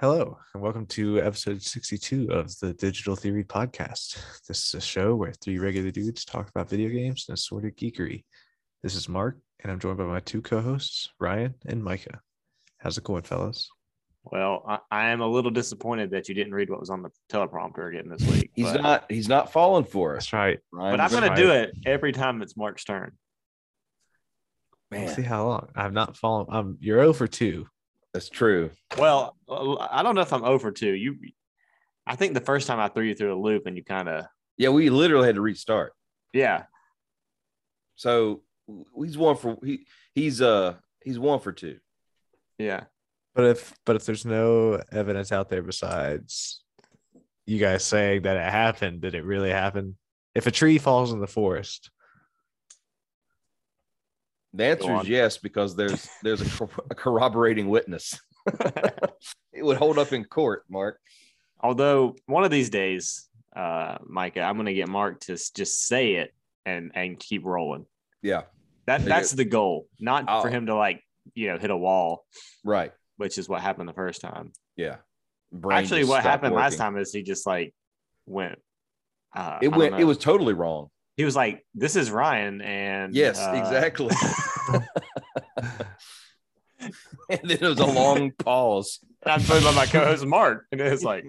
Hello, 0.00 0.38
and 0.54 0.62
welcome 0.62 0.86
to 0.86 1.20
episode 1.20 1.60
62 1.60 2.30
of 2.30 2.56
the 2.60 2.72
Digital 2.74 3.16
Theory 3.16 3.42
Podcast. 3.42 4.16
This 4.46 4.68
is 4.68 4.74
a 4.74 4.80
show 4.80 5.16
where 5.16 5.32
three 5.32 5.58
regular 5.58 5.90
dudes 5.90 6.24
talk 6.24 6.48
about 6.48 6.70
video 6.70 6.88
games 6.88 7.24
and 7.28 7.34
assorted 7.34 7.76
geekery. 7.76 8.22
This 8.84 8.94
is 8.94 9.08
Mark, 9.08 9.38
and 9.60 9.72
I'm 9.72 9.80
joined 9.80 9.98
by 9.98 10.04
my 10.04 10.20
two 10.20 10.40
co 10.40 10.60
hosts, 10.60 11.10
Ryan 11.18 11.56
and 11.66 11.82
Micah. 11.82 12.20
How's 12.76 12.96
it 12.96 13.02
going, 13.02 13.24
fellas? 13.24 13.68
Well, 14.22 14.62
I, 14.68 14.78
I 14.88 15.08
am 15.08 15.20
a 15.20 15.26
little 15.26 15.50
disappointed 15.50 16.12
that 16.12 16.28
you 16.28 16.34
didn't 16.36 16.54
read 16.54 16.70
what 16.70 16.78
was 16.78 16.90
on 16.90 17.02
the 17.02 17.10
teleprompter 17.28 17.88
again 17.88 18.08
this 18.08 18.22
week. 18.32 18.52
He's 18.54 18.70
but, 18.70 18.82
not. 18.82 19.10
He's 19.10 19.28
not 19.28 19.50
falling 19.50 19.84
for 19.84 20.16
us. 20.16 20.26
That's 20.26 20.32
right. 20.32 20.58
Ryan. 20.70 20.92
but 20.92 21.00
I'm 21.00 21.10
going 21.10 21.24
to 21.24 21.30
right. 21.30 21.36
do 21.36 21.50
it 21.50 21.76
every 21.84 22.12
time 22.12 22.40
it's 22.40 22.56
Mark's 22.56 22.84
turn. 22.84 23.18
We'll 24.92 25.00
Man, 25.00 25.16
see 25.16 25.22
how 25.22 25.44
long. 25.44 25.70
I've 25.74 25.92
not 25.92 26.16
fallen. 26.16 26.46
Um, 26.50 26.78
you're 26.78 27.00
0 27.00 27.14
for 27.14 27.26
2. 27.26 27.66
That's 28.18 28.28
true. 28.28 28.70
Well, 28.98 29.36
I 29.48 30.02
don't 30.02 30.14
know 30.16 30.20
if 30.22 30.32
I'm 30.32 30.44
over 30.44 30.72
two. 30.72 30.90
You, 30.92 31.16
I 32.06 32.16
think 32.16 32.34
the 32.34 32.40
first 32.40 32.66
time 32.66 32.80
I 32.80 32.88
threw 32.88 33.04
you 33.04 33.14
through 33.14 33.32
a 33.32 33.40
loop 33.40 33.66
and 33.66 33.76
you 33.76 33.84
kind 33.84 34.08
of, 34.08 34.24
Yeah, 34.56 34.70
we 34.70 34.90
literally 34.90 35.26
had 35.26 35.36
to 35.36 35.40
restart. 35.40 35.92
yeah, 36.32 36.64
So 37.96 38.42
he's 39.00 39.16
one 39.16 39.36
for 39.36 39.56
he. 39.64 39.86
He's 40.14 40.42
uh 40.42 40.74
he's 41.04 41.18
one 41.18 41.38
for 41.40 41.52
two. 41.52 41.78
yeah. 42.58 42.84
But 43.34 43.44
if 43.44 43.74
but 43.86 43.94
if 43.96 44.04
there's 44.04 44.24
no 44.26 44.82
evidence 44.90 45.30
out 45.30 45.48
there 45.48 45.62
besides 45.62 46.60
you 47.46 47.58
guys 47.58 47.84
saying 47.84 48.22
that 48.22 48.36
it 48.36 48.50
happened, 48.50 49.00
did 49.00 49.14
it 49.14 49.24
really 49.24 49.50
happen? 49.50 49.96
If 50.34 50.46
a 50.46 50.50
tree 50.50 50.78
falls 50.78 51.12
in 51.12 51.20
the 51.20 51.26
forest, 51.28 51.90
The 54.58 54.64
answer 54.64 55.00
is 55.00 55.08
yes 55.08 55.38
because 55.38 55.76
there's 55.76 56.08
there's 56.24 56.42
a, 56.42 56.64
a 56.90 56.94
corroborating 56.94 57.68
witness. 57.68 58.20
it 59.52 59.62
would 59.62 59.76
hold 59.76 59.98
up 59.98 60.12
in 60.12 60.24
court, 60.24 60.64
Mark. 60.68 60.98
Although 61.60 62.16
one 62.26 62.42
of 62.42 62.50
these 62.50 62.68
days, 62.68 63.28
uh, 63.54 63.98
Micah, 64.04 64.42
I'm 64.42 64.56
going 64.56 64.66
to 64.66 64.74
get 64.74 64.88
Mark 64.88 65.20
to 65.20 65.38
just 65.54 65.84
say 65.84 66.14
it 66.14 66.34
and 66.66 66.90
and 66.94 67.16
keep 67.20 67.44
rolling. 67.44 67.86
Yeah, 68.20 68.42
That 68.86 69.04
that's 69.04 69.30
the 69.30 69.44
goal, 69.44 69.86
not 70.00 70.24
I'll- 70.26 70.42
for 70.42 70.50
him 70.50 70.66
to 70.66 70.74
like 70.74 71.04
you 71.34 71.52
know 71.52 71.58
hit 71.58 71.70
a 71.70 71.76
wall, 71.76 72.26
right. 72.64 72.92
which 73.16 73.38
is 73.38 73.48
what 73.48 73.60
happened 73.60 73.88
the 73.88 73.92
first 73.92 74.20
time. 74.20 74.52
Yeah. 74.76 74.96
Brain 75.52 75.78
Actually, 75.78 76.04
what 76.04 76.24
happened 76.24 76.54
last 76.54 76.78
time 76.78 76.98
is 76.98 77.12
he 77.12 77.22
just 77.22 77.46
like 77.46 77.74
went. 78.26 78.58
Uh, 79.34 79.60
It 79.62 79.68
went. 79.68 80.00
It 80.00 80.04
was 80.04 80.18
totally 80.18 80.52
wrong. 80.52 80.90
He 81.18 81.24
was 81.24 81.34
like, 81.34 81.66
"This 81.74 81.96
is 81.96 82.12
Ryan," 82.12 82.62
and 82.62 83.12
Yes, 83.12 83.40
uh, 83.40 83.52
exactly. 83.56 84.14
and 86.78 87.40
then 87.42 87.58
it 87.60 87.60
was 87.60 87.80
a 87.80 87.86
long 87.86 88.30
pause. 88.30 89.00
And 89.24 89.32
I'm 89.32 89.40
joined 89.40 89.64
by 89.64 89.72
my 89.72 89.86
co-host 89.86 90.24
Mark, 90.24 90.66
and 90.70 90.80
it's 90.80 91.02
like, 91.02 91.24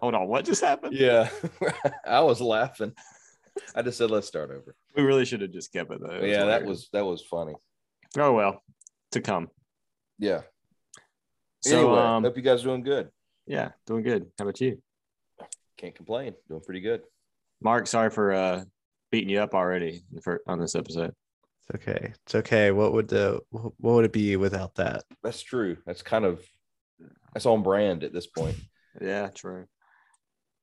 "Hold 0.00 0.14
on, 0.14 0.28
what 0.28 0.44
just 0.44 0.62
happened?" 0.62 0.94
Yeah, 0.94 1.28
I 2.06 2.20
was 2.20 2.40
laughing. 2.40 2.92
I 3.74 3.82
just 3.82 3.98
said, 3.98 4.12
"Let's 4.12 4.28
start 4.28 4.52
over." 4.52 4.76
We 4.94 5.02
really 5.02 5.24
should 5.24 5.40
have 5.40 5.50
just 5.50 5.72
kept 5.72 5.90
it 5.90 5.98
though. 6.00 6.14
It 6.14 6.28
yeah, 6.28 6.44
that 6.44 6.64
was 6.64 6.88
that 6.92 7.04
was 7.04 7.20
funny. 7.20 7.54
Oh 8.16 8.32
well, 8.32 8.62
to 9.10 9.20
come. 9.20 9.48
Yeah. 10.20 10.42
So, 11.62 11.78
anyway, 11.78 11.98
um, 11.98 12.22
hope 12.22 12.36
you 12.36 12.44
guys 12.44 12.60
are 12.60 12.68
doing 12.68 12.84
good. 12.84 13.08
yeah, 13.44 13.70
doing 13.88 14.04
good. 14.04 14.26
How 14.38 14.44
about 14.44 14.60
you, 14.60 14.80
Can't 15.78 15.96
complain. 15.96 16.34
Doing 16.48 16.62
pretty 16.64 16.80
good. 16.80 17.02
Mark? 17.60 17.88
Sorry 17.88 18.10
for 18.10 18.32
uh, 18.32 18.64
beating 19.14 19.30
you 19.30 19.38
up 19.40 19.54
already 19.54 20.02
for, 20.24 20.40
on 20.48 20.58
this 20.58 20.74
episode. 20.74 21.12
it's 21.68 21.76
okay. 21.88 22.12
It's 22.24 22.34
okay. 22.34 22.70
What 22.72 22.92
would 22.94 23.06
the 23.08 23.40
what 23.50 23.72
would 23.80 24.04
it 24.04 24.12
be 24.12 24.34
without 24.36 24.74
that? 24.74 25.04
That's 25.22 25.40
true. 25.40 25.76
That's 25.86 26.02
kind 26.02 26.24
of 26.24 26.42
that's 27.32 27.46
on 27.46 27.62
brand 27.62 28.02
at 28.02 28.12
this 28.12 28.26
point. 28.26 28.56
Yeah, 29.00 29.28
true. 29.28 29.66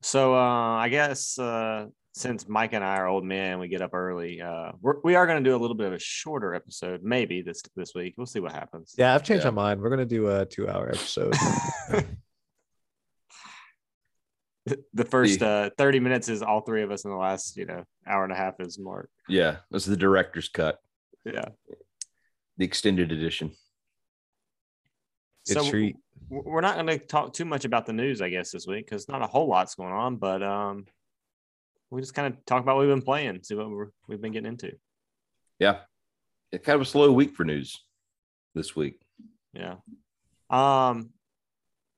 So 0.02 0.36
uh, 0.36 0.76
I 0.86 0.90
guess 0.90 1.40
uh, 1.40 1.86
since 2.14 2.48
Mike 2.50 2.74
and 2.74 2.84
I 2.84 2.98
are 2.98 3.08
old 3.08 3.24
men, 3.24 3.60
we 3.60 3.68
get 3.70 3.82
up 3.82 3.94
early. 3.94 4.42
Uh, 4.42 4.72
we're, 4.82 4.96
we 5.04 5.16
are 5.16 5.26
going 5.28 5.42
to 5.42 5.50
do 5.50 5.56
a 5.56 5.62
little 5.64 5.78
bit 5.78 5.88
of 5.88 5.94
a 5.94 6.00
shorter 6.00 6.54
episode, 6.54 7.04
maybe 7.04 7.42
this 7.42 7.62
this 7.76 7.94
week. 7.96 8.16
We'll 8.18 8.26
see 8.28 8.40
what 8.42 8.52
happens. 8.52 8.96
Yeah, 8.98 9.16
I've 9.16 9.24
changed 9.24 9.46
Yeah. 9.46 9.52
my 9.52 9.64
mind. 9.64 9.82
We're 9.82 9.90
gonna 9.92 10.06
do 10.06 10.30
a 10.30 10.46
two 10.46 10.68
hour 10.70 10.90
episode. 10.90 11.36
the 14.66 15.06
first 15.06 15.42
uh, 15.42 15.70
30 15.78 16.00
minutes 16.00 16.30
is 16.30 16.42
all 16.42 16.62
three 16.62 16.84
of 16.84 16.92
us, 16.92 17.06
and 17.06 17.12
the 17.12 17.18
last 17.18 17.58
you 17.58 17.66
know 17.66 17.84
hour 18.08 18.24
and 18.24 18.32
a 18.34 18.36
half 18.36 18.60
is 18.60 18.78
Mark. 18.78 19.10
Yeah, 19.28 19.58
this 19.72 19.84
is 19.84 19.90
the 19.90 19.98
director's 19.98 20.50
cut, 20.50 20.80
Yeah. 21.26 21.46
the 22.58 22.66
extended 22.66 23.12
edition. 23.12 23.52
So 25.44 25.68
treat. 25.68 25.96
we're 26.30 26.62
not 26.62 26.76
going 26.76 26.88
to 26.88 27.00
talk 27.00 27.34
too 27.34 27.46
much 27.46 27.66
about 27.66 27.88
the 27.88 27.94
news, 27.94 28.22
I 28.22 28.30
guess, 28.30 28.52
this 28.52 28.68
week 28.68 28.86
because 28.86 29.10
not 29.10 29.24
a 29.24 29.28
whole 29.28 29.48
lot's 29.48 29.74
going 29.74 29.92
on. 29.92 30.18
But 30.18 30.44
um, 30.44 30.86
we 31.90 32.00
just 32.00 32.14
kind 32.14 32.32
of 32.32 32.46
talk 32.46 32.62
about 32.62 32.76
what 32.76 32.86
we've 32.86 32.94
been 32.96 33.02
playing, 33.02 33.42
see 33.42 33.56
what 33.56 33.70
we're, 33.70 33.90
we've 34.08 34.22
been 34.22 34.32
getting 34.32 34.50
into. 34.50 34.74
Yeah, 35.58 35.80
it's 36.52 36.64
kind 36.66 36.76
of 36.76 36.82
a 36.82 36.86
slow 36.86 37.12
week 37.12 37.34
for 37.36 37.44
news 37.44 37.84
this 38.54 38.76
week. 38.76 39.02
Yeah. 39.54 39.76
Um, 40.50 41.10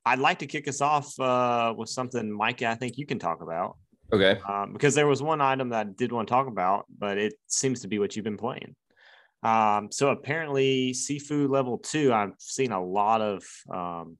I'd 0.06 0.20
like 0.20 0.40
to 0.40 0.48
kick 0.48 0.68
us 0.68 0.82
off 0.82 1.18
uh, 1.20 1.74
with 1.78 1.90
something, 1.90 2.32
Micah. 2.32 2.68
I 2.68 2.76
think 2.76 2.98
you 2.98 3.06
can 3.06 3.20
talk 3.20 3.42
about 3.42 3.78
Okay. 4.12 4.40
um, 4.48 4.74
because 4.74 4.96
there 4.96 5.08
was 5.08 5.24
one 5.24 5.42
item 5.42 5.70
that 5.70 5.88
I 5.88 5.90
did 5.90 6.12
want 6.12 6.28
to 6.28 6.32
talk 6.32 6.48
about, 6.48 6.86
but 6.98 7.18
it 7.18 7.34
seems 7.48 7.82
to 7.82 7.88
be 7.88 8.00
what 8.00 8.16
you've 8.16 8.26
been 8.26 8.38
playing. 8.38 8.76
Um, 9.42 9.92
so 9.92 10.10
apparently, 10.10 10.94
Sifu 10.94 11.50
level 11.50 11.78
two. 11.78 12.14
I've 12.14 12.34
seen 12.38 12.72
a 12.72 12.84
lot 12.84 13.22
of 13.22 13.44
um, 13.74 14.18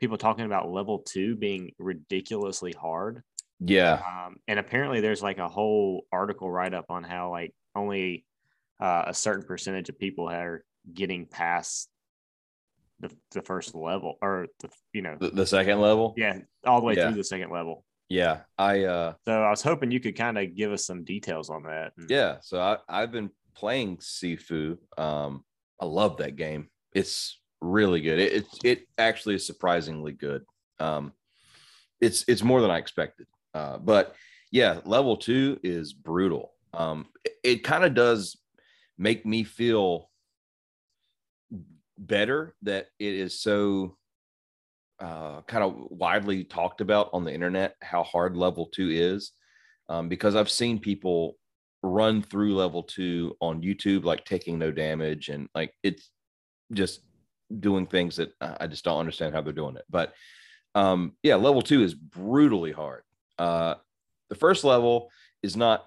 people 0.00 0.18
talking 0.18 0.46
about 0.46 0.70
level 0.70 1.00
two 1.00 1.36
being 1.36 1.72
ridiculously 1.78 2.72
hard. 2.72 3.22
Yeah. 3.60 4.02
Um, 4.06 4.36
and 4.48 4.58
apparently, 4.58 5.00
there's 5.00 5.22
like 5.22 5.38
a 5.38 5.48
whole 5.48 6.06
article 6.10 6.50
write 6.50 6.74
up 6.74 6.86
on 6.88 7.04
how 7.04 7.30
like 7.30 7.54
only 7.76 8.24
uh, 8.80 9.04
a 9.06 9.14
certain 9.14 9.44
percentage 9.44 9.88
of 9.88 9.98
people 9.98 10.28
are 10.28 10.64
getting 10.92 11.26
past 11.26 11.88
the, 13.00 13.10
the 13.32 13.42
first 13.42 13.74
level 13.74 14.16
or 14.22 14.46
the 14.60 14.68
you 14.92 15.02
know 15.02 15.16
The, 15.20 15.30
the 15.30 15.46
second 15.46 15.80
level. 15.80 16.14
yeah 16.16 16.38
all 16.66 16.80
the 16.80 16.86
way 16.86 16.94
Yeah. 16.94 17.08
through 17.08 17.16
the 17.18 17.24
second 17.24 17.50
level. 17.50 17.84
Yeah. 18.08 18.40
I 18.58 18.84
uh 18.84 19.14
So 19.26 19.32
I 19.42 19.50
was 19.50 19.62
hoping 19.62 19.90
you 19.90 20.00
could 20.00 20.16
kind 20.16 20.38
of 20.38 20.54
give 20.54 20.72
us 20.72 20.86
some 20.86 21.04
details 21.04 21.50
on 21.50 21.62
that. 21.64 21.92
Yeah. 22.08 22.36
So 22.42 22.60
I 22.60 22.78
I've 22.88 23.10
been 23.12 23.30
playing 23.54 23.98
Sifu. 23.98 24.76
Um, 24.98 25.44
I 25.80 25.86
love 25.86 26.18
that 26.18 26.36
game. 26.36 26.68
It's 26.94 27.40
really 27.60 28.00
good. 28.00 28.18
It 28.18 28.32
it, 28.32 28.46
it 28.64 28.88
actually 28.98 29.34
is 29.36 29.46
surprisingly 29.46 30.12
good. 30.12 30.42
Um, 30.78 31.12
it's 32.00 32.24
it's 32.28 32.42
more 32.42 32.60
than 32.60 32.70
I 32.70 32.78
expected. 32.78 33.26
Uh, 33.54 33.78
but 33.78 34.14
yeah, 34.52 34.80
level 34.84 35.16
two 35.16 35.58
is 35.62 35.92
brutal. 35.92 36.52
Um, 36.72 37.06
it, 37.24 37.32
it 37.42 37.64
kind 37.64 37.84
of 37.84 37.94
does 37.94 38.36
make 38.98 39.24
me 39.26 39.42
feel 39.44 40.10
better 41.98 42.54
that 42.62 42.86
it 42.98 43.14
is 43.14 43.40
so 43.40 43.96
uh, 45.00 45.42
kind 45.42 45.64
of 45.64 45.74
widely 45.90 46.44
talked 46.44 46.80
about 46.80 47.10
on 47.12 47.24
the 47.24 47.32
internet 47.32 47.74
how 47.82 48.02
hard 48.02 48.36
level 48.36 48.66
two 48.66 48.90
is 48.90 49.32
um, 49.88 50.08
because 50.08 50.34
I've 50.34 50.50
seen 50.50 50.78
people 50.78 51.36
run 51.82 52.22
through 52.22 52.54
level 52.54 52.82
two 52.82 53.36
on 53.40 53.62
YouTube, 53.62 54.04
like 54.04 54.24
taking 54.24 54.58
no 54.58 54.72
damage 54.72 55.28
and 55.28 55.48
like 55.54 55.72
it's 55.82 56.10
just 56.72 57.00
doing 57.60 57.86
things 57.86 58.16
that 58.16 58.32
I 58.40 58.66
just 58.66 58.84
don't 58.84 58.98
understand 58.98 59.34
how 59.34 59.42
they're 59.42 59.52
doing 59.52 59.76
it. 59.76 59.84
But 59.90 60.14
um, 60.74 61.12
yeah, 61.22 61.36
level 61.36 61.62
two 61.62 61.82
is 61.82 61.94
brutally 61.94 62.72
hard. 62.72 63.02
Uh, 63.38 63.74
the 64.30 64.34
first 64.34 64.64
level 64.64 65.10
is 65.42 65.56
not 65.56 65.86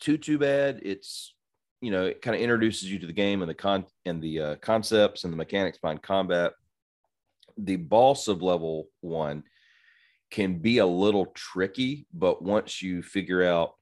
too 0.00 0.16
too 0.16 0.38
bad. 0.38 0.80
It's 0.82 1.34
you 1.80 1.90
know 1.90 2.06
it 2.06 2.22
kind 2.22 2.34
of 2.34 2.40
introduces 2.40 2.90
you 2.90 2.98
to 2.98 3.06
the 3.06 3.12
game 3.12 3.42
and 3.42 3.50
the 3.50 3.54
con 3.54 3.84
and 4.04 4.22
the 4.22 4.40
uh, 4.40 4.56
concepts 4.56 5.24
and 5.24 5.32
the 5.32 5.36
mechanics 5.36 5.78
behind 5.78 6.02
combat. 6.02 6.52
The 7.58 7.76
boss 7.76 8.28
of 8.28 8.42
level 8.42 8.88
one 9.00 9.44
can 10.30 10.58
be 10.58 10.78
a 10.78 10.86
little 10.86 11.26
tricky, 11.26 12.06
but 12.12 12.42
once 12.42 12.82
you 12.82 13.02
figure 13.02 13.44
out 13.44 13.74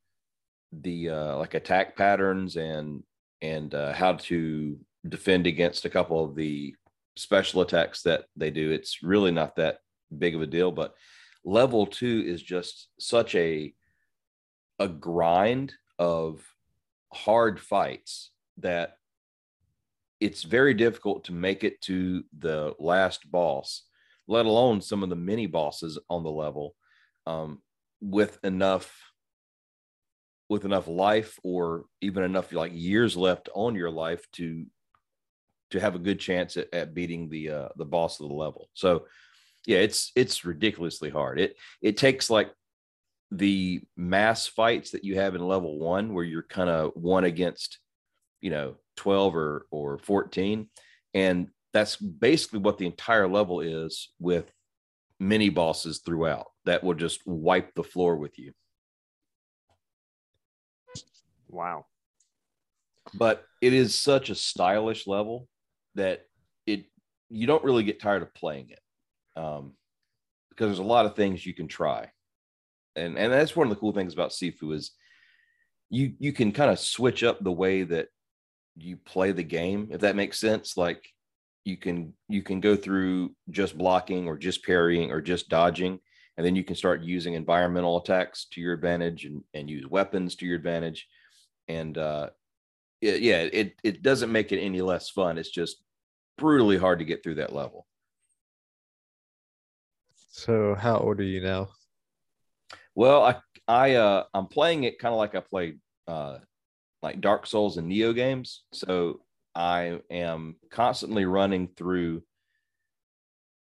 the 0.72 1.10
uh, 1.10 1.36
like 1.38 1.54
attack 1.54 1.96
patterns 1.96 2.56
and 2.56 3.02
and 3.42 3.74
uh, 3.74 3.92
how 3.92 4.14
to 4.14 4.78
defend 5.08 5.46
against 5.46 5.84
a 5.84 5.90
couple 5.90 6.24
of 6.24 6.34
the 6.34 6.74
special 7.16 7.60
attacks 7.60 8.02
that 8.02 8.24
they 8.36 8.50
do, 8.50 8.70
it's 8.70 9.02
really 9.02 9.30
not 9.30 9.56
that 9.56 9.78
big 10.16 10.34
of 10.34 10.42
a 10.42 10.46
deal. 10.46 10.72
But 10.72 10.94
level 11.44 11.86
two 11.86 12.24
is 12.26 12.42
just 12.42 12.88
such 12.98 13.34
a 13.34 13.72
a 14.78 14.88
grind 14.88 15.72
of 15.98 16.44
hard 17.14 17.60
fights 17.60 18.30
that 18.58 18.98
it's 20.20 20.42
very 20.42 20.74
difficult 20.74 21.24
to 21.24 21.32
make 21.32 21.64
it 21.64 21.80
to 21.82 22.24
the 22.38 22.74
last 22.78 23.30
boss, 23.30 23.82
let 24.26 24.46
alone 24.46 24.80
some 24.80 25.02
of 25.02 25.10
the 25.10 25.16
mini 25.16 25.46
bosses 25.46 25.98
on 26.08 26.22
the 26.22 26.30
level, 26.30 26.74
um, 27.26 27.60
with 28.00 28.38
enough 28.44 28.94
with 30.50 30.64
enough 30.64 30.86
life 30.86 31.38
or 31.42 31.84
even 32.02 32.22
enough 32.22 32.52
like 32.52 32.72
years 32.74 33.16
left 33.16 33.48
on 33.54 33.74
your 33.74 33.90
life 33.90 34.30
to 34.32 34.66
to 35.70 35.80
have 35.80 35.94
a 35.94 35.98
good 35.98 36.20
chance 36.20 36.56
at, 36.56 36.72
at 36.72 36.94
beating 36.94 37.28
the 37.30 37.50
uh, 37.50 37.68
the 37.76 37.84
boss 37.84 38.20
of 38.20 38.28
the 38.28 38.34
level. 38.34 38.68
So 38.74 39.06
Yeah, 39.66 39.78
it's 39.78 40.12
it's 40.14 40.44
ridiculously 40.44 41.10
hard. 41.10 41.40
It 41.40 41.56
it 41.80 41.96
takes 41.96 42.28
like 42.28 42.50
the 43.36 43.82
mass 43.96 44.46
fights 44.46 44.90
that 44.90 45.04
you 45.04 45.16
have 45.16 45.34
in 45.34 45.46
level 45.46 45.78
one, 45.78 46.14
where 46.14 46.24
you're 46.24 46.42
kind 46.42 46.70
of 46.70 46.92
one 46.94 47.24
against, 47.24 47.78
you 48.40 48.50
know, 48.50 48.76
12 48.96 49.34
or 49.34 49.66
or 49.70 49.98
14. 49.98 50.68
And 51.14 51.48
that's 51.72 51.96
basically 51.96 52.60
what 52.60 52.78
the 52.78 52.86
entire 52.86 53.28
level 53.28 53.60
is 53.60 54.10
with 54.20 54.50
mini 55.18 55.48
bosses 55.48 56.00
throughout 56.04 56.46
that 56.64 56.84
will 56.84 56.94
just 56.94 57.20
wipe 57.26 57.74
the 57.74 57.82
floor 57.82 58.16
with 58.16 58.38
you. 58.38 58.52
Wow. 61.48 61.86
But 63.14 63.44
it 63.60 63.72
is 63.72 63.98
such 63.98 64.30
a 64.30 64.34
stylish 64.34 65.06
level 65.06 65.48
that 65.94 66.26
it 66.66 66.86
you 67.30 67.46
don't 67.46 67.64
really 67.64 67.84
get 67.84 68.00
tired 68.00 68.22
of 68.22 68.34
playing 68.34 68.70
it. 68.70 68.80
Um, 69.36 69.74
because 70.50 70.68
there's 70.68 70.78
a 70.78 70.84
lot 70.84 71.06
of 71.06 71.16
things 71.16 71.44
you 71.44 71.52
can 71.52 71.66
try. 71.66 72.10
And 72.96 73.18
and 73.18 73.32
that's 73.32 73.56
one 73.56 73.66
of 73.66 73.70
the 73.74 73.80
cool 73.80 73.92
things 73.92 74.12
about 74.12 74.30
Sifu 74.30 74.74
is 74.74 74.92
you 75.90 76.14
you 76.18 76.32
can 76.32 76.52
kind 76.52 76.70
of 76.70 76.78
switch 76.78 77.22
up 77.22 77.42
the 77.42 77.52
way 77.52 77.82
that 77.82 78.08
you 78.76 78.96
play 78.96 79.32
the 79.32 79.42
game, 79.42 79.88
if 79.90 80.00
that 80.00 80.16
makes 80.16 80.38
sense. 80.38 80.76
Like 80.76 81.04
you 81.64 81.76
can 81.76 82.12
you 82.28 82.42
can 82.42 82.60
go 82.60 82.76
through 82.76 83.34
just 83.50 83.76
blocking 83.76 84.28
or 84.28 84.36
just 84.36 84.64
parrying 84.64 85.10
or 85.10 85.20
just 85.20 85.48
dodging 85.48 85.98
and 86.36 86.44
then 86.44 86.56
you 86.56 86.64
can 86.64 86.76
start 86.76 87.02
using 87.02 87.34
environmental 87.34 87.98
attacks 87.98 88.46
to 88.46 88.60
your 88.60 88.72
advantage 88.72 89.24
and, 89.24 89.42
and 89.54 89.70
use 89.70 89.86
weapons 89.86 90.36
to 90.36 90.46
your 90.46 90.56
advantage 90.56 91.08
and 91.68 91.96
uh 91.96 92.28
it, 93.00 93.22
yeah 93.22 93.38
it 93.52 93.74
it 93.82 94.02
doesn't 94.02 94.32
make 94.32 94.52
it 94.52 94.60
any 94.60 94.82
less 94.82 95.08
fun 95.08 95.38
it's 95.38 95.50
just 95.50 95.82
brutally 96.36 96.76
hard 96.76 96.98
to 96.98 97.04
get 97.04 97.22
through 97.22 97.36
that 97.36 97.54
level 97.54 97.86
So 100.36 100.74
how 100.74 100.98
old 100.98 101.20
are 101.20 101.24
you 101.24 101.40
now? 101.40 101.68
Well 102.94 103.22
i 103.24 103.36
i 103.66 103.94
uh 103.94 104.24
i'm 104.34 104.46
playing 104.46 104.84
it 104.84 104.98
kind 104.98 105.12
of 105.12 105.18
like 105.18 105.34
i 105.34 105.40
played 105.40 105.78
uh 106.06 106.38
like 107.02 107.20
dark 107.20 107.46
souls 107.46 107.76
and 107.76 107.90
Nioh 107.90 108.14
games. 108.14 108.64
So 108.72 109.20
i 109.54 110.00
am 110.10 110.56
constantly 110.70 111.24
running 111.24 111.68
through 111.76 112.22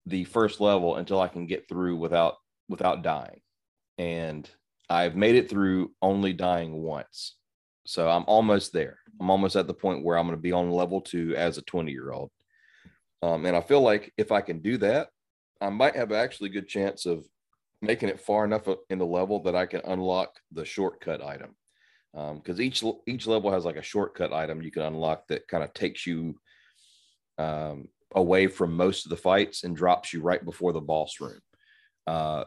the 0.06 0.24
first 0.26 0.60
level 0.62 0.96
until 0.96 1.20
i 1.20 1.28
can 1.28 1.46
get 1.46 1.68
through 1.68 1.98
without 1.98 2.36
without 2.68 3.04
dying. 3.04 3.42
And 3.98 4.50
i've 4.90 5.16
made 5.16 5.36
it 5.36 5.50
through 5.50 5.92
only 6.02 6.34
dying 6.34 6.74
once. 6.74 7.36
So 7.86 8.10
i'm 8.10 8.24
almost 8.28 8.74
there. 8.74 9.00
I'm 9.20 9.30
almost 9.30 9.56
at 9.56 9.68
the 9.68 9.74
point 9.74 10.04
where 10.04 10.18
i'm 10.18 10.28
going 10.28 10.38
to 10.38 10.42
be 10.42 10.54
on 10.54 10.72
level 10.72 11.02
two 11.02 11.36
as 11.36 11.58
a 11.58 11.62
20 11.64 11.92
year 11.92 12.12
old 12.12 12.32
um, 13.22 13.46
and 13.46 13.56
i 13.56 13.62
feel 13.62 13.82
like 13.82 14.14
if 14.18 14.32
i 14.32 14.42
can 14.42 14.60
do 14.60 14.78
that 14.78 15.10
i 15.60 15.70
might 15.70 15.96
have 15.96 16.12
actually 16.12 16.50
good 16.50 16.68
chance 16.68 17.06
of 17.06 17.26
making 17.82 18.10
it 18.10 18.20
far 18.20 18.46
enough 18.46 18.68
in 18.90 19.00
the 19.00 19.06
level 19.06 19.42
that 19.42 19.56
i 19.56 19.66
can 19.66 19.82
unlock 19.86 20.36
the 20.52 20.66
shortcut 20.66 21.24
item. 21.24 21.56
Because 22.14 22.60
each 22.60 22.84
each 23.08 23.28
level 23.28 23.52
has 23.52 23.66
like 23.66 23.78
a 23.78 23.84
shortcut 23.84 24.34
item 24.34 24.62
you 24.62 24.72
can 24.72 24.84
unlock 24.84 25.28
that 25.28 25.48
kind 25.48 25.64
of 25.64 25.74
takes 25.74 26.08
you 26.08 26.36
um, 27.38 27.88
away 28.16 28.48
from 28.48 28.76
most 28.76 29.06
of 29.06 29.10
the 29.10 29.18
fights 29.18 29.64
and 29.64 29.76
drops 29.76 30.14
you 30.14 30.22
right 30.22 30.44
before 30.44 30.74
the 30.74 30.82
boss 30.82 31.20
room. 31.20 31.40
Uh, 32.08 32.44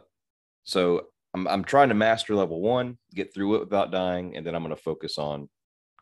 so 0.63 1.07
I'm, 1.33 1.47
I'm 1.47 1.63
trying 1.63 1.89
to 1.89 1.95
master 1.95 2.35
level 2.35 2.61
one, 2.61 2.97
get 3.13 3.33
through 3.33 3.55
it 3.55 3.61
without 3.61 3.91
dying, 3.91 4.35
and 4.35 4.45
then 4.45 4.55
I'm 4.55 4.63
going 4.63 4.75
to 4.75 4.81
focus 4.81 5.17
on 5.17 5.49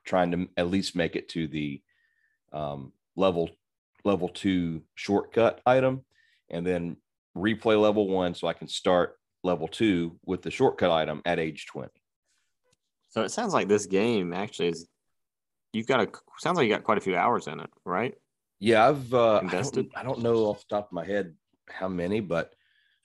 trying 0.05 0.31
to 0.31 0.47
at 0.57 0.69
least 0.69 0.95
make 0.95 1.15
it 1.15 1.29
to 1.29 1.47
the 1.47 1.81
um, 2.53 2.91
level 3.15 3.49
level 4.03 4.29
two 4.29 4.81
shortcut 4.95 5.61
item, 5.65 6.03
and 6.49 6.65
then 6.65 6.97
replay 7.37 7.79
level 7.79 8.07
one 8.07 8.33
so 8.33 8.47
I 8.47 8.53
can 8.53 8.67
start 8.67 9.15
level 9.43 9.67
two 9.67 10.17
with 10.25 10.41
the 10.41 10.51
shortcut 10.51 10.91
item 10.91 11.21
at 11.25 11.39
age 11.39 11.65
20. 11.67 11.89
So 13.09 13.23
it 13.23 13.29
sounds 13.29 13.53
like 13.53 13.67
this 13.67 13.85
game 13.85 14.33
actually 14.33 14.69
is. 14.69 14.87
You've 15.73 15.87
got 15.87 16.01
a 16.01 16.11
sounds 16.39 16.57
like 16.57 16.67
you 16.67 16.73
got 16.73 16.83
quite 16.83 16.97
a 16.97 17.01
few 17.01 17.15
hours 17.15 17.47
in 17.47 17.59
it, 17.59 17.69
right? 17.85 18.13
Yeah, 18.59 18.87
I've 18.87 19.13
uh, 19.13 19.37
I 19.37 19.41
Invested? 19.41 19.89
don't, 19.91 19.97
I 19.97 20.03
don't 20.03 20.21
know 20.21 20.45
off 20.45 20.59
the 20.67 20.75
top 20.75 20.87
of 20.87 20.91
my 20.91 21.05
head 21.05 21.33
how 21.69 21.87
many, 21.87 22.19
but 22.19 22.53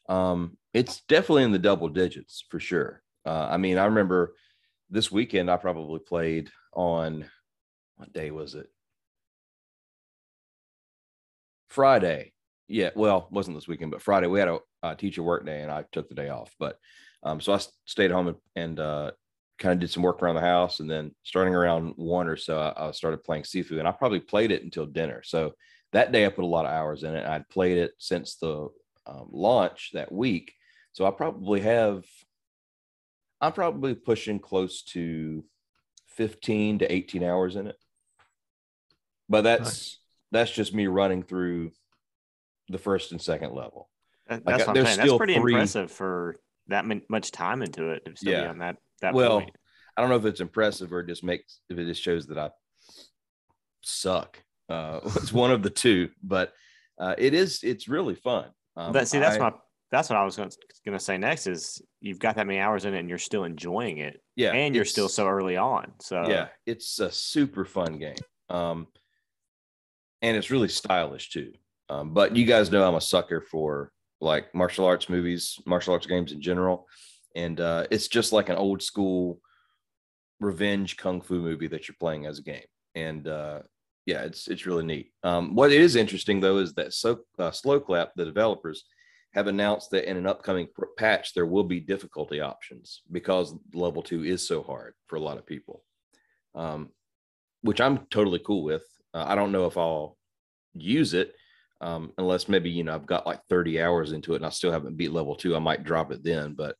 um, 0.08 0.56
it's 0.74 1.02
definitely 1.08 1.44
in 1.44 1.52
the 1.52 1.58
double 1.58 1.88
digits 1.88 2.44
for 2.50 2.60
sure. 2.60 3.02
Uh, 3.24 3.48
I 3.50 3.56
mean, 3.56 3.78
I 3.78 3.86
remember 3.86 4.34
this 4.90 5.10
weekend 5.10 5.50
I 5.50 5.56
probably 5.56 5.98
played 5.98 6.50
on 6.72 7.24
what 7.96 8.12
day 8.12 8.30
was 8.30 8.54
it? 8.54 8.68
Friday. 11.68 12.32
Yeah, 12.68 12.90
well, 12.94 13.28
wasn't 13.30 13.56
this 13.56 13.68
weekend, 13.68 13.92
but 13.92 14.02
Friday 14.02 14.26
we 14.26 14.38
had 14.38 14.48
a, 14.48 14.58
a 14.82 14.96
teacher 14.96 15.22
work 15.22 15.46
day 15.46 15.62
and 15.62 15.70
I 15.70 15.84
took 15.92 16.08
the 16.08 16.14
day 16.14 16.28
off. 16.28 16.54
But 16.58 16.78
um, 17.22 17.40
so 17.40 17.52
I 17.52 17.60
stayed 17.84 18.10
home 18.10 18.28
and, 18.28 18.36
and 18.56 18.80
uh, 18.80 19.10
kind 19.58 19.72
of 19.72 19.80
did 19.80 19.90
some 19.90 20.02
work 20.02 20.22
around 20.22 20.34
the 20.34 20.40
house. 20.40 20.80
And 20.80 20.90
then 20.90 21.14
starting 21.22 21.54
around 21.54 21.94
one 21.96 22.28
or 22.28 22.36
so, 22.36 22.58
I, 22.58 22.88
I 22.88 22.90
started 22.90 23.24
playing 23.24 23.44
Sifu 23.44 23.78
and 23.78 23.86
I 23.86 23.92
probably 23.92 24.20
played 24.20 24.50
it 24.50 24.64
until 24.64 24.86
dinner. 24.86 25.22
So 25.22 25.52
that 25.92 26.12
day 26.12 26.26
I 26.26 26.28
put 26.28 26.44
a 26.44 26.48
lot 26.48 26.66
of 26.66 26.72
hours 26.72 27.04
in 27.04 27.14
it. 27.14 27.26
I'd 27.26 27.48
played 27.48 27.78
it 27.78 27.92
since 27.98 28.36
the 28.36 28.68
um, 29.06 29.28
launch 29.30 29.90
that 29.94 30.10
week. 30.10 30.52
So 30.92 31.06
I 31.06 31.10
probably 31.10 31.60
have, 31.60 32.04
I'm 33.40 33.52
probably 33.52 33.94
pushing 33.94 34.40
close 34.40 34.82
to 34.84 35.44
15 36.16 36.80
to 36.80 36.92
18 36.92 37.22
hours 37.22 37.56
in 37.56 37.68
it. 37.68 37.76
But 39.28 39.42
that's 39.42 39.60
Nice. 39.60 39.98
that's 40.32 40.50
just 40.50 40.74
me 40.74 40.86
running 40.86 41.22
through 41.22 41.72
the 42.68 42.78
first 42.78 43.12
and 43.12 43.20
second 43.20 43.52
level. 43.54 43.88
That- 44.28 44.44
That's 44.44 44.62
uh, 44.64 44.66
what 44.66 44.78
I'm 44.78 44.84
saying. 44.86 44.98
That's 44.98 45.16
pretty 45.16 45.34
three- 45.34 45.52
impressive 45.52 45.90
for 45.90 46.36
that 46.68 46.84
much 47.08 47.30
time 47.30 47.62
into 47.62 47.90
it. 47.90 48.04
To 48.06 48.16
still 48.16 48.32
be 48.32 48.38
Yeah. 48.38 48.48
on 48.50 48.58
that 48.58 48.76
that 49.02 49.14
Well, 49.14 49.40
point. 49.40 49.54
I 49.96 50.00
don't 50.00 50.10
know 50.10 50.16
if 50.16 50.24
it's 50.24 50.40
impressive 50.40 50.92
or 50.92 51.02
just 51.02 51.22
makes 51.24 51.60
if 51.68 51.78
it 51.78 51.84
just 51.86 52.02
shows 52.02 52.26
that 52.26 52.38
I 52.38 52.50
suck. 53.82 54.42
Uh, 54.68 55.00
it's 55.16 55.32
one 55.32 55.50
of 55.50 55.62
the 55.62 55.70
two, 55.70 56.08
but 56.22 56.52
uh, 56.98 57.14
it 57.18 57.34
is 57.34 57.60
it's 57.62 57.88
really 57.88 58.14
fun. 58.14 58.46
Um, 58.76 58.92
that 58.92 59.08
see, 59.08 59.18
that's 59.18 59.36
I- 59.36 59.50
my 59.50 59.52
that's 59.92 60.10
what 60.10 60.16
I 60.18 60.24
was 60.24 60.34
going 60.36 60.50
to 60.86 60.98
say 60.98 61.16
next. 61.16 61.46
Is 61.46 61.80
you've 62.00 62.18
got 62.18 62.34
that 62.36 62.46
many 62.48 62.58
hours 62.58 62.84
in 62.84 62.94
it 62.94 62.98
and 62.98 63.08
you're 63.08 63.18
still 63.18 63.44
enjoying 63.44 63.98
it, 63.98 64.20
yeah, 64.34 64.50
and 64.52 64.74
you're 64.74 64.84
still 64.84 65.08
so 65.08 65.28
early 65.28 65.56
on. 65.56 65.92
So 66.00 66.28
yeah, 66.28 66.48
it's 66.66 66.98
a 66.98 67.10
super 67.12 67.64
fun 67.64 67.98
game. 67.98 68.16
Um, 68.50 68.88
and 70.22 70.36
it's 70.36 70.50
really 70.50 70.68
stylish 70.68 71.30
too. 71.30 71.52
Um, 71.88 72.12
but 72.12 72.36
you 72.36 72.44
guys 72.44 72.70
know 72.70 72.86
I'm 72.86 72.94
a 72.94 73.00
sucker 73.00 73.40
for 73.40 73.92
like 74.20 74.54
martial 74.54 74.86
arts 74.86 75.08
movies, 75.08 75.58
martial 75.66 75.94
arts 75.94 76.06
games 76.06 76.32
in 76.32 76.40
general. 76.40 76.86
And 77.34 77.60
uh, 77.60 77.86
it's 77.90 78.08
just 78.08 78.32
like 78.32 78.48
an 78.48 78.56
old 78.56 78.82
school 78.82 79.40
revenge 80.40 80.96
kung 80.96 81.20
fu 81.20 81.40
movie 81.40 81.68
that 81.68 81.86
you're 81.86 81.96
playing 82.00 82.26
as 82.26 82.38
a 82.38 82.42
game. 82.42 82.64
And 82.94 83.28
uh, 83.28 83.60
yeah, 84.06 84.22
it's 84.22 84.48
it's 84.48 84.66
really 84.66 84.84
neat. 84.84 85.12
Um, 85.22 85.54
what 85.54 85.72
is 85.72 85.96
interesting 85.96 86.40
though 86.40 86.58
is 86.58 86.72
that 86.74 86.94
so 86.94 87.20
uh, 87.38 87.50
Sloclap, 87.50 88.08
the 88.16 88.24
developers, 88.24 88.84
have 89.34 89.48
announced 89.48 89.90
that 89.90 90.08
in 90.08 90.16
an 90.16 90.26
upcoming 90.26 90.68
patch 90.96 91.34
there 91.34 91.46
will 91.46 91.64
be 91.64 91.80
difficulty 91.80 92.40
options 92.40 93.02
because 93.12 93.54
level 93.74 94.02
two 94.02 94.24
is 94.24 94.46
so 94.46 94.62
hard 94.62 94.94
for 95.08 95.16
a 95.16 95.20
lot 95.20 95.36
of 95.36 95.46
people, 95.46 95.84
um, 96.54 96.88
which 97.60 97.80
I'm 97.80 98.06
totally 98.06 98.38
cool 98.38 98.62
with. 98.62 98.84
Uh, 99.12 99.24
I 99.26 99.34
don't 99.34 99.52
know 99.52 99.66
if 99.66 99.76
I'll 99.76 100.16
use 100.74 101.12
it 101.12 101.34
um, 101.80 102.12
unless 102.18 102.48
maybe 102.48 102.70
you 102.70 102.84
know 102.84 102.94
I've 102.94 103.06
got 103.06 103.26
like 103.26 103.40
30 103.48 103.80
hours 103.82 104.12
into 104.12 104.32
it 104.32 104.36
and 104.36 104.46
I 104.46 104.50
still 104.50 104.72
haven't 104.72 104.96
beat 104.96 105.12
level 105.12 105.34
two. 105.34 105.56
I 105.56 105.58
might 105.58 105.84
drop 105.84 106.12
it 106.12 106.22
then, 106.24 106.54
but 106.54 106.76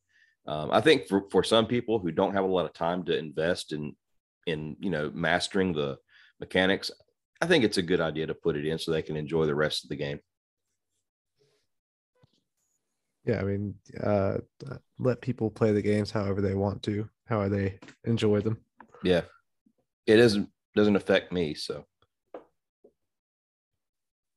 um, 0.47 0.71
I 0.73 0.81
think 0.81 1.09
for 1.09 1.25
for 1.31 1.43
some 1.43 1.67
people 1.67 1.99
who 1.99 2.11
don't 2.11 2.35
have 2.35 2.45
a 2.45 2.49
lot 2.49 2.67
of 2.67 2.73
time 2.73 3.05
to 3.05 3.19
invest 3.19 3.73
in 3.73 3.95
in 4.47 4.77
you 4.81 4.91
know 4.91 5.11
mastering 5.13 5.73
the 5.73 5.99
mechanics, 6.41 6.91
I 7.41 7.47
think 7.47 7.65
it's 7.65 7.79
a 7.79 7.83
good 7.83 8.01
idea 8.01 8.27
to 8.27 8.35
put 8.35 8.57
it 8.57 8.67
in 8.67 8.79
so 8.79 8.91
they 8.91 9.03
can 9.03 9.17
enjoy 9.17 9.47
the 9.47 9.55
rest 9.55 9.85
of 9.85 9.91
the 9.91 9.97
game. 9.97 10.21
Yeah, 13.25 13.41
I 13.41 13.43
mean, 13.43 13.75
uh, 14.03 14.39
let 15.01 15.21
people 15.21 15.51
play 15.51 15.73
the 15.73 15.83
games 15.83 16.13
however 16.13 16.41
they 16.41 16.55
want 16.55 16.85
to, 16.85 17.09
how 17.27 17.49
they 17.49 17.81
enjoy 18.05 18.41
them. 18.41 18.59
Yeah, 19.03 19.23
it 20.07 20.17
doesn't 20.17 20.49
doesn't 20.77 20.97
affect 20.97 21.33
me. 21.33 21.55
So, 21.55 21.85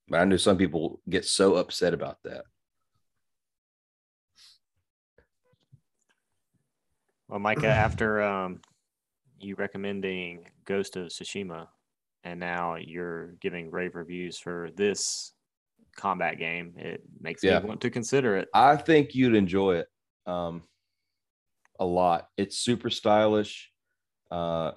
but 0.10 0.20
I 0.20 0.25
know 0.25 0.38
some 0.38 0.58
people 0.58 1.01
get 1.10 1.25
so 1.25 1.56
upset 1.56 1.94
about 1.94 2.18
that. 2.24 2.46
Well, 7.28 7.39
Micah, 7.39 7.68
after 7.68 8.22
um, 8.22 8.62
you 9.39 9.56
recommending 9.56 10.46
Ghost 10.66 10.96
of 10.96 11.08
Tsushima, 11.08 11.68
and 12.24 12.39
now 12.39 12.75
you're 12.75 13.34
giving 13.39 13.72
rave 13.72 13.96
reviews 13.96 14.38
for 14.39 14.70
this 14.75 15.34
combat 15.96 16.38
game, 16.38 16.74
it 16.78 17.01
makes 17.20 17.44
Yeah. 17.44 17.60
me 17.60 17.68
want 17.68 17.82
to 17.82 17.89
consider 17.89 18.36
it. 18.38 18.50
I 18.54 18.75
think 18.75 19.16
you'd 19.16 19.36
enjoy 19.36 19.78
it 19.78 19.88
um, 20.25 20.63
a 21.80 21.86
lot. 21.86 22.28
It's 22.36 22.58
super 22.58 22.89
stylish. 22.89 23.72
Uh, 24.32 24.72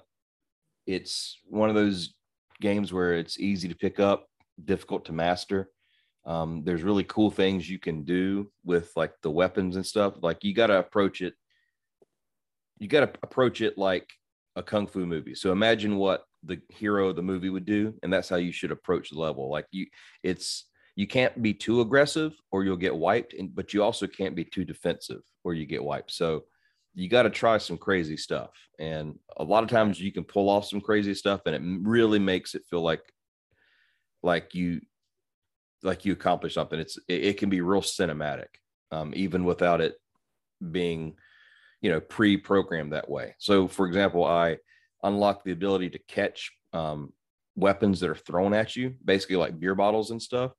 it's 0.85 1.39
one 1.45 1.69
of 1.69 1.75
those 1.75 2.13
games 2.61 2.93
where 2.93 3.13
it's 3.15 3.39
easy 3.39 3.67
to 3.67 3.75
pick 3.75 3.99
up, 3.99 4.27
difficult 4.63 5.05
to 5.05 5.13
master. 5.13 5.69
Um, 6.25 6.63
there's 6.63 6.83
really 6.83 7.03
cool 7.03 7.31
things 7.31 7.69
you 7.69 7.79
can 7.79 8.03
do 8.03 8.51
with 8.63 8.91
like 8.95 9.13
the 9.21 9.31
weapons 9.31 9.75
and 9.75 9.85
stuff. 9.85 10.15
Like 10.21 10.43
you 10.43 10.53
got 10.53 10.67
to 10.67 10.79
approach 10.79 11.21
it. 11.21 11.33
You 12.79 12.87
got 12.87 13.01
to 13.01 13.19
approach 13.21 13.61
it 13.61 13.77
like 13.77 14.09
a 14.55 14.63
kung 14.63 14.87
fu 14.87 15.05
movie. 15.05 15.35
So 15.35 15.51
imagine 15.51 15.97
what 15.97 16.23
the 16.43 16.61
hero 16.69 17.09
of 17.09 17.15
the 17.15 17.21
movie 17.21 17.49
would 17.49 17.65
do, 17.65 17.93
and 18.03 18.11
that's 18.11 18.29
how 18.29 18.35
you 18.35 18.51
should 18.51 18.71
approach 18.71 19.09
the 19.09 19.19
level. 19.19 19.49
Like 19.49 19.67
you, 19.71 19.87
it's 20.21 20.65
you 20.95 21.07
can't 21.07 21.41
be 21.41 21.53
too 21.53 21.81
aggressive 21.81 22.33
or 22.51 22.63
you'll 22.63 22.77
get 22.77 22.95
wiped, 22.95 23.33
and 23.33 23.53
but 23.53 23.73
you 23.73 23.83
also 23.83 24.07
can't 24.07 24.35
be 24.35 24.45
too 24.45 24.65
defensive 24.65 25.21
or 25.43 25.53
you 25.53 25.65
get 25.65 25.83
wiped. 25.83 26.11
So 26.11 26.43
you 26.93 27.09
got 27.09 27.23
to 27.23 27.29
try 27.29 27.57
some 27.57 27.77
crazy 27.77 28.17
stuff, 28.17 28.51
and 28.79 29.17
a 29.37 29.43
lot 29.43 29.63
of 29.63 29.69
times 29.69 29.99
you 29.99 30.11
can 30.11 30.23
pull 30.23 30.49
off 30.49 30.65
some 30.65 30.81
crazy 30.81 31.13
stuff, 31.13 31.41
and 31.45 31.55
it 31.55 31.61
really 31.87 32.19
makes 32.19 32.55
it 32.55 32.63
feel 32.69 32.81
like 32.81 33.01
like 34.23 34.55
you 34.55 34.81
like 35.83 36.05
you 36.05 36.13
accomplish 36.13 36.55
something. 36.55 36.79
It's 36.79 36.97
it, 37.07 37.25
it 37.25 37.37
can 37.37 37.49
be 37.49 37.61
real 37.61 37.81
cinematic, 37.81 38.47
um, 38.91 39.13
even 39.15 39.43
without 39.43 39.81
it 39.81 39.95
being 40.71 41.15
you 41.81 41.91
know 41.91 41.99
pre-programmed 41.99 42.93
that 42.93 43.09
way. 43.09 43.35
So, 43.37 43.67
for 43.67 43.85
example, 43.85 44.23
I 44.23 44.57
unlock 45.03 45.43
the 45.43 45.51
ability 45.51 45.89
to 45.91 45.99
catch 46.07 46.51
um, 46.71 47.11
weapons 47.55 47.99
that 47.99 48.09
are 48.09 48.15
thrown 48.15 48.53
at 48.53 48.75
you, 48.75 48.95
basically 49.03 49.35
like 49.35 49.59
beer 49.59 49.75
bottles 49.75 50.11
and 50.11 50.21
stuff. 50.21 50.51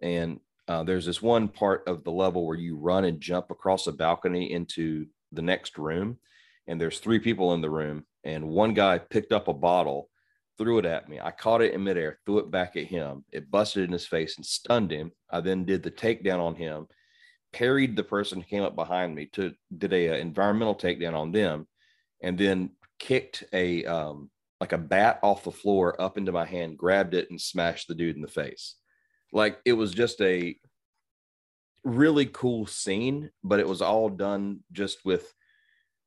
And 0.00 0.38
uh, 0.68 0.84
there's 0.84 1.04
this 1.04 1.20
one 1.20 1.48
part 1.48 1.82
of 1.88 2.04
the 2.04 2.12
level 2.12 2.46
where 2.46 2.56
you 2.56 2.76
run 2.76 3.04
and 3.04 3.20
jump 3.20 3.50
across 3.50 3.88
a 3.88 3.92
balcony 3.92 4.52
into 4.52 5.06
the 5.32 5.42
next 5.42 5.76
room, 5.76 6.18
and 6.68 6.80
there's 6.80 7.00
three 7.00 7.18
people 7.18 7.54
in 7.54 7.60
the 7.60 7.70
room, 7.70 8.04
and 8.22 8.48
one 8.48 8.74
guy 8.74 8.98
picked 8.98 9.32
up 9.32 9.48
a 9.48 9.52
bottle 9.54 10.09
threw 10.60 10.78
it 10.78 10.84
at 10.84 11.08
me. 11.08 11.18
I 11.18 11.30
caught 11.30 11.62
it 11.62 11.72
in 11.72 11.82
midair, 11.82 12.18
threw 12.26 12.38
it 12.38 12.50
back 12.50 12.76
at 12.76 12.84
him. 12.84 13.24
It 13.32 13.50
busted 13.50 13.84
in 13.84 13.92
his 13.92 14.06
face 14.06 14.36
and 14.36 14.44
stunned 14.44 14.90
him. 14.90 15.10
I 15.30 15.40
then 15.40 15.64
did 15.64 15.82
the 15.82 15.90
takedown 15.90 16.38
on 16.38 16.54
him, 16.54 16.86
parried 17.50 17.96
the 17.96 18.04
person 18.04 18.38
who 18.40 18.46
came 18.46 18.62
up 18.62 18.76
behind 18.76 19.14
me, 19.14 19.24
to 19.32 19.54
did 19.78 19.94
a, 19.94 20.08
a 20.08 20.18
environmental 20.18 20.74
takedown 20.74 21.14
on 21.14 21.32
them, 21.32 21.66
and 22.22 22.36
then 22.36 22.72
kicked 22.98 23.42
a 23.54 23.86
um, 23.86 24.30
like 24.60 24.74
a 24.74 24.78
bat 24.78 25.18
off 25.22 25.44
the 25.44 25.50
floor 25.50 25.98
up 25.98 26.18
into 26.18 26.30
my 26.30 26.44
hand, 26.44 26.76
grabbed 26.76 27.14
it, 27.14 27.30
and 27.30 27.40
smashed 27.40 27.88
the 27.88 27.94
dude 27.94 28.16
in 28.16 28.22
the 28.22 28.28
face. 28.28 28.74
Like 29.32 29.58
it 29.64 29.72
was 29.72 29.92
just 29.92 30.20
a 30.20 30.54
really 31.84 32.26
cool 32.26 32.66
scene, 32.66 33.30
but 33.42 33.60
it 33.60 33.68
was 33.68 33.80
all 33.80 34.10
done 34.10 34.60
just 34.72 35.06
with 35.06 35.32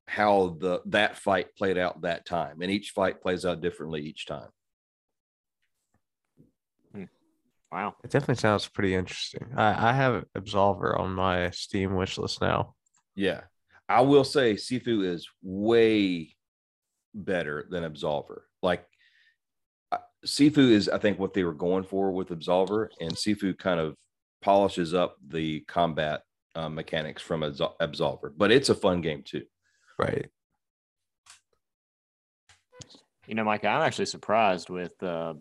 how 0.07 0.57
the 0.60 0.81
that 0.88 1.17
fight 1.17 1.55
played 1.55 1.77
out 1.77 2.01
that 2.01 2.25
time 2.25 2.62
and 2.62 2.69
each 2.69 2.91
fight 2.91 3.22
plays 3.22 3.45
out 3.45 3.62
differently 3.62 4.01
each 4.01 4.25
time. 4.25 4.50
Hmm. 6.93 7.03
wow. 7.72 7.95
It 8.03 8.12
definitely 8.12 8.41
sounds 8.41 8.67
pretty 8.67 8.95
interesting. 8.95 9.48
I 9.55 9.89
i 9.89 9.93
have 9.93 10.25
absolver 10.38 11.00
on 11.00 11.13
my 11.13 11.50
steam 11.51 11.95
wish 11.95 12.17
list 12.17 12.41
now. 12.41 12.75
Yeah. 13.15 13.41
I 13.88 14.01
will 14.01 14.24
say 14.24 14.55
sifu 14.55 15.05
is 15.05 15.27
way 15.41 16.36
better 17.13 17.67
than 17.69 17.83
absolver. 17.83 18.41
Like 18.62 18.86
sifu 20.25 20.69
is 20.69 20.89
i 20.89 20.98
think 20.98 21.19
what 21.19 21.33
they 21.33 21.43
were 21.43 21.53
going 21.53 21.83
for 21.83 22.12
with 22.12 22.29
absolver 22.29 22.88
and 23.01 23.12
sifu 23.12 23.57
kind 23.57 23.79
of 23.79 23.95
polishes 24.41 24.93
up 24.93 25.15
the 25.27 25.62
combat 25.62 26.22
uh, 26.55 26.69
mechanics 26.69 27.22
from 27.22 27.41
absolver 27.41 28.31
but 28.36 28.51
it's 28.51 28.69
a 28.69 28.75
fun 28.75 29.01
game 29.01 29.24
too 29.24 29.43
Right. 30.03 30.29
You 33.27 33.36
know, 33.36 33.43
Mike, 33.43 33.63
I'm 33.63 33.81
actually 33.81 34.07
surprised 34.07 34.69
with 34.69 35.01
uh, 35.01 35.36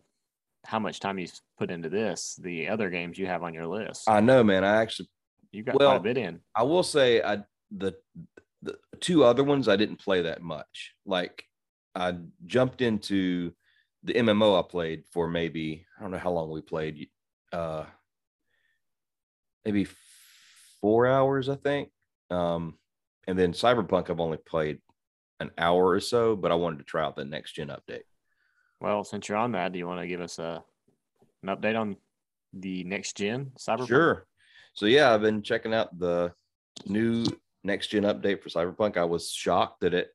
how 0.64 0.78
much 0.78 1.00
time 1.00 1.19
you've 1.19 1.33
put 1.59 1.71
into 1.71 1.88
this. 1.88 2.38
The 2.40 2.69
other 2.69 2.90
games 2.90 3.19
you 3.19 3.26
have 3.26 3.42
on 3.42 3.54
your 3.54 3.66
list. 3.66 4.09
I 4.09 4.21
know, 4.21 4.45
man. 4.45 4.64
I 4.64 4.81
actually 4.81 5.09
you 5.50 5.62
got 5.62 5.78
well, 5.78 5.90
quite 5.90 5.97
a 5.97 6.14
bit 6.14 6.19
in. 6.19 6.40
I 6.54 6.62
will 6.62 6.83
say, 6.85 7.23
I 7.23 7.42
the 7.71 7.95
the 8.62 8.78
two 9.00 9.25
other 9.25 9.42
ones 9.42 9.69
I 9.69 9.76
didn't 9.76 9.99
play 9.99 10.23
that 10.23 10.42
much. 10.42 10.95
Like 11.04 11.45
I 11.95 12.16
jumped 12.47 12.81
into 12.81 13.52
the 14.04 14.14
MMO 14.14 14.59
I 14.59 14.69
played 14.69 15.04
for 15.12 15.28
maybe 15.28 15.85
I 15.99 16.02
don't 16.02 16.12
know 16.12 16.19
how 16.19 16.31
long 16.31 16.50
we 16.50 16.61
played. 16.61 17.09
Uh, 17.52 17.85
maybe 19.64 19.87
four 20.81 21.07
hours, 21.07 21.49
I 21.49 21.57
think. 21.57 21.90
Um, 22.31 22.78
and 23.26 23.38
then 23.38 23.52
Cyberpunk, 23.52 24.11
I've 24.11 24.21
only 24.21 24.38
played 24.38 24.79
an 25.41 25.50
hour 25.59 25.88
or 25.88 26.00
so, 26.00 26.37
but 26.37 26.52
I 26.52 26.55
wanted 26.55 26.79
to 26.79 26.85
try 26.85 27.05
out 27.05 27.17
the 27.17 27.25
next 27.25 27.52
gen 27.52 27.69
update. 27.69 28.02
Well, 28.81 29.05
since 29.05 29.29
you're 29.29 29.38
on 29.38 29.52
that, 29.52 29.73
do 29.73 29.79
you 29.79 29.87
want 29.87 30.00
to 30.00 30.07
give 30.07 30.21
us 30.21 30.38
a 30.38 30.62
an 31.43 31.49
update 31.49 31.79
on 31.79 31.97
the 32.52 32.85
next 32.85 33.17
gen 33.17 33.52
Cyberpunk? 33.59 33.88
Sure. 33.88 34.26
So 34.75 34.87
yeah, 34.87 35.12
I've 35.12 35.23
been 35.23 35.43
checking 35.43 35.75
out 35.75 35.99
the 35.99 36.33
new 36.87 37.25
next 37.64 37.88
gen 37.88 38.02
update 38.05 38.43
for 38.43 38.49
Cyberpunk. 38.49 38.97
I 38.97 39.05
was 39.05 39.31
shocked 39.31 39.81
that 39.81 39.95
it 39.95 40.09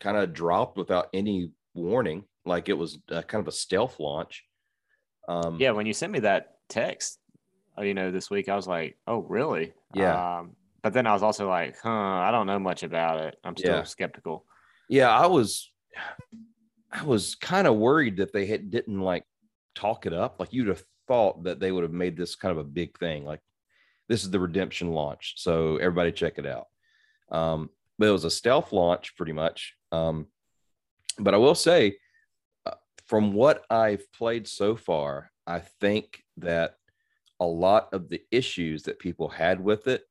kind 0.00 0.16
of 0.16 0.32
dropped 0.32 0.78
without 0.78 1.08
any 1.12 1.50
warning, 1.74 2.24
like 2.44 2.68
it 2.68 2.78
was 2.78 2.98
kind 3.08 3.34
of 3.34 3.48
a 3.48 3.52
stealth 3.52 4.00
launch. 4.00 4.44
Um, 5.28 5.58
yeah, 5.58 5.72
when 5.72 5.86
you 5.86 5.92
sent 5.92 6.12
me 6.12 6.20
that 6.20 6.54
text, 6.68 7.18
uh, 7.78 7.82
you 7.82 7.94
know, 7.94 8.10
this 8.10 8.30
week, 8.30 8.48
I 8.48 8.56
was 8.56 8.66
like, 8.66 8.96
"Oh, 9.06 9.18
really?" 9.18 9.72
Yeah. 9.94 10.38
Um, 10.38 10.56
but 10.86 10.92
then 10.92 11.08
I 11.08 11.12
was 11.12 11.24
also 11.24 11.48
like, 11.48 11.76
huh, 11.82 11.90
I 11.90 12.30
don't 12.30 12.46
know 12.46 12.60
much 12.60 12.84
about 12.84 13.18
it. 13.18 13.36
I'm 13.42 13.56
still 13.56 13.78
yeah. 13.78 13.82
skeptical. 13.82 14.44
Yeah, 14.88 15.10
I 15.10 15.26
was 15.26 15.68
I 16.92 17.02
was 17.02 17.34
kind 17.34 17.66
of 17.66 17.74
worried 17.74 18.18
that 18.18 18.32
they 18.32 18.46
had, 18.46 18.70
didn't 18.70 19.00
like 19.00 19.24
talk 19.74 20.06
it 20.06 20.12
up. 20.12 20.38
Like 20.38 20.52
you'd 20.52 20.68
have 20.68 20.84
thought 21.08 21.42
that 21.42 21.58
they 21.58 21.72
would 21.72 21.82
have 21.82 21.92
made 21.92 22.16
this 22.16 22.36
kind 22.36 22.52
of 22.52 22.58
a 22.58 22.62
big 22.62 22.96
thing. 23.00 23.24
Like 23.24 23.40
this 24.08 24.22
is 24.22 24.30
the 24.30 24.38
redemption 24.38 24.92
launch. 24.92 25.34
So 25.38 25.76
everybody 25.78 26.12
check 26.12 26.34
it 26.38 26.46
out. 26.46 26.66
Um, 27.32 27.68
but 27.98 28.06
it 28.06 28.12
was 28.12 28.22
a 28.22 28.30
stealth 28.30 28.72
launch 28.72 29.16
pretty 29.16 29.32
much. 29.32 29.74
Um, 29.90 30.28
but 31.18 31.34
I 31.34 31.38
will 31.38 31.56
say, 31.56 31.96
uh, 32.64 32.74
from 33.06 33.32
what 33.32 33.64
I've 33.68 34.06
played 34.12 34.46
so 34.46 34.76
far, 34.76 35.32
I 35.48 35.62
think 35.80 36.22
that 36.36 36.76
a 37.40 37.44
lot 37.44 37.88
of 37.92 38.08
the 38.08 38.22
issues 38.30 38.84
that 38.84 39.00
people 39.00 39.28
had 39.28 39.60
with 39.60 39.88
it 39.88 40.04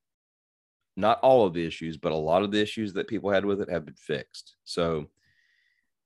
not 0.96 1.20
all 1.22 1.46
of 1.46 1.54
the 1.54 1.66
issues, 1.66 1.98
but 1.98 2.12
a 2.12 2.16
lot 2.16 2.44
of 2.44 2.52
the 2.52 2.62
issues 2.62 2.94
that 2.94 3.08
people 3.08 3.30
had 3.30 3.46
with 3.46 3.62
it 3.62 3.70
have 3.70 3.86
been 3.86 3.96
fixed. 3.96 4.56
So, 4.64 5.08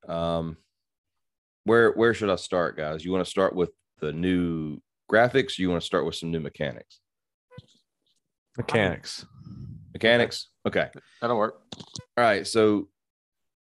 um, 0.08 0.58
where 1.66 1.92
where 1.92 2.14
should 2.14 2.30
I 2.30 2.36
start, 2.36 2.78
guys? 2.78 3.06
You 3.06 3.12
want 3.12 3.24
to 3.24 3.30
start 3.30 3.56
with 3.56 3.72
the 4.00 4.12
new 4.12 4.80
graphics? 5.12 5.58
you 5.58 5.70
want 5.70 5.82
to 5.82 5.86
start 5.86 6.06
with 6.06 6.16
some 6.16 6.32
new 6.32 6.40
mechanics? 6.40 7.00
Mechanics. 8.58 9.26
Mechanics. 9.94 10.48
Okay, 10.68 10.90
that'll 11.22 11.38
work. 11.38 11.62
All 12.18 12.24
right. 12.24 12.46
So, 12.46 12.90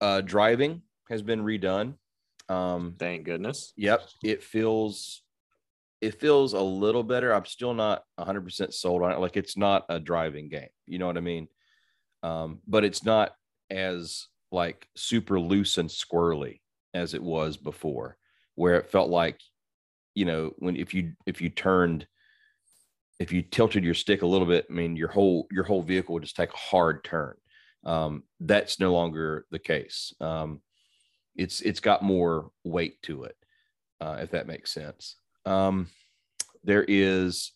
uh, 0.01 0.21
driving 0.21 0.81
has 1.09 1.21
been 1.21 1.43
redone. 1.43 1.95
Um, 2.49 2.95
Thank 2.97 3.25
goodness. 3.25 3.73
Yep, 3.75 4.01
it 4.23 4.43
feels 4.43 5.23
it 6.01 6.19
feels 6.19 6.53
a 6.53 6.61
little 6.61 7.03
better. 7.03 7.33
I'm 7.33 7.45
still 7.45 7.73
not 7.73 8.03
100% 8.19 8.73
sold 8.73 9.01
on 9.01 9.11
it. 9.11 9.19
Like 9.19 9.37
it's 9.37 9.57
not 9.57 9.85
a 9.89 9.99
driving 9.99 10.49
game. 10.49 10.69
You 10.85 10.99
know 10.99 11.07
what 11.07 11.17
I 11.17 11.21
mean? 11.21 11.47
Um, 12.23 12.59
but 12.67 12.83
it's 12.83 13.03
not 13.03 13.33
as 13.69 14.27
like 14.51 14.87
super 14.95 15.39
loose 15.39 15.77
and 15.77 15.89
squirrely 15.89 16.61
as 16.93 17.13
it 17.13 17.21
was 17.21 17.57
before, 17.57 18.17
where 18.55 18.79
it 18.79 18.91
felt 18.91 19.09
like, 19.09 19.39
you 20.15 20.25
know, 20.25 20.51
when 20.57 20.75
if 20.75 20.93
you 20.93 21.13
if 21.25 21.41
you 21.41 21.49
turned, 21.49 22.07
if 23.19 23.31
you 23.31 23.41
tilted 23.41 23.83
your 23.83 23.93
stick 23.93 24.21
a 24.21 24.27
little 24.27 24.47
bit, 24.47 24.65
I 24.69 24.73
mean, 24.73 24.95
your 24.95 25.09
whole 25.09 25.47
your 25.51 25.63
whole 25.63 25.83
vehicle 25.83 26.13
would 26.13 26.23
just 26.23 26.35
take 26.35 26.53
a 26.53 26.57
hard 26.57 27.03
turn. 27.03 27.35
Um, 27.85 28.23
that's 28.39 28.79
no 28.79 28.93
longer 28.93 29.45
the 29.51 29.59
case. 29.59 30.13
Um, 30.19 30.61
it's 31.35 31.61
it's 31.61 31.79
got 31.79 32.03
more 32.03 32.49
weight 32.63 33.01
to 33.03 33.23
it, 33.23 33.35
uh, 34.01 34.17
if 34.21 34.31
that 34.31 34.47
makes 34.47 34.71
sense. 34.71 35.15
Um, 35.47 35.87
there 36.63 36.85
is 36.87 37.53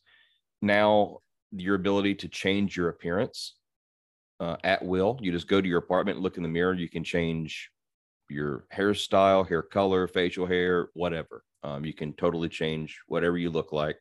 now 0.62 1.20
your 1.52 1.76
ability 1.76 2.16
to 2.16 2.30
change 2.30 2.78
your 2.78 2.90
appearance 2.90 3.56
uh, 4.40 4.56
at 4.64 4.84
will. 4.84 5.20
You 5.22 5.32
just 5.32 5.48
go 5.48 5.60
to 5.60 5.68
your 5.68 5.80
apartment, 5.80 6.20
look 6.20 6.38
in 6.38 6.44
the 6.44 6.50
mirror. 6.50 6.74
You 6.74 6.90
can 6.90 7.04
change 7.04 7.70
your 8.30 8.66
hairstyle, 8.74 9.48
hair 9.48 9.62
color, 9.62 10.08
facial 10.08 10.46
hair, 10.46 10.88
whatever. 10.94 11.44
Um, 11.64 11.86
you 11.86 11.94
can 11.94 12.14
totally 12.14 12.48
change 12.48 12.98
whatever 13.08 13.38
you 13.38 13.50
look 13.50 13.74
like. 13.74 13.98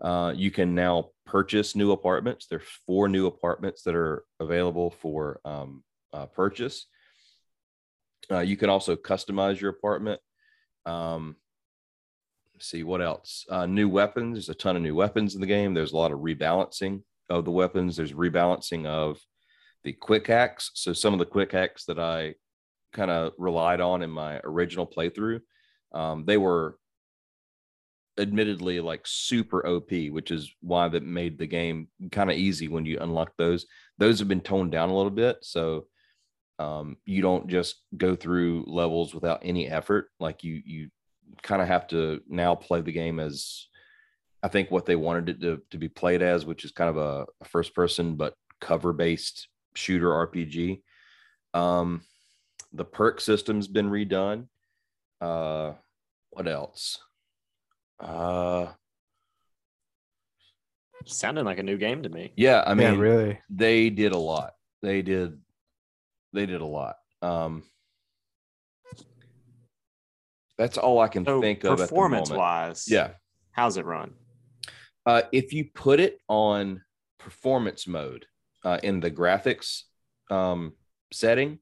Uh, 0.00 0.32
you 0.34 0.50
can 0.50 0.74
now 0.74 1.10
purchase 1.26 1.76
new 1.76 1.92
apartments. 1.92 2.46
There's 2.46 2.62
four 2.86 3.08
new 3.08 3.26
apartments 3.26 3.82
that 3.82 3.94
are 3.94 4.24
available 4.40 4.90
for 4.90 5.40
um, 5.44 5.84
uh, 6.12 6.26
purchase. 6.26 6.86
Uh, 8.30 8.40
you 8.40 8.56
can 8.56 8.70
also 8.70 8.96
customize 8.96 9.60
your 9.60 9.70
apartment. 9.70 10.20
Um, 10.86 11.36
see 12.64 12.82
what 12.82 13.02
else. 13.02 13.44
Uh, 13.48 13.66
new 13.66 13.88
weapons. 13.88 14.36
There's 14.36 14.48
a 14.48 14.54
ton 14.54 14.76
of 14.76 14.82
new 14.82 14.94
weapons 14.94 15.34
in 15.34 15.40
the 15.40 15.46
game. 15.46 15.74
There's 15.74 15.92
a 15.92 15.96
lot 15.96 16.12
of 16.12 16.20
rebalancing 16.20 17.02
of 17.30 17.44
the 17.44 17.50
weapons. 17.50 17.96
There's 17.96 18.12
rebalancing 18.12 18.86
of 18.86 19.18
the 19.82 19.92
quick 19.92 20.26
hacks. 20.26 20.70
So 20.74 20.92
some 20.92 21.12
of 21.12 21.18
the 21.18 21.26
quick 21.26 21.52
hacks 21.52 21.84
that 21.86 21.98
I 21.98 22.34
kind 22.92 23.10
of 23.10 23.32
relied 23.38 23.80
on 23.80 24.02
in 24.02 24.10
my 24.10 24.40
original 24.44 24.86
playthrough, 24.86 25.40
um, 25.92 26.24
they 26.24 26.36
were 26.36 26.78
admittedly 28.18 28.80
like 28.80 29.02
super 29.04 29.66
OP, 29.66 29.90
which 30.10 30.30
is 30.30 30.52
why 30.60 30.88
that 30.88 31.02
made 31.02 31.38
the 31.38 31.46
game 31.46 31.88
kind 32.12 32.30
of 32.30 32.36
easy 32.36 32.68
when 32.68 32.86
you 32.86 32.98
unlock 33.00 33.32
those. 33.36 33.66
Those 33.98 34.18
have 34.20 34.28
been 34.28 34.40
toned 34.40 34.72
down 34.72 34.88
a 34.88 34.96
little 34.96 35.10
bit, 35.10 35.38
so 35.42 35.86
um, 36.58 36.96
you 37.04 37.22
don't 37.22 37.48
just 37.48 37.82
go 37.96 38.14
through 38.14 38.64
levels 38.66 39.14
without 39.14 39.40
any 39.42 39.68
effort. 39.68 40.10
Like 40.20 40.44
you 40.44 40.62
you 40.64 40.88
kind 41.42 41.60
of 41.62 41.68
have 41.68 41.86
to 41.88 42.20
now 42.28 42.54
play 42.54 42.80
the 42.80 42.92
game 42.92 43.20
as 43.20 43.66
I 44.42 44.48
think 44.48 44.70
what 44.70 44.86
they 44.86 44.96
wanted 44.96 45.28
it 45.28 45.40
to, 45.40 45.62
to 45.70 45.78
be 45.78 45.88
played 45.88 46.22
as, 46.22 46.44
which 46.44 46.64
is 46.64 46.72
kind 46.72 46.90
of 46.90 46.96
a, 46.96 47.26
a 47.40 47.44
first 47.46 47.74
person 47.74 48.16
but 48.16 48.34
cover 48.60 48.92
based 48.92 49.48
shooter 49.74 50.08
RPG. 50.08 50.82
Um, 51.54 52.02
the 52.72 52.84
perk 52.84 53.20
system's 53.20 53.68
been 53.68 53.88
redone. 53.90 54.48
Uh, 55.20 55.72
what 56.30 56.48
else? 56.48 56.98
Uh, 58.00 58.66
Sounded 61.06 61.44
like 61.44 61.58
a 61.58 61.62
new 61.62 61.76
game 61.76 62.02
to 62.02 62.08
me. 62.08 62.32
yeah, 62.36 62.64
I 62.66 62.74
mean, 62.74 62.94
yeah, 62.94 62.98
really. 63.00 63.38
they 63.50 63.90
did 63.90 64.12
a 64.12 64.18
lot. 64.18 64.54
They 64.82 65.02
did, 65.02 65.38
they 66.32 66.46
did 66.46 66.60
a 66.60 66.66
lot. 66.66 66.96
Um, 67.22 67.62
that's 70.58 70.78
all 70.78 71.00
I 71.00 71.08
can 71.08 71.24
So 71.24 71.40
think 71.40 71.64
of 71.64 71.78
Performance 71.78 72.30
wise, 72.30 72.86
Yeah, 72.88 73.10
how's 73.52 73.76
it 73.76 73.84
run? 73.84 74.14
Uh, 75.06 75.22
if 75.32 75.52
you 75.52 75.66
put 75.74 76.00
it 76.00 76.18
on 76.28 76.82
performance 77.18 77.86
mode 77.86 78.26
uh, 78.64 78.78
in 78.82 79.00
the 79.00 79.10
graphics 79.10 79.82
um, 80.30 80.72
setting, 81.12 81.58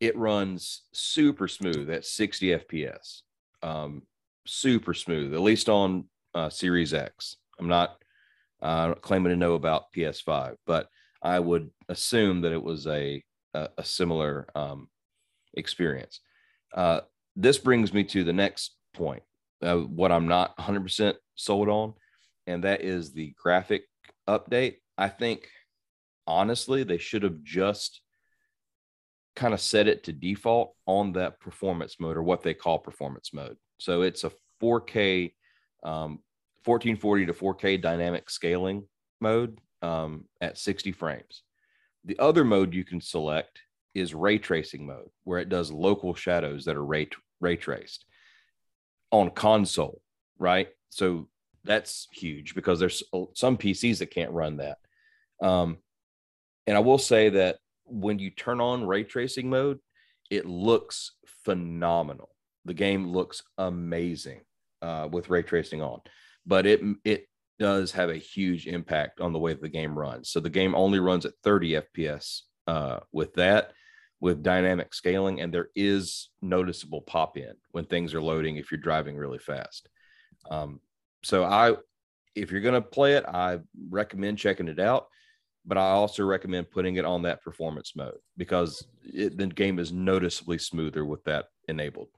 it 0.00 0.16
runs 0.16 0.82
super 0.92 1.46
smooth 1.46 1.90
at 1.90 2.06
60 2.06 2.48
FPS. 2.48 3.22
Um, 3.62 4.02
super 4.46 4.94
smooth, 4.94 5.34
at 5.34 5.40
least 5.40 5.68
on 5.68 6.04
uh, 6.34 6.48
Series 6.48 6.94
X. 6.94 7.36
I'm 7.58 7.68
not 7.68 8.02
uh, 8.62 8.94
claiming 8.94 9.30
to 9.30 9.36
know 9.36 9.54
about 9.54 9.92
PS5, 9.94 10.56
but 10.66 10.88
I 11.22 11.38
would 11.38 11.70
assume 11.88 12.40
that 12.42 12.52
it 12.52 12.62
was 12.62 12.86
a 12.86 13.22
a, 13.52 13.68
a 13.78 13.84
similar 13.84 14.46
um, 14.54 14.88
experience. 15.54 16.20
Uh, 16.72 17.00
this 17.42 17.58
brings 17.58 17.92
me 17.92 18.04
to 18.04 18.24
the 18.24 18.32
next 18.32 18.76
point. 18.94 19.22
Uh, 19.62 19.76
what 19.76 20.12
I'm 20.12 20.26
not 20.26 20.56
100% 20.56 21.14
sold 21.34 21.68
on 21.68 21.94
and 22.46 22.64
that 22.64 22.82
is 22.82 23.12
the 23.12 23.34
graphic 23.40 23.84
update. 24.28 24.76
I 24.98 25.08
think 25.08 25.48
honestly, 26.26 26.82
they 26.82 26.98
should 26.98 27.22
have 27.22 27.42
just 27.42 28.00
kind 29.36 29.54
of 29.54 29.60
set 29.60 29.88
it 29.88 30.04
to 30.04 30.12
default 30.12 30.74
on 30.86 31.12
that 31.12 31.40
performance 31.40 31.96
mode 32.00 32.16
or 32.16 32.22
what 32.22 32.42
they 32.42 32.54
call 32.54 32.78
performance 32.78 33.32
mode. 33.32 33.56
So 33.78 34.02
it's 34.02 34.24
a 34.24 34.32
4K, 34.60 35.32
um, 35.84 36.18
1440 36.64 37.26
to 37.26 37.32
4K 37.32 37.80
dynamic 37.80 38.28
scaling 38.28 38.84
mode 39.20 39.58
um, 39.80 40.24
at 40.40 40.58
60 40.58 40.92
frames. 40.92 41.42
The 42.04 42.18
other 42.18 42.44
mode 42.44 42.74
you 42.74 42.84
can 42.84 43.00
select 43.00 43.60
is 43.94 44.14
ray 44.14 44.38
tracing 44.38 44.86
mode, 44.86 45.10
where 45.24 45.38
it 45.38 45.48
does 45.48 45.70
local 45.70 46.14
shadows 46.14 46.64
that 46.64 46.76
are 46.76 46.84
ray, 46.84 47.08
ray 47.40 47.56
traced 47.56 48.04
on 49.10 49.30
console, 49.30 50.00
right? 50.38 50.68
So 50.90 51.28
that's 51.64 52.08
huge 52.12 52.54
because 52.54 52.78
there's 52.78 53.02
some 53.34 53.56
PCs 53.56 53.98
that 53.98 54.10
can't 54.10 54.32
run 54.32 54.58
that. 54.58 54.78
Um, 55.42 55.78
and 56.66 56.76
I 56.76 56.80
will 56.80 56.98
say 56.98 57.30
that 57.30 57.58
when 57.84 58.18
you 58.18 58.30
turn 58.30 58.60
on 58.60 58.86
ray 58.86 59.04
tracing 59.04 59.50
mode, 59.50 59.78
it 60.30 60.46
looks 60.46 61.12
phenomenal. 61.44 62.30
The 62.64 62.74
game 62.74 63.08
looks 63.08 63.42
amazing 63.58 64.42
uh, 64.82 65.08
with 65.10 65.30
ray 65.30 65.42
tracing 65.42 65.82
on, 65.82 66.00
but 66.46 66.66
it 66.66 66.80
it 67.04 67.26
does 67.58 67.92
have 67.92 68.10
a 68.10 68.16
huge 68.16 68.66
impact 68.66 69.20
on 69.20 69.32
the 69.32 69.38
way 69.38 69.54
the 69.54 69.68
game 69.68 69.98
runs. 69.98 70.30
So 70.30 70.40
the 70.40 70.50
game 70.50 70.74
only 70.74 70.98
runs 70.98 71.26
at 71.26 71.34
30 71.42 71.82
FPS 71.94 72.40
uh, 72.66 73.00
with 73.12 73.34
that, 73.34 73.72
with 74.20 74.42
dynamic 74.42 74.92
scaling, 74.94 75.40
and 75.40 75.52
there 75.52 75.68
is 75.74 76.30
noticeable 76.42 77.00
pop 77.02 77.36
in 77.36 77.54
when 77.70 77.84
things 77.84 78.14
are 78.14 78.22
loading 78.22 78.56
if 78.56 78.70
you're 78.70 78.80
driving 78.80 79.16
really 79.16 79.38
fast. 79.38 79.88
Um, 80.50 80.80
so 81.22 81.44
I, 81.44 81.74
if 82.34 82.50
you're 82.50 82.60
gonna 82.60 82.82
play 82.82 83.14
it, 83.14 83.24
I 83.26 83.60
recommend 83.88 84.38
checking 84.38 84.68
it 84.68 84.78
out. 84.78 85.06
But 85.66 85.76
I 85.76 85.90
also 85.90 86.24
recommend 86.24 86.70
putting 86.70 86.96
it 86.96 87.04
on 87.04 87.22
that 87.22 87.42
performance 87.42 87.94
mode 87.94 88.16
because 88.38 88.86
it, 89.04 89.36
the 89.36 89.46
game 89.46 89.78
is 89.78 89.92
noticeably 89.92 90.56
smoother 90.56 91.04
with 91.04 91.22
that 91.24 91.46
enabled. 91.68 92.08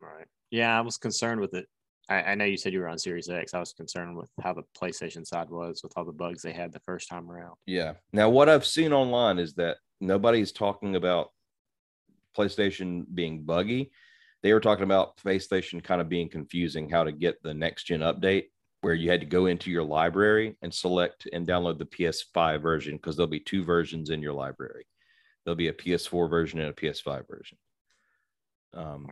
Right. 0.00 0.26
Yeah, 0.50 0.78
I 0.78 0.80
was 0.80 0.96
concerned 0.96 1.40
with 1.40 1.54
it. 1.54 1.66
I, 2.08 2.22
I 2.22 2.34
know 2.36 2.44
you 2.44 2.56
said 2.56 2.72
you 2.72 2.78
were 2.78 2.88
on 2.88 2.98
Series 2.98 3.28
X. 3.28 3.52
I 3.52 3.58
was 3.58 3.72
concerned 3.72 4.16
with 4.16 4.30
how 4.40 4.52
the 4.52 4.62
PlayStation 4.80 5.26
side 5.26 5.50
was 5.50 5.80
with 5.82 5.92
all 5.96 6.04
the 6.04 6.12
bugs 6.12 6.42
they 6.42 6.52
had 6.52 6.72
the 6.72 6.80
first 6.80 7.08
time 7.08 7.28
around. 7.28 7.56
Yeah. 7.66 7.94
Now, 8.12 8.30
what 8.30 8.48
I've 8.48 8.64
seen 8.64 8.92
online 8.92 9.40
is 9.40 9.54
that 9.54 9.78
nobody's 10.00 10.52
talking 10.52 10.96
about 10.96 11.30
PlayStation 12.36 13.04
being 13.14 13.42
buggy. 13.44 13.90
They 14.42 14.52
were 14.52 14.60
talking 14.60 14.84
about 14.84 15.16
PlayStation 15.16 15.82
kind 15.82 16.00
of 16.00 16.08
being 16.08 16.28
confusing 16.28 16.88
how 16.88 17.04
to 17.04 17.12
get 17.12 17.42
the 17.42 17.54
next 17.54 17.84
gen 17.84 18.00
update, 18.00 18.44
where 18.82 18.94
you 18.94 19.10
had 19.10 19.20
to 19.20 19.26
go 19.26 19.46
into 19.46 19.70
your 19.70 19.82
library 19.82 20.56
and 20.62 20.72
select 20.72 21.26
and 21.32 21.46
download 21.46 21.78
the 21.78 21.86
PS5 21.86 22.60
version 22.60 22.96
because 22.96 23.16
there'll 23.16 23.28
be 23.28 23.40
two 23.40 23.64
versions 23.64 24.10
in 24.10 24.22
your 24.22 24.34
library. 24.34 24.86
There'll 25.44 25.56
be 25.56 25.68
a 25.68 25.72
PS4 25.72 26.28
version 26.28 26.60
and 26.60 26.70
a 26.70 26.72
PS5 26.72 27.26
version. 27.28 27.58
Um, 28.74 29.08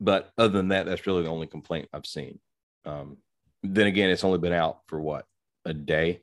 but 0.00 0.30
other 0.38 0.52
than 0.52 0.68
that, 0.68 0.86
that's 0.86 1.06
really 1.06 1.22
the 1.22 1.30
only 1.30 1.46
complaint 1.46 1.88
I've 1.92 2.06
seen. 2.06 2.38
Um, 2.84 3.18
then 3.62 3.86
again, 3.86 4.10
it's 4.10 4.24
only 4.24 4.38
been 4.38 4.52
out 4.52 4.80
for 4.86 5.00
what 5.00 5.24
a 5.64 5.72
day. 5.72 6.20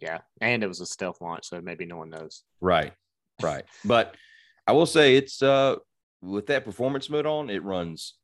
Yeah, 0.00 0.18
and 0.40 0.62
it 0.62 0.66
was 0.66 0.80
a 0.80 0.86
stealth 0.86 1.20
launch, 1.20 1.48
so 1.48 1.60
maybe 1.60 1.86
no 1.86 1.96
one 1.96 2.10
knows. 2.10 2.42
Right, 2.60 2.92
right. 3.42 3.64
but 3.84 4.16
I 4.66 4.72
will 4.72 4.86
say 4.86 5.16
it's 5.16 5.42
uh 5.42 5.76
with 6.22 6.46
that 6.46 6.64
performance 6.64 7.10
mode 7.10 7.26
on, 7.26 7.50
it 7.50 7.62
runs 7.62 8.14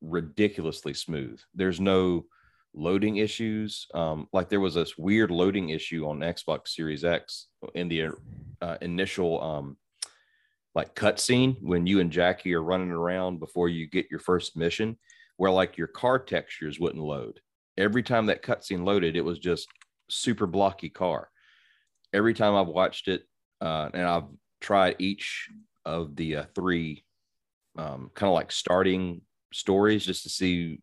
ridiculously 0.00 0.94
smooth. 0.94 1.38
There's 1.54 1.80
no 1.80 2.24
loading 2.74 3.16
issues. 3.16 3.86
Um, 3.94 4.28
like 4.32 4.48
there 4.48 4.60
was 4.60 4.74
this 4.74 4.96
weird 4.96 5.30
loading 5.30 5.70
issue 5.70 6.06
on 6.06 6.20
Xbox 6.20 6.68
Series 6.68 7.04
X 7.04 7.48
in 7.74 7.88
the 7.88 8.10
uh, 8.60 8.76
initial 8.80 9.42
um 9.42 9.76
like 10.74 10.94
cutscene 10.94 11.56
when 11.62 11.86
you 11.86 12.00
and 12.00 12.12
Jackie 12.12 12.54
are 12.54 12.62
running 12.62 12.90
around 12.90 13.40
before 13.40 13.70
you 13.70 13.86
get 13.86 14.10
your 14.10 14.20
first 14.20 14.56
mission, 14.56 14.98
where 15.38 15.50
like 15.50 15.78
your 15.78 15.86
car 15.86 16.18
textures 16.18 16.78
wouldn't 16.78 17.02
load. 17.02 17.40
Every 17.78 18.02
time 18.02 18.26
that 18.26 18.42
cutscene 18.42 18.84
loaded, 18.84 19.16
it 19.16 19.24
was 19.24 19.38
just 19.38 19.68
super 20.08 20.46
blocky 20.46 20.88
car. 20.88 21.28
Every 22.12 22.34
time 22.34 22.54
I've 22.54 22.68
watched 22.68 23.08
it, 23.08 23.22
uh, 23.60 23.90
and 23.92 24.02
I've 24.02 24.28
tried 24.60 24.96
each 24.98 25.48
of 25.84 26.16
the 26.16 26.36
uh, 26.36 26.44
three 26.54 27.04
um, 27.78 28.10
kind 28.14 28.28
of 28.28 28.34
like 28.34 28.50
starting 28.52 29.20
stories 29.52 30.04
just 30.04 30.22
to 30.22 30.28
see 30.28 30.80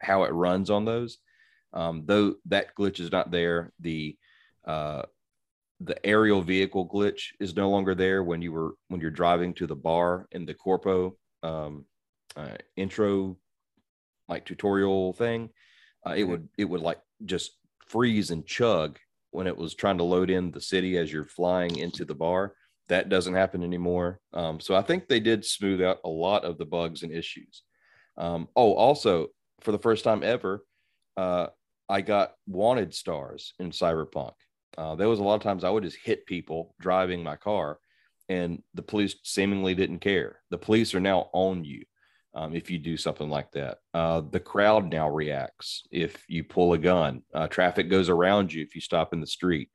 how 0.00 0.24
it 0.24 0.32
runs 0.32 0.70
on 0.70 0.84
those. 0.84 1.18
Um, 1.72 2.04
though 2.06 2.34
that 2.46 2.74
glitch 2.78 3.00
is 3.00 3.12
not 3.12 3.30
there, 3.30 3.72
the 3.80 4.16
uh, 4.66 5.02
the 5.80 6.04
aerial 6.04 6.42
vehicle 6.42 6.88
glitch 6.88 7.28
is 7.40 7.54
no 7.54 7.70
longer 7.70 7.94
there 7.94 8.22
when 8.24 8.42
you 8.42 8.52
were 8.52 8.72
when 8.88 9.00
you're 9.00 9.10
driving 9.10 9.54
to 9.54 9.66
the 9.66 9.76
bar 9.76 10.26
in 10.32 10.44
the 10.44 10.54
corpo 10.54 11.16
um, 11.42 11.84
uh, 12.36 12.56
intro 12.76 13.36
like 14.28 14.44
tutorial 14.44 15.12
thing. 15.12 15.50
Uh, 16.06 16.14
it 16.16 16.24
would 16.24 16.48
it 16.56 16.64
would 16.64 16.80
like 16.80 17.00
just 17.24 17.57
freeze 17.88 18.30
and 18.30 18.46
chug 18.46 18.98
when 19.30 19.46
it 19.46 19.56
was 19.56 19.74
trying 19.74 19.98
to 19.98 20.04
load 20.04 20.30
in 20.30 20.50
the 20.50 20.60
city 20.60 20.96
as 20.96 21.12
you're 21.12 21.24
flying 21.24 21.76
into 21.76 22.04
the 22.04 22.14
bar. 22.14 22.54
That 22.88 23.08
doesn't 23.08 23.34
happen 23.34 23.62
anymore. 23.62 24.20
Um, 24.32 24.60
so 24.60 24.74
I 24.74 24.82
think 24.82 25.08
they 25.08 25.20
did 25.20 25.44
smooth 25.44 25.82
out 25.82 25.98
a 26.04 26.08
lot 26.08 26.44
of 26.44 26.56
the 26.56 26.64
bugs 26.64 27.02
and 27.02 27.12
issues. 27.12 27.62
Um, 28.16 28.48
oh, 28.56 28.74
also 28.74 29.28
for 29.60 29.72
the 29.72 29.78
first 29.78 30.04
time 30.04 30.22
ever, 30.22 30.64
uh, 31.16 31.48
I 31.88 32.00
got 32.00 32.32
wanted 32.46 32.94
stars 32.94 33.54
in 33.58 33.70
Cyberpunk. 33.70 34.32
Uh, 34.76 34.94
there 34.94 35.08
was 35.08 35.18
a 35.18 35.22
lot 35.22 35.34
of 35.34 35.42
times 35.42 35.64
I 35.64 35.70
would 35.70 35.82
just 35.82 35.98
hit 36.02 36.26
people 36.26 36.74
driving 36.80 37.22
my 37.22 37.36
car, 37.36 37.78
and 38.28 38.62
the 38.74 38.82
police 38.82 39.16
seemingly 39.24 39.74
didn't 39.74 39.98
care. 40.00 40.40
The 40.50 40.58
police 40.58 40.94
are 40.94 41.00
now 41.00 41.30
on 41.32 41.64
you 41.64 41.84
um, 42.34 42.54
if 42.54 42.70
you 42.70 42.78
do 42.78 42.96
something 42.96 43.28
like 43.28 43.50
that. 43.52 43.78
Uh, 43.94 44.22
the 44.30 44.40
crowd 44.40 44.90
now 44.90 45.08
reacts 45.08 45.84
if 45.90 46.24
you 46.28 46.44
pull 46.44 46.72
a 46.72 46.78
gun. 46.78 47.22
Uh, 47.34 47.48
traffic 47.48 47.88
goes 47.88 48.08
around 48.08 48.52
you 48.52 48.62
if 48.62 48.74
you 48.74 48.80
stop 48.80 49.12
in 49.12 49.20
the 49.20 49.26
street. 49.26 49.70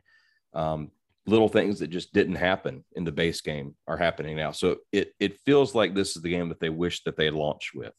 Um, 0.54 0.92
little 1.26 1.50
things 1.50 1.80
that 1.80 1.88
just 1.88 2.14
didn't 2.14 2.36
happen 2.36 2.84
in 2.96 3.04
the 3.04 3.12
base 3.12 3.42
game 3.42 3.76
are 3.88 3.98
happening 3.98 4.36
now. 4.36 4.52
So 4.52 4.78
it 4.92 5.14
it 5.20 5.40
feels 5.40 5.74
like 5.74 5.94
this 5.94 6.16
is 6.16 6.22
the 6.22 6.30
game 6.30 6.50
that 6.50 6.60
they 6.60 6.70
wish 6.70 7.04
that 7.04 7.18
they 7.18 7.30
launched 7.30 7.74
with. 7.74 7.94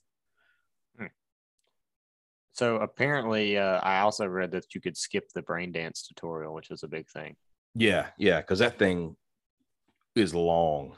So 2.54 2.76
apparently, 2.76 3.58
uh, 3.58 3.80
I 3.82 3.98
also 3.98 4.26
read 4.26 4.52
that 4.52 4.76
you 4.76 4.80
could 4.80 4.96
skip 4.96 5.28
the 5.34 5.42
brain 5.42 5.72
dance 5.72 6.06
tutorial, 6.06 6.54
which 6.54 6.70
is 6.70 6.84
a 6.84 6.88
big 6.88 7.08
thing. 7.08 7.34
Yeah, 7.74 8.06
yeah, 8.16 8.40
because 8.40 8.60
that 8.60 8.78
thing 8.78 9.16
is 10.14 10.36
long, 10.36 10.94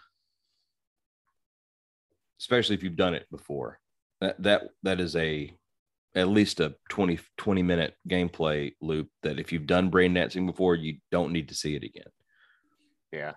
especially 2.41 2.75
if 2.75 2.83
you've 2.83 2.97
done 2.97 3.15
it 3.15 3.27
before. 3.31 3.79
That 4.21 4.43
that 4.43 4.63
that 4.83 5.01
is 5.01 5.17
a 5.17 5.53
at 6.15 6.29
least 6.29 6.61
a 6.61 6.75
20, 6.89 7.19
20 7.37 7.63
minute 7.63 7.95
gameplay 8.09 8.73
loop 8.81 9.09
that 9.23 9.39
if 9.39 9.53
you've 9.53 9.67
done 9.67 9.91
brain 9.91 10.15
dancing 10.15 10.47
before, 10.47 10.75
you 10.75 10.97
don't 11.11 11.31
need 11.31 11.49
to 11.49 11.55
see 11.55 11.77
it 11.77 11.85
again. 11.85 12.09
Yeah. 13.13 13.35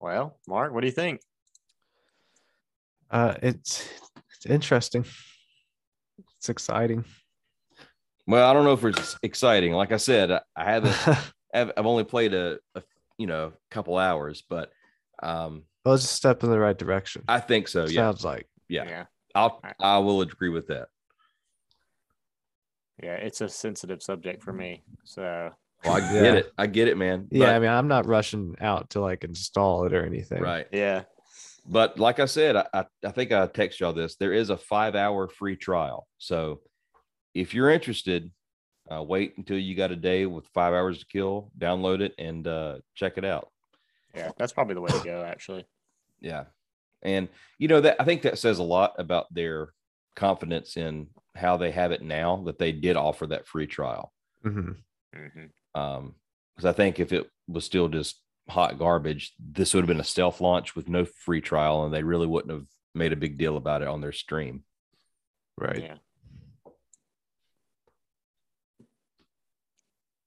Well, 0.00 0.38
Mark, 0.46 0.72
what 0.72 0.82
do 0.82 0.86
you 0.86 0.92
think? 0.92 1.20
Uh, 3.10 3.34
it's 3.42 3.88
it's 4.36 4.46
interesting. 4.46 5.04
It's 6.36 6.48
exciting. 6.48 7.04
Well, 8.26 8.48
I 8.48 8.52
don't 8.52 8.64
know 8.64 8.74
if 8.74 8.84
it's 8.84 9.18
exciting. 9.22 9.72
Like 9.72 9.90
I 9.90 9.96
said, 9.96 10.30
I 10.30 10.40
I 10.56 10.64
haven't. 10.64 10.96
I've, 11.54 11.72
I've 11.76 11.86
only 11.86 12.04
played 12.04 12.34
a, 12.34 12.58
a 12.74 12.82
you 13.16 13.26
know 13.26 13.54
couple 13.70 13.96
hours, 13.96 14.44
but 14.48 14.70
um, 15.22 15.64
well, 15.88 15.94
it's 15.94 16.04
a 16.04 16.06
step 16.08 16.44
in 16.44 16.50
the 16.50 16.58
right 16.58 16.76
direction. 16.76 17.24
I 17.28 17.40
think 17.40 17.66
so. 17.66 17.84
Yeah, 17.86 18.02
Sounds 18.02 18.22
like. 18.24 18.46
yeah. 18.68 18.84
Yeah. 18.84 19.04
I'll 19.34 19.58
Right. 19.64 19.74
I 19.80 19.98
will 19.98 20.20
agree 20.20 20.50
with 20.50 20.66
that. 20.66 20.88
Yeah, 23.02 23.14
it's 23.14 23.40
a 23.40 23.48
sensitive 23.48 24.02
subject 24.02 24.42
for 24.42 24.52
me. 24.52 24.82
So 25.04 25.50
Well, 25.84 25.94
I 25.94 25.98
Yeah. 26.12 26.20
get 26.22 26.34
it. 26.36 26.52
I 26.58 26.66
get 26.66 26.88
it, 26.88 26.98
man. 26.98 27.28
Yeah, 27.30 27.54
I 27.54 27.58
mean, 27.58 27.70
I'm 27.70 27.88
not 27.88 28.06
rushing 28.06 28.56
out 28.60 28.90
to 28.90 29.00
like 29.00 29.24
install 29.24 29.84
it 29.86 29.94
or 29.94 30.04
anything. 30.04 30.42
right. 30.42 30.66
yeah. 30.72 31.04
But 31.64 31.98
like 31.98 32.18
I 32.18 32.24
said, 32.26 32.56
I, 32.56 32.66
I, 32.74 32.84
I 33.04 33.10
think 33.12 33.30
I 33.32 33.46
text 33.46 33.80
y'all 33.80 33.92
this. 33.92 34.16
There 34.16 34.32
is 34.32 34.50
a 34.50 34.56
five 34.56 34.94
hour 34.94 35.28
free 35.28 35.56
trial. 35.56 36.06
So 36.18 36.60
if 37.34 37.54
you're 37.54 37.70
interested, 37.70 38.30
uh, 38.90 39.02
wait 39.02 39.34
until 39.38 39.58
you 39.58 39.74
got 39.74 39.90
a 39.92 39.96
day 39.96 40.26
with 40.26 40.46
five 40.48 40.74
hours 40.74 40.98
to 41.00 41.06
kill, 41.06 41.50
download 41.58 42.00
it 42.00 42.14
and 42.18 42.46
uh, 42.46 42.78
check 42.94 43.16
it 43.18 43.24
out. 43.24 43.50
Yeah. 44.14 44.30
That's 44.38 44.52
probably 44.52 44.74
the 44.74 44.80
way 44.80 44.90
to 44.90 45.04
go, 45.04 45.22
actually. 45.22 45.66
Yeah. 46.20 46.44
And 47.02 47.28
you 47.58 47.68
know 47.68 47.80
that 47.80 47.96
I 48.00 48.04
think 48.04 48.22
that 48.22 48.38
says 48.38 48.58
a 48.58 48.64
lot 48.64 48.94
about 48.98 49.32
their 49.32 49.72
confidence 50.16 50.76
in 50.76 51.08
how 51.36 51.56
they 51.56 51.70
have 51.70 51.92
it 51.92 52.02
now 52.02 52.42
that 52.46 52.58
they 52.58 52.72
did 52.72 52.96
offer 52.96 53.26
that 53.28 53.46
free 53.46 53.66
trial. 53.66 54.12
hmm 54.42 54.72
hmm 55.14 55.80
Um, 55.80 56.14
because 56.56 56.66
I 56.66 56.72
think 56.72 56.98
if 56.98 57.12
it 57.12 57.30
was 57.46 57.64
still 57.64 57.88
just 57.88 58.20
hot 58.48 58.78
garbage, 58.78 59.32
this 59.38 59.74
would 59.74 59.82
have 59.82 59.88
been 59.88 60.00
a 60.00 60.04
stealth 60.04 60.40
launch 60.40 60.74
with 60.74 60.88
no 60.88 61.04
free 61.04 61.40
trial, 61.40 61.84
and 61.84 61.94
they 61.94 62.02
really 62.02 62.26
wouldn't 62.26 62.52
have 62.52 62.66
made 62.94 63.12
a 63.12 63.16
big 63.16 63.38
deal 63.38 63.56
about 63.56 63.82
it 63.82 63.88
on 63.88 64.00
their 64.00 64.12
stream. 64.12 64.64
Right. 65.56 65.82
Yeah. 65.82 65.94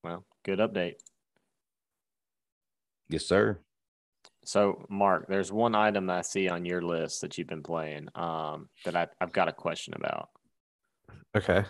Well, 0.04 0.26
good 0.44 0.60
update. 0.60 0.96
Yes, 3.10 3.26
sir. 3.26 3.60
So, 4.44 4.86
Mark, 4.90 5.28
there's 5.28 5.52
one 5.52 5.76
item 5.76 6.10
I 6.10 6.22
see 6.22 6.50
on 6.50 6.66
your 6.66 6.82
list 6.82 7.22
that 7.22 7.38
you've 7.38 7.48
been 7.48 7.64
playing 7.64 8.08
um, 8.16 8.70
that 8.86 8.96
I, 8.96 9.08
I've 9.20 9.32
got 9.32 9.48
a 9.48 9.54
question 9.54 9.94
about. 9.96 10.30
Okay. 11.36 11.64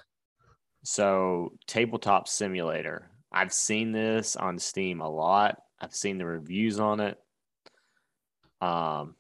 So, 0.84 1.54
Tabletop 1.68 2.28
Simulator. 2.28 3.12
I've 3.32 3.54
seen 3.54 3.92
this 3.92 4.36
on 4.36 4.58
Steam 4.58 5.02
a 5.02 5.10
lot. 5.10 5.58
I've 5.80 5.94
seen 5.94 6.18
the 6.18 6.26
reviews 6.26 6.80
on 6.80 7.00
it. 7.00 7.18
Um, 8.62 9.16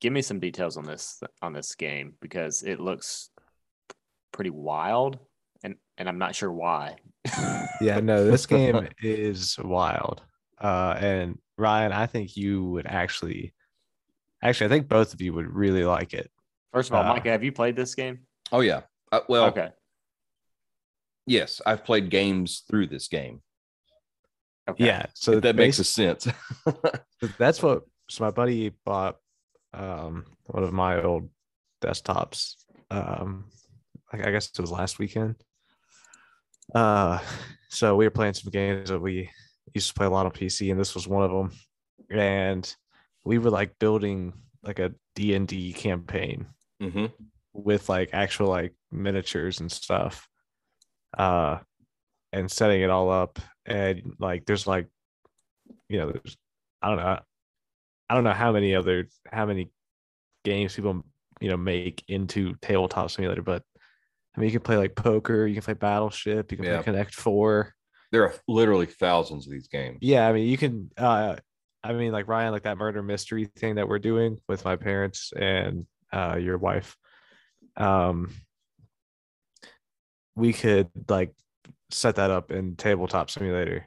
give 0.00 0.12
me 0.12 0.22
some 0.22 0.40
details 0.40 0.76
on 0.76 0.84
this 0.84 1.20
on 1.42 1.52
this 1.52 1.74
game 1.74 2.14
because 2.20 2.62
it 2.62 2.80
looks 2.80 3.30
pretty 4.32 4.50
wild, 4.50 5.18
and 5.64 5.76
and 5.98 6.08
I'm 6.08 6.18
not 6.18 6.34
sure 6.34 6.52
why. 6.52 6.96
Yeah, 7.80 8.00
no, 8.00 8.24
this 8.24 8.46
game 8.46 8.88
is 9.02 9.58
wild. 9.58 10.22
Uh, 10.60 10.96
and 10.98 11.38
Ryan, 11.58 11.92
I 11.92 12.06
think 12.06 12.36
you 12.36 12.64
would 12.64 12.86
actually, 12.86 13.54
actually, 14.42 14.66
I 14.66 14.68
think 14.68 14.88
both 14.88 15.14
of 15.14 15.20
you 15.20 15.32
would 15.32 15.52
really 15.52 15.84
like 15.84 16.14
it. 16.14 16.30
First 16.72 16.90
of 16.90 16.96
all, 16.96 17.04
Uh, 17.04 17.14
Micah, 17.14 17.30
have 17.30 17.42
you 17.44 17.52
played 17.52 17.76
this 17.76 17.94
game? 17.94 18.20
Oh 18.52 18.60
yeah. 18.60 18.82
Uh, 19.10 19.20
well, 19.28 19.46
okay. 19.46 19.70
yes, 21.26 21.60
I've 21.64 21.84
played 21.84 22.10
games 22.10 22.62
through 22.68 22.88
this 22.88 23.08
game. 23.08 23.40
Okay. 24.68 24.84
Yeah. 24.84 25.06
So 25.14 25.32
if 25.32 25.42
that 25.42 25.56
makes 25.56 25.78
a 25.78 25.84
sense. 25.84 26.26
that's 27.38 27.62
what. 27.62 27.84
So 28.10 28.24
my 28.24 28.30
buddy 28.30 28.70
bought 28.84 29.16
um 29.72 30.26
one 30.46 30.64
of 30.64 30.72
my 30.72 31.02
old 31.02 31.28
desktops. 31.82 32.54
Um, 32.90 33.46
I 34.12 34.28
I 34.28 34.30
guess 34.30 34.50
it 34.50 34.60
was 34.60 34.70
last 34.70 34.98
weekend. 34.98 35.36
Uh, 36.74 37.20
so 37.68 37.94
we 37.96 38.04
were 38.06 38.10
playing 38.10 38.34
some 38.34 38.50
games 38.50 38.90
that 38.90 39.00
we 39.00 39.30
used 39.76 39.88
to 39.88 39.94
play 39.94 40.06
a 40.06 40.10
lot 40.10 40.26
on 40.26 40.32
PC, 40.32 40.70
and 40.70 40.80
this 40.80 40.94
was 40.94 41.08
one 41.08 41.24
of 41.24 41.30
them. 41.30 41.52
And 42.10 42.76
we 43.24 43.38
were 43.38 43.50
like 43.50 43.78
building 43.78 44.34
like 44.62 44.78
a 44.78 44.94
D 45.14 45.34
and 45.34 45.48
D 45.48 45.72
campaign 45.72 46.48
hmm 46.80 47.06
with 47.52 47.88
like 47.88 48.10
actual 48.12 48.48
like 48.48 48.74
miniatures 48.92 49.60
and 49.60 49.72
stuff 49.72 50.28
uh 51.16 51.58
and 52.32 52.50
setting 52.50 52.82
it 52.82 52.90
all 52.90 53.10
up 53.10 53.38
and 53.66 54.14
like 54.18 54.44
there's 54.46 54.66
like 54.66 54.88
you 55.88 55.98
know 55.98 56.12
there's 56.12 56.36
i 56.82 56.88
don't 56.88 56.98
know 56.98 57.18
i 58.10 58.14
don't 58.14 58.24
know 58.24 58.32
how 58.32 58.52
many 58.52 58.74
other 58.74 59.08
how 59.32 59.46
many 59.46 59.70
games 60.44 60.74
people 60.74 61.04
you 61.40 61.48
know 61.48 61.56
make 61.56 62.04
into 62.08 62.54
tabletop 62.62 63.10
simulator 63.10 63.42
but 63.42 63.62
i 64.36 64.40
mean 64.40 64.48
you 64.48 64.52
can 64.52 64.62
play 64.64 64.76
like 64.76 64.94
poker 64.94 65.46
you 65.46 65.54
can 65.54 65.62
play 65.62 65.74
battleship 65.74 66.50
you 66.52 66.58
can 66.58 66.66
Yeah. 66.66 66.76
play 66.76 66.84
connect 66.84 67.14
four 67.14 67.74
There 68.16 68.24
are 68.24 68.34
literally 68.48 68.86
thousands 68.86 69.44
of 69.46 69.52
these 69.52 69.68
games. 69.68 69.98
yeah 70.00 70.26
i 70.26 70.32
mean 70.32 70.48
you 70.48 70.56
can 70.56 70.90
uh 70.96 71.36
i 71.84 71.92
mean 71.92 72.12
like 72.12 72.28
ryan 72.28 72.50
like 72.50 72.62
that 72.62 72.78
murder 72.78 73.02
mystery 73.02 73.44
thing 73.56 73.74
that 73.74 73.86
we're 73.90 73.98
doing 73.98 74.38
with 74.48 74.64
my 74.64 74.74
parents 74.76 75.34
and 75.36 75.84
uh 76.14 76.36
your 76.40 76.56
wife 76.56 76.96
um 77.76 78.30
we 80.34 80.54
could 80.54 80.88
like 81.08 81.34
set 81.90 82.16
that 82.16 82.30
up 82.30 82.50
in 82.50 82.74
tabletop 82.76 83.28
simulator 83.28 83.86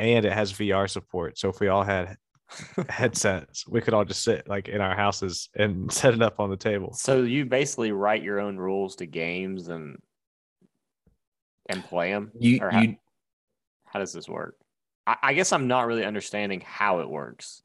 and 0.00 0.24
it 0.26 0.32
has 0.32 0.52
vr 0.52 0.90
support 0.90 1.38
so 1.38 1.48
if 1.48 1.60
we 1.60 1.68
all 1.68 1.84
had 1.84 2.16
headsets 2.88 3.64
we 3.68 3.80
could 3.80 3.94
all 3.94 4.04
just 4.04 4.24
sit 4.24 4.48
like 4.48 4.68
in 4.68 4.80
our 4.80 4.96
houses 4.96 5.50
and 5.54 5.92
set 6.00 6.14
it 6.14 6.22
up 6.22 6.40
on 6.40 6.50
the 6.50 6.56
table 6.56 6.92
So 6.94 7.22
you 7.22 7.44
basically 7.46 7.92
write 7.92 8.24
your 8.24 8.40
own 8.40 8.56
rules 8.56 8.96
to 8.96 9.06
games 9.06 9.68
and 9.68 9.98
and 11.68 11.84
play 11.84 12.10
them. 12.10 12.32
You 12.40 12.58
Or 12.62 12.70
how- 12.70 12.80
you 12.80 12.96
How 13.92 13.98
does 13.98 14.12
this 14.12 14.28
work? 14.28 14.56
I, 15.06 15.16
I 15.22 15.34
guess 15.34 15.52
I'm 15.52 15.68
not 15.68 15.86
really 15.86 16.04
understanding 16.04 16.60
how 16.60 17.00
it 17.00 17.08
works. 17.08 17.62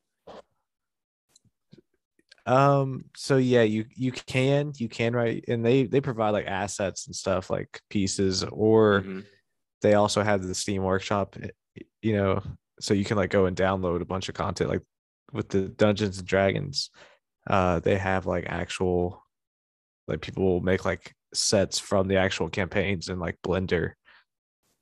Um. 2.46 3.06
So 3.16 3.38
yeah, 3.38 3.62
you 3.62 3.86
you 3.96 4.12
can 4.12 4.74
you 4.76 4.90
can 4.90 5.14
write, 5.16 5.46
and 5.48 5.66
they 5.66 5.86
they 5.86 6.02
provide 6.02 6.32
like 6.32 6.46
assets 6.46 7.08
and 7.08 7.16
stuff 7.16 7.50
like 7.50 7.80
pieces, 7.90 8.44
or 8.44 9.02
Mhm. 9.02 9.26
they 9.82 9.94
also 9.94 10.22
have 10.24 10.44
the 10.44 10.54
Steam 10.56 10.84
Workshop. 10.84 11.38
eh, 11.42 11.84
You 12.02 12.18
know, 12.18 12.44
so 12.82 12.94
you 12.94 13.06
can 13.06 13.16
like 13.16 13.30
go 13.30 13.46
and 13.46 13.56
download 13.56 14.02
a 14.02 14.06
bunch 14.06 14.28
of 14.28 14.36
content, 14.36 14.70
like 14.70 14.82
with 15.32 15.48
the 15.50 15.70
Dungeons 15.70 16.18
and 16.20 16.28
Dragons. 16.28 16.90
Uh, 17.50 17.80
they 17.80 17.98
have 17.98 18.26
like 18.26 18.46
actual, 18.48 19.24
like 20.08 20.22
people 20.22 20.60
make 20.62 20.84
like 20.86 21.14
sets 21.34 21.80
from 21.80 22.08
the 22.10 22.18
actual 22.18 22.50
campaigns 22.50 23.08
in 23.08 23.20
like 23.20 23.38
Blender, 23.42 23.94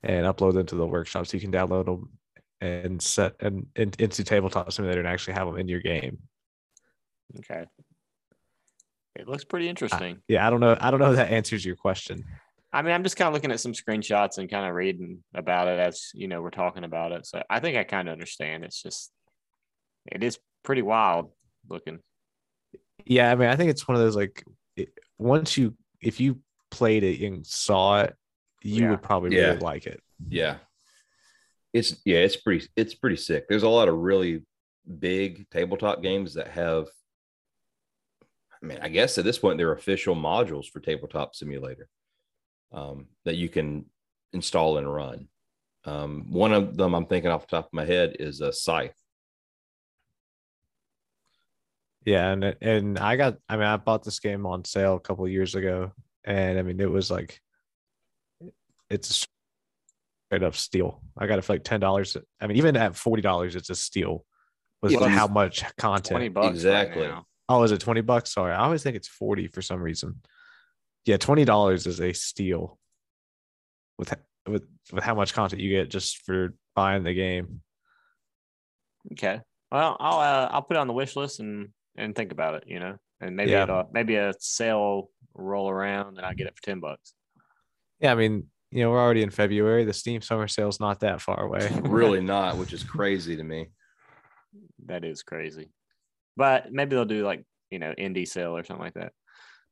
and 0.04 0.26
upload 0.26 0.54
them 0.54 0.66
to 0.68 0.76
the 0.76 0.86
workshop, 0.86 1.28
so 1.28 1.38
you 1.38 1.42
can 1.42 1.52
download 1.52 1.86
them 1.86 2.10
and 2.60 3.02
set 3.02 3.36
and, 3.40 3.66
and 3.76 4.00
into 4.00 4.24
tabletop 4.24 4.72
simulator 4.72 5.00
and 5.00 5.08
actually 5.08 5.34
have 5.34 5.48
them 5.48 5.58
in 5.58 5.68
your 5.68 5.82
game. 5.82 6.20
Okay. 7.40 7.66
It 9.16 9.28
looks 9.28 9.44
pretty 9.44 9.68
interesting. 9.68 10.20
Yeah, 10.28 10.48
I 10.48 10.50
don't 10.50 10.60
know. 10.60 10.78
I 10.80 10.90
don't 10.90 11.00
know 11.00 11.12
if 11.12 11.18
that 11.18 11.32
answers 11.32 11.66
your 11.66 11.76
question. 11.76 12.24
I 12.74 12.82
mean, 12.82 12.94
I'm 12.94 13.04
just 13.04 13.18
kind 13.18 13.28
of 13.28 13.34
looking 13.34 13.52
at 13.52 13.60
some 13.60 13.74
screenshots 13.74 14.38
and 14.38 14.50
kind 14.50 14.66
of 14.66 14.74
reading 14.74 15.24
about 15.34 15.68
it 15.68 15.80
as 15.80 16.12
you 16.14 16.28
know 16.28 16.42
we're 16.42 16.52
talking 16.52 16.86
about 16.86 17.12
it. 17.12 17.26
So 17.26 17.44
I 17.50 17.60
think 17.60 17.78
I 17.78 17.84
kind 17.84 18.08
of 18.08 18.14
understand. 18.14 18.64
It's 18.64 18.82
just 18.82 19.12
it 20.06 20.24
is 20.24 20.40
pretty 20.64 20.82
wild 20.82 21.32
looking. 21.68 22.00
Yeah, 23.06 23.32
I 23.32 23.36
mean, 23.36 23.50
I 23.50 23.56
think 23.56 23.70
it's 23.70 23.88
one 23.88 23.96
of 23.96 24.02
those 24.02 24.16
like 24.16 24.44
it, 24.78 24.90
once 25.18 25.58
you 25.58 25.76
if 26.02 26.20
you 26.22 26.40
played 26.70 27.04
it 27.04 27.22
and 27.26 27.46
saw 27.46 28.02
it, 28.02 28.16
you 28.64 28.84
Yeah. 28.84 28.90
would 28.92 29.02
probably 29.02 29.36
Yeah. 29.36 29.48
really 29.50 29.60
like 29.60 29.86
it. 29.88 30.02
yeah. 30.30 30.58
It's 31.74 32.02
yeah, 32.06 32.18
it's 32.20 32.36
pretty 32.36 32.68
it's 32.76 32.94
pretty 32.96 33.16
sick. 33.16 33.48
There's 33.48 33.64
a 33.64 33.70
lot 33.70 33.88
of 33.88 33.96
really 33.96 34.44
big 35.00 35.50
tabletop 35.50 36.02
games 36.02 36.34
that 36.34 36.50
have 36.50 36.88
I 38.62 38.66
mean, 38.66 38.80
I 38.82 38.90
guess 38.90 39.18
at 39.18 39.24
this 39.24 39.40
point 39.40 39.58
they're 39.58 39.72
official 39.72 40.16
modules 40.16 40.68
for 40.70 40.80
tabletop 40.82 41.34
simulator 41.34 41.88
um, 42.72 43.08
that 43.26 43.36
you 43.38 43.48
can 43.50 43.86
install 44.34 44.78
and 44.78 44.94
run. 44.94 45.30
Um, 45.86 46.28
one 46.30 46.54
of 46.54 46.76
them 46.78 46.94
I'm 46.94 47.06
thinking 47.08 47.32
off 47.32 47.48
the 47.48 47.56
top 47.58 47.68
of 47.68 47.74
my 47.74 47.86
head 47.86 48.18
is 48.20 48.42
a 48.42 48.52
Scythe. 48.54 48.94
Yeah, 52.06 52.32
and 52.32 52.56
and 52.62 53.00
I 53.00 53.16
got 53.16 53.38
I 53.48 53.56
mean, 53.56 53.66
I 53.66 53.78
bought 53.78 54.04
this 54.04 54.20
game 54.20 54.46
on 54.46 54.66
sale 54.66 54.96
a 54.96 55.00
couple 55.00 55.24
of 55.26 55.32
years 55.32 55.56
ago, 55.56 55.92
and 56.24 56.58
I 56.58 56.64
mean, 56.64 56.80
it 56.80 56.90
was 56.90 57.12
like 57.12 57.40
it's 58.92 59.10
a 59.10 59.28
straight 60.28 60.44
up 60.44 60.56
steal. 60.56 61.02
I 61.18 61.28
got 61.28 61.40
it 61.40 61.44
for 61.44 61.54
like 61.54 61.64
ten 61.64 61.80
dollars. 61.80 62.16
I 62.40 62.48
mean, 62.48 62.58
even 62.58 62.76
at 62.78 62.96
forty 62.96 63.22
dollars, 63.22 63.56
it's 63.56 63.70
a 63.70 63.76
steal. 63.76 64.26
With 64.82 64.94
Yeah, 64.94 65.08
how 65.10 65.28
much 65.28 65.64
content? 65.78 66.08
Twenty 66.10 66.30
bucks 66.30 66.50
Exactly. 66.56 67.08
Right. 67.08 67.24
Oh, 67.50 67.64
is 67.64 67.72
it 67.72 67.80
twenty 67.82 68.02
bucks? 68.02 68.34
Sorry, 68.34 68.54
I 68.54 68.64
always 68.64 68.82
think 68.84 68.96
it's 68.96 69.08
forty 69.08 69.48
for 69.48 69.62
some 69.62 69.82
reason. 69.82 70.22
Yeah, 71.06 71.18
twenty 71.18 71.46
dollars 71.46 71.86
is 71.88 72.00
a 72.00 72.14
steal. 72.14 72.80
With 73.98 74.14
with 74.48 74.64
with 74.92 75.04
how 75.04 75.16
much 75.16 75.34
content 75.34 75.62
you 75.62 75.70
get 75.70 75.90
just 75.90 76.26
for 76.26 76.56
buying 76.76 77.04
the 77.04 77.14
game. 77.14 77.62
Okay. 79.14 79.40
Well, 79.72 79.98
I'll 80.00 80.20
uh, 80.20 80.50
I'll 80.52 80.62
put 80.62 80.78
it 80.78 80.80
on 80.80 80.88
the 80.88 80.94
wish 80.94 81.16
list 81.16 81.40
and 81.40 81.70
and 81.96 82.16
think 82.16 82.32
about 82.32 82.56
it. 82.56 82.64
You 82.68 82.80
know, 82.80 82.98
and 83.20 83.36
maybe 83.36 83.52
Yeah. 83.52 83.64
it'll, 83.64 83.90
maybe 83.94 84.16
a 84.16 84.34
sale 84.40 85.10
roll 85.34 85.70
around 85.70 86.18
and 86.18 86.26
I 86.26 86.34
get 86.34 86.48
it 86.48 86.56
for 86.56 86.62
ten 86.64 86.80
bucks. 86.80 87.14
Yeah, 88.00 88.12
I 88.12 88.16
mean, 88.16 88.48
you 88.72 88.82
know, 88.84 88.90
we're 88.92 89.00
already 89.02 89.22
in 89.22 89.30
February. 89.30 89.84
The 89.84 89.94
Steam 89.94 90.22
summer 90.22 90.48
sale's 90.48 90.80
not 90.80 91.02
that 91.02 91.22
far 91.22 91.44
away. 91.44 91.72
really 91.84 92.22
not, 92.36 92.58
which 92.58 92.74
is 92.74 92.84
crazy 92.84 93.36
to 93.36 93.44
me. 93.44 93.70
That 94.86 95.04
is 95.04 95.24
crazy. 95.24 95.70
But 96.38 96.72
maybe 96.72 96.96
they'll 96.96 97.06
do 97.06 97.26
like 97.26 97.44
you 97.70 97.80
know 97.80 97.94
indie 97.98 98.28
sale 98.28 98.56
or 98.56 98.64
something 98.64 98.84
like 98.84 98.94
that. 98.96 99.14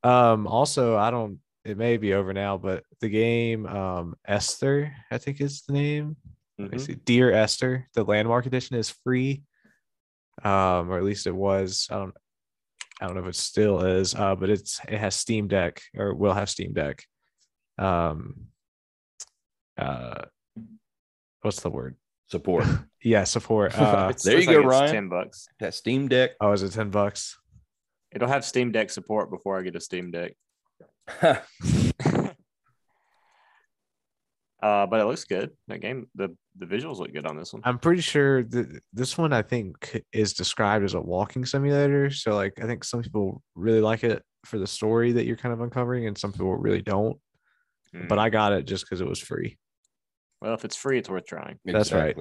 Um, 0.08 0.46
also, 0.46 0.96
I 0.96 1.10
don't 1.10 1.38
it 1.64 1.76
may 1.76 1.96
be 1.96 2.14
over 2.14 2.32
now, 2.32 2.56
but 2.56 2.84
the 3.00 3.08
game 3.08 3.66
um 3.66 4.14
Esther, 4.26 4.92
I 5.10 5.18
think 5.18 5.40
is 5.40 5.62
the 5.62 5.72
name. 5.72 6.16
Let 6.58 6.70
me 6.72 6.78
Mhm. 6.78 6.80
see. 6.86 6.94
Dear 6.94 7.32
Esther, 7.32 7.88
the 7.94 8.04
landmark 8.04 8.46
edition 8.46 8.76
is 8.76 8.90
free. 8.90 9.42
Um, 10.42 10.90
or 10.90 10.96
at 10.98 11.04
least 11.04 11.26
it 11.26 11.34
was. 11.34 11.88
I 11.90 11.96
don't 11.96 12.14
I 13.00 13.06
don't 13.06 13.16
know 13.16 13.22
if 13.22 13.28
it 13.28 13.36
still 13.36 13.80
is, 13.80 14.14
uh, 14.14 14.36
but 14.36 14.50
it's 14.50 14.78
it 14.86 14.98
has 14.98 15.14
Steam 15.14 15.48
Deck 15.48 15.80
or 15.96 16.14
will 16.14 16.34
have 16.34 16.50
Steam 16.50 16.72
Deck. 16.74 17.02
Um 17.78 18.49
uh 19.80 20.24
what's 21.42 21.60
the 21.60 21.70
word? 21.70 21.96
Support 22.28 22.64
Yeah, 23.02 23.24
support. 23.24 23.72
Uh 23.78 24.08
It's- 24.10 24.22
there 24.22 24.34
looks 24.36 24.46
you 24.46 24.52
go, 24.52 24.58
like 24.58 24.66
it's 24.66 24.80
Ryan. 24.80 24.92
Ten 24.94 25.08
bucks. 25.08 25.48
that 25.60 25.74
Steam 25.74 26.08
Deck. 26.08 26.30
oh, 26.40 26.52
is 26.52 26.62
it 26.62 26.70
10 26.72 26.90
bucks? 26.90 27.36
It'll 28.12 28.28
have 28.28 28.44
Steam 28.44 28.72
Deck 28.72 28.90
support 28.90 29.30
before 29.30 29.58
I 29.58 29.62
get 29.62 29.76
a 29.76 29.80
Steam 29.80 30.10
Deck. 30.10 30.32
Uh, 34.62 34.84
but 34.86 35.00
it 35.00 35.04
looks 35.06 35.24
good. 35.24 35.50
That 35.68 35.80
game, 35.80 36.06
the 36.14 36.36
the 36.58 36.66
visuals 36.66 36.98
look 36.98 37.12
good 37.14 37.24
on 37.26 37.34
this 37.38 37.52
one. 37.54 37.62
I'm 37.64 37.78
pretty 37.78 38.02
sure 38.02 38.42
that 38.42 38.80
this 38.92 39.16
one 39.16 39.32
I 39.32 39.40
think 39.40 40.02
is 40.12 40.34
described 40.34 40.84
as 40.84 40.92
a 40.92 41.00
walking 41.00 41.46
simulator. 41.46 42.10
So 42.10 42.34
like 42.34 42.60
I 42.62 42.66
think 42.66 42.84
some 42.84 43.00
people 43.02 43.42
really 43.54 43.80
like 43.80 44.04
it 44.04 44.22
for 44.44 44.58
the 44.58 44.66
story 44.66 45.12
that 45.12 45.24
you're 45.24 45.36
kind 45.38 45.54
of 45.54 45.62
uncovering, 45.62 46.06
and 46.06 46.18
some 46.18 46.32
people 46.32 46.54
really 46.56 46.82
don't. 46.82 47.16
But 47.94 48.18
Mm. 48.18 48.20
I 48.20 48.28
got 48.28 48.52
it 48.52 48.66
just 48.66 48.84
because 48.84 49.00
it 49.00 49.08
was 49.08 49.18
free. 49.18 49.56
Well, 50.40 50.54
if 50.54 50.64
it's 50.64 50.76
free, 50.76 50.98
it's 50.98 51.08
worth 51.08 51.26
trying. 51.26 51.58
That's 51.64 51.92
right. 51.92 52.16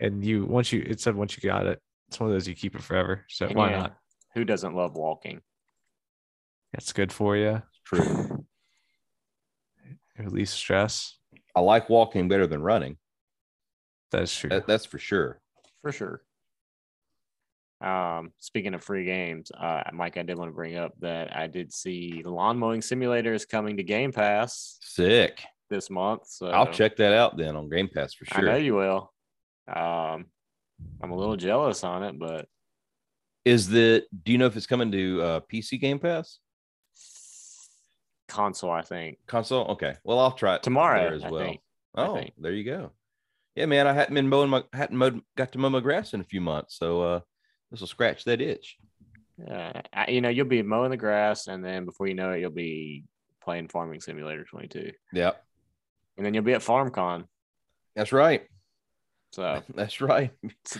And 0.00 0.24
you 0.24 0.46
once 0.46 0.72
you 0.72 0.84
it 0.86 1.00
said 1.00 1.14
once 1.14 1.36
you 1.36 1.48
got 1.48 1.66
it, 1.66 1.80
it's 2.08 2.18
one 2.18 2.30
of 2.30 2.34
those 2.34 2.48
you 2.48 2.54
keep 2.54 2.74
it 2.74 2.82
forever. 2.82 3.24
So 3.28 3.46
And 3.46 3.54
why 3.54 3.70
yeah, 3.70 3.78
not? 3.78 3.96
Who 4.34 4.44
doesn't 4.44 4.74
love 4.74 4.96
walking? 4.96 5.40
It's 6.72 6.92
good 6.92 7.12
for 7.12 7.36
you. 7.36 7.62
True. 7.84 8.44
Release 10.18 10.52
stress. 10.52 11.16
I 11.54 11.60
like 11.60 11.88
walking 11.88 12.28
better 12.28 12.46
than 12.46 12.62
running. 12.62 12.96
That's 14.12 14.36
true. 14.36 14.50
That, 14.50 14.66
that's 14.66 14.84
for 14.84 14.98
sure. 14.98 15.40
For 15.80 15.92
sure. 15.92 16.22
Um, 17.80 18.32
speaking 18.38 18.74
of 18.74 18.84
free 18.84 19.04
games, 19.04 19.50
uh, 19.58 19.82
Mike, 19.92 20.18
I 20.18 20.22
did 20.22 20.36
want 20.36 20.50
to 20.50 20.54
bring 20.54 20.76
up 20.76 20.92
that 21.00 21.34
I 21.34 21.46
did 21.46 21.72
see 21.72 22.22
Lawn 22.24 22.58
Mowing 22.58 22.82
Simulator 22.82 23.32
is 23.32 23.46
coming 23.46 23.78
to 23.78 23.82
Game 23.82 24.12
Pass 24.12 24.78
Sick. 24.82 25.42
This 25.70 25.88
month. 25.88 26.26
So 26.26 26.48
I'll 26.48 26.70
check 26.72 26.96
that 26.96 27.12
out 27.14 27.36
then 27.38 27.56
on 27.56 27.68
Game 27.70 27.88
Pass 27.94 28.12
for 28.14 28.26
sure. 28.26 28.38
I 28.38 28.42
know 28.52 28.56
you 28.56 28.74
will. 28.74 29.12
Um, 29.68 30.26
I'm 31.02 31.10
a 31.12 31.16
little 31.16 31.36
jealous 31.36 31.84
on 31.84 32.02
it, 32.02 32.18
but 32.18 32.46
Is 33.44 33.68
the 33.68 34.04
do 34.24 34.32
you 34.32 34.38
know 34.38 34.46
if 34.46 34.56
it's 34.56 34.66
coming 34.66 34.90
to 34.92 35.22
uh, 35.22 35.40
PC 35.52 35.80
Game 35.80 35.98
Pass 35.98 36.38
console, 38.28 38.70
I 38.70 38.82
think. 38.82 39.18
console? 39.26 39.66
Okay, 39.72 39.94
well 40.04 40.18
I'll 40.18 40.32
try 40.32 40.56
it 40.56 40.62
Tomorrow, 40.62 41.14
as 41.14 41.24
I 41.24 41.30
well. 41.30 41.42
think. 41.44 41.60
Oh, 41.94 42.22
there 42.38 42.52
you 42.52 42.64
go. 42.64 42.92
Yeah, 43.56 43.66
man, 43.66 43.86
I 43.86 43.92
hadn't 43.92 44.14
been 44.14 44.28
mowing 44.28 44.50
my 44.50 44.62
hadn't 44.72 44.96
mowed 44.96 45.20
got 45.36 45.52
to 45.52 45.58
mow 45.58 45.70
my 45.70 45.80
grass 45.80 46.14
in 46.14 46.20
a 46.20 46.24
few 46.24 46.40
months, 46.40 46.76
so 46.78 47.02
uh, 47.02 47.20
this 47.70 47.80
will 47.80 47.88
scratch 47.88 48.24
that 48.24 48.40
itch. 48.40 48.76
Yeah, 49.38 49.82
I- 49.92 50.10
you 50.10 50.20
know, 50.20 50.28
you'll 50.28 50.46
be 50.46 50.62
mowing 50.62 50.90
the 50.90 50.96
grass, 50.96 51.46
and 51.48 51.64
then 51.64 51.84
before 51.84 52.06
you 52.06 52.14
know 52.14 52.30
it, 52.32 52.40
you'll 52.40 52.50
be 52.50 53.04
playing 53.42 53.68
Farming 53.68 54.00
Simulator 54.00 54.44
22, 54.44 54.92
Yep, 55.14 55.42
and 56.20 56.26
then 56.26 56.34
you'll 56.34 56.44
be 56.44 56.52
at 56.52 56.60
FarmCon. 56.60 57.24
that's 57.96 58.12
right. 58.12 58.42
So 59.32 59.62
That's 59.74 60.02
right. 60.02 60.32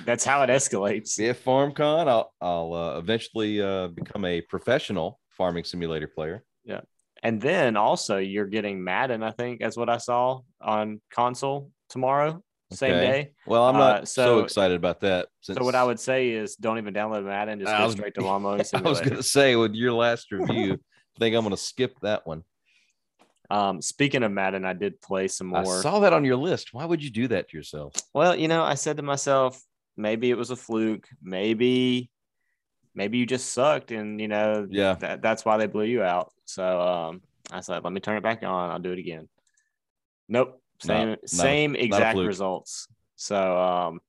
that's 0.04 0.22
how 0.24 0.42
it 0.42 0.50
escalates. 0.50 1.16
Be 1.16 1.30
at 1.30 1.42
FarmCon. 1.42 2.08
I'll 2.08 2.30
I'll 2.42 2.74
uh, 2.74 2.98
eventually 2.98 3.62
uh, 3.62 3.88
become 3.88 4.26
a 4.26 4.42
professional 4.42 5.18
farming 5.30 5.64
simulator 5.64 6.08
player. 6.08 6.44
Yeah. 6.64 6.80
And 7.22 7.40
then 7.40 7.78
also, 7.78 8.18
you're 8.18 8.46
getting 8.46 8.84
Madden. 8.84 9.22
I 9.22 9.30
think 9.30 9.60
that's 9.60 9.78
what 9.78 9.88
I 9.88 9.96
saw 9.96 10.40
on 10.60 11.00
console 11.10 11.70
tomorrow, 11.88 12.42
same 12.70 12.94
Okay. 12.94 13.06
day. 13.06 13.32
Well, 13.46 13.64
I'm 13.68 13.76
Uh, 13.76 13.78
not 13.78 14.08
so, 14.08 14.24
so- 14.24 14.44
excited 14.44 14.76
about 14.76 15.00
that. 15.00 15.28
Since 15.40 15.56
So 15.58 15.64
what 15.64 15.74
I 15.74 15.84
would 15.84 16.00
say 16.00 16.30
is, 16.30 16.56
don't 16.56 16.76
even 16.78 16.92
download 16.92 17.24
Madden. 17.24 17.60
Just 17.60 17.70
go 17.74 17.84
was- 17.84 17.92
straight 17.94 18.14
to 18.16 18.20
Lawn 18.26 18.42
Mowing 18.42 18.62
I 18.74 18.80
was 18.80 19.00
going 19.00 19.16
to 19.16 19.22
say 19.22 19.56
with 19.56 19.74
your 19.74 19.92
last 19.92 20.32
review, 20.32 20.72
I 20.74 21.18
think 21.18 21.34
I'm 21.36 21.42
going 21.42 21.50
to 21.50 21.56
skip 21.56 21.94
that 22.02 22.26
one. 22.26 22.42
Um, 23.50 23.82
speaking 23.82 24.22
of 24.22 24.30
Madden, 24.30 24.64
I 24.64 24.72
did 24.74 25.00
play 25.00 25.26
some 25.28 25.48
more. 25.48 25.78
I 25.78 25.82
saw 25.82 25.98
that 26.00 26.12
on 26.12 26.24
your 26.24 26.36
list. 26.36 26.72
Why 26.72 26.84
would 26.84 27.02
you 27.02 27.10
do 27.10 27.26
that 27.28 27.48
to 27.48 27.56
yourself? 27.56 27.94
Well, 28.14 28.36
you 28.36 28.46
know, 28.48 28.62
I 28.62 28.74
said 28.74 28.96
to 28.98 29.02
myself, 29.02 29.60
maybe 29.96 30.30
it 30.30 30.36
was 30.38 30.50
a 30.50 30.56
fluke. 30.56 31.08
Maybe, 31.20 32.10
maybe 32.94 33.18
you 33.18 33.26
just 33.26 33.52
sucked, 33.52 33.90
and 33.90 34.20
you 34.20 34.28
know, 34.28 34.66
Yeah. 34.70 34.94
that, 35.00 35.20
that's 35.22 35.44
why 35.44 35.56
they 35.56 35.66
blew 35.66 35.84
you 35.84 36.02
out. 36.02 36.32
So 36.44 36.80
um, 36.80 37.22
I 37.50 37.60
said, 37.60 37.82
let 37.82 37.92
me 37.92 38.00
turn 38.00 38.16
it 38.16 38.22
back 38.22 38.42
on. 38.44 38.70
I'll 38.70 38.78
do 38.78 38.92
it 38.92 38.98
again. 39.00 39.28
Nope, 40.28 40.62
same 40.80 41.08
Not- 41.10 41.18
not 41.22 41.28
same 41.28 41.72
not 41.72 41.80
exact 41.82 42.14
fluke. 42.14 42.28
results. 42.28 42.86
So 43.16 43.58
um, 43.58 44.00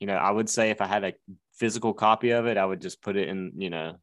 you 0.00 0.08
know, 0.08 0.16
I 0.16 0.30
would 0.32 0.50
say 0.50 0.70
if 0.70 0.80
I 0.80 0.86
had 0.88 1.04
a 1.04 1.12
physical 1.54 1.94
copy 1.94 2.30
of 2.30 2.46
it, 2.46 2.56
I 2.56 2.64
would 2.64 2.80
just 2.80 3.00
put 3.00 3.16
it 3.16 3.28
in, 3.28 3.52
you 3.56 3.70
know, 3.70 3.94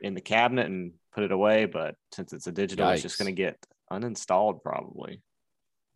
in 0.00 0.14
the 0.14 0.20
cabinet 0.20 0.66
and 0.66 0.94
put 1.12 1.24
it 1.24 1.32
away. 1.32 1.66
But 1.66 1.94
since 2.12 2.32
it's 2.32 2.46
a 2.46 2.52
digital, 2.52 2.88
it's 2.90 3.02
just 3.02 3.18
going 3.18 3.26
to 3.26 3.32
get 3.32 3.56
uninstalled 3.92 4.62
probably. 4.62 5.22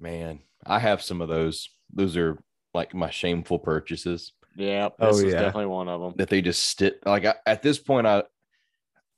Man, 0.01 0.40
I 0.66 0.79
have 0.79 1.03
some 1.03 1.20
of 1.20 1.29
those. 1.29 1.68
Those 1.92 2.16
are 2.16 2.38
like 2.75 2.94
my 2.94 3.11
shameful 3.11 3.59
purchases 3.59 4.33
Yeah, 4.57 4.88
Oh, 4.98 5.09
this 5.09 5.22
was 5.25 5.33
yeah. 5.35 5.40
definitely 5.40 5.66
one 5.66 5.88
of 5.88 6.01
them. 6.01 6.14
that 6.16 6.29
they 6.31 6.40
just 6.42 6.77
sit 6.79 6.98
like 7.07 7.25
I, 7.27 7.35
at 7.46 7.62
this 7.62 7.79
point. 7.79 8.07
I 8.07 8.22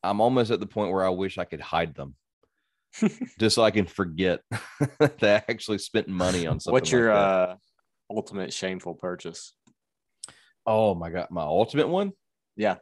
I'm 0.03 0.21
almost 0.21 0.51
at 0.51 0.61
the 0.61 0.67
point 0.67 0.93
where 0.93 1.05
I 1.05 1.09
wish 1.09 1.39
I 1.39 1.45
could 1.47 1.63
hide 1.63 1.95
them, 1.95 2.15
just 3.39 3.55
so 3.55 3.63
I 3.63 3.71
can 3.71 3.87
forget 3.87 4.41
that 4.99 5.23
I 5.23 5.51
actually 5.51 5.79
spent 5.79 6.09
money 6.09 6.47
on 6.47 6.61
something. 6.61 6.73
What's 6.75 6.91
your 6.93 7.09
like 7.15 7.23
that. 7.23 7.49
uh, 7.51 7.57
ultimate 8.11 8.53
shameful 8.53 8.95
purchase? 8.95 9.55
Oh 10.67 10.95
my 10.95 11.09
god, 11.11 11.29
my 11.31 11.43
ultimate 11.43 11.89
one. 11.89 12.13
Yeah, 12.57 12.77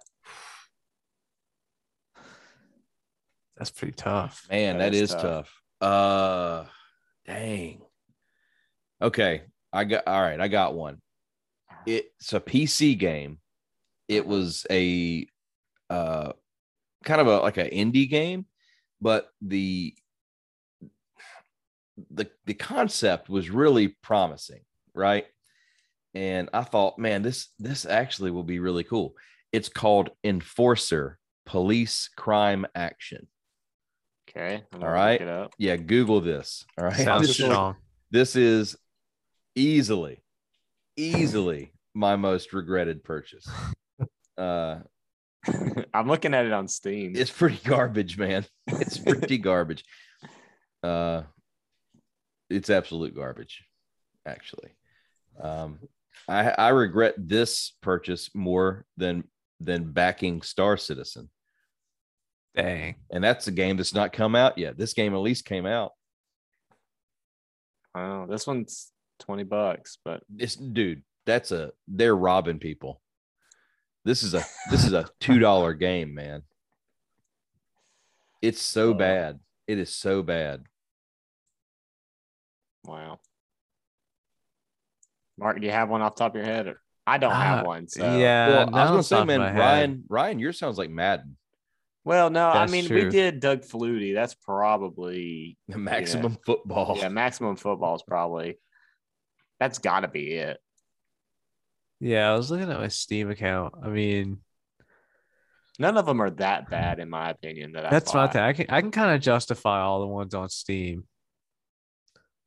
That's 3.56 3.70
pretty 3.70 3.94
tough. 3.94 4.46
Man, 4.50 4.78
That 4.78 4.92
that 4.92 4.94
is 4.94 5.10
is 5.10 5.16
tough. 5.16 5.62
Uh, 5.80 6.64
dang. 7.26 7.82
Okay, 9.00 9.42
I 9.72 9.84
got 9.84 10.06
all 10.06 10.20
right. 10.20 10.40
I 10.40 10.48
got 10.48 10.74
one. 10.74 11.00
It's 11.86 12.32
a 12.32 12.40
PC 12.40 12.96
game. 12.98 13.38
It 14.08 14.26
was 14.26 14.66
a 14.70 15.26
uh, 15.90 16.32
kind 17.04 17.20
of 17.20 17.26
a 17.26 17.38
like 17.40 17.56
an 17.56 17.68
indie 17.68 18.08
game, 18.08 18.46
but 19.00 19.28
the 19.40 19.94
the 22.10 22.30
the 22.46 22.54
concept 22.54 23.28
was 23.28 23.50
really 23.50 23.88
promising, 24.02 24.62
right? 24.94 25.26
And 26.14 26.48
I 26.52 26.62
thought, 26.62 26.98
man, 26.98 27.22
this 27.22 27.48
this 27.58 27.86
actually 27.86 28.30
will 28.30 28.44
be 28.44 28.58
really 28.58 28.84
cool. 28.84 29.14
It's 29.52 29.68
called 29.68 30.10
Enforcer 30.24 31.18
Police 31.46 32.08
Crime 32.16 32.66
Action. 32.74 33.28
Okay. 34.37 34.57
I'm 34.73 34.83
All 34.83 34.88
gonna 34.88 34.92
right. 34.92 35.12
Look 35.12 35.21
it 35.21 35.29
up. 35.29 35.55
Yeah, 35.59 35.77
Google 35.77 36.21
this. 36.21 36.64
All 36.79 36.85
right. 36.87 36.97
Sounds 36.97 37.29
This 37.29 37.40
is- 37.40 37.75
this 38.11 38.37
is 38.37 38.77
easily, 39.55 40.23
easily 40.97 41.73
my 41.95 42.16
most 42.16 42.53
regretted 42.53 43.05
purchase. 43.05 43.47
Uh, 44.38 44.81
I'm 45.95 46.09
looking 46.09 46.33
at 46.33 46.47
it 46.47 46.53
on 46.53 46.66
Steam. 46.66 47.12
it's 47.14 47.31
pretty 47.31 47.59
garbage, 47.62 48.16
man. 48.16 48.47
It's 48.66 48.97
pretty 48.97 49.37
garbage. 49.51 49.85
Uh, 50.83 51.23
it's 52.49 52.71
absolute 52.71 53.14
garbage, 53.14 53.62
actually. 54.27 54.71
Um, 55.38 55.81
I 56.27 56.49
I 56.51 56.68
regret 56.71 57.14
this 57.18 57.75
purchase 57.83 58.31
more 58.35 58.87
than 58.97 59.25
than 59.61 59.92
backing 59.92 60.40
Star 60.40 60.79
Citizen, 60.79 61.29
Dang. 62.54 62.96
and 63.10 63.24
that's 63.24 63.46
a 63.46 63.50
game 63.52 63.76
that's 63.78 63.94
not 63.94 64.12
come 64.12 64.34
out 64.34 64.58
yet. 64.58 64.76
This 64.76 64.92
game 64.92 65.14
at 65.14 65.18
least 65.20 65.44
came 65.44 65.64
out. 65.66 65.92
oh, 67.94 68.26
this 68.28 68.46
one's 68.46 68.90
twenty 69.18 69.44
bucks, 69.44 69.98
but 70.04 70.22
This 70.28 70.56
dude, 70.56 71.02
that's 71.26 71.50
a 71.52 71.72
they're 71.88 72.16
robbing 72.16 72.58
people. 72.58 73.00
This 74.04 74.22
is 74.22 74.34
a 74.34 74.44
this 74.70 74.84
is 74.84 74.92
a 74.92 75.08
two 75.20 75.38
dollar 75.38 75.72
game, 75.74 76.14
man. 76.14 76.42
It's 78.42 78.60
so 78.60 78.90
Uh, 78.90 78.94
bad. 78.94 79.40
It 79.66 79.78
is 79.78 79.94
so 79.94 80.22
bad. 80.22 80.64
Wow. 82.84 83.20
Mark, 85.38 85.60
do 85.60 85.66
you 85.66 85.72
have 85.72 85.88
one 85.88 86.02
off 86.02 86.16
the 86.16 86.24
top 86.24 86.32
of 86.32 86.36
your 86.36 86.44
head? 86.44 86.66
Or- 86.66 86.80
I 87.06 87.18
don't 87.18 87.32
have 87.32 87.64
Uh, 87.64 87.66
one. 87.66 87.88
So. 87.88 88.16
yeah, 88.16 88.48
well, 88.48 88.60
I 88.68 88.70
now 88.70 88.96
was 88.96 89.08
gonna 89.08 89.22
say, 89.22 89.24
man, 89.26 89.40
my 89.40 89.50
head. 89.50 89.58
Ryan, 89.58 90.04
Ryan, 90.08 90.38
yours 90.38 90.58
sounds 90.58 90.78
like 90.78 90.90
Madden. 90.90 91.36
Well, 92.04 92.30
no, 92.30 92.48
I 92.48 92.60
That's 92.66 92.72
mean 92.72 92.88
we 92.92 93.08
did 93.08 93.38
Doug 93.40 93.60
Flutie. 93.62 94.12
That's 94.14 94.34
probably 94.34 95.56
the 95.68 95.78
Maximum 95.78 96.36
football. 96.44 96.96
yeah. 96.98 97.08
Maximum 97.08 97.56
football 97.56 97.94
is 97.94 98.02
probably 98.02 98.58
that's 99.60 99.78
got 99.78 100.00
to 100.00 100.08
be 100.08 100.32
it. 100.32 100.58
Yeah, 102.00 102.32
I 102.32 102.36
was 102.36 102.50
looking 102.50 102.68
at 102.70 102.80
my 102.80 102.88
Steam 102.88 103.30
account. 103.30 103.74
I 103.82 103.88
mean, 103.88 104.38
None 105.78 105.96
of 105.96 106.04
them 106.04 106.20
are 106.20 106.30
that 106.30 106.68
bad, 106.68 106.98
in 106.98 107.08
my 107.08 107.30
opinion. 107.30 107.72
That 107.72 107.90
that's 107.90 108.12
my 108.12 108.24
bought. 108.24 108.32
thing. 108.34 108.42
I 108.42 108.52
can 108.52 108.66
I 108.68 108.80
can 108.80 108.90
kind 108.90 109.14
of 109.14 109.20
justify 109.22 109.80
all 109.80 110.00
the 110.00 110.06
ones 110.06 110.34
on 110.34 110.48
Steam. 110.48 111.04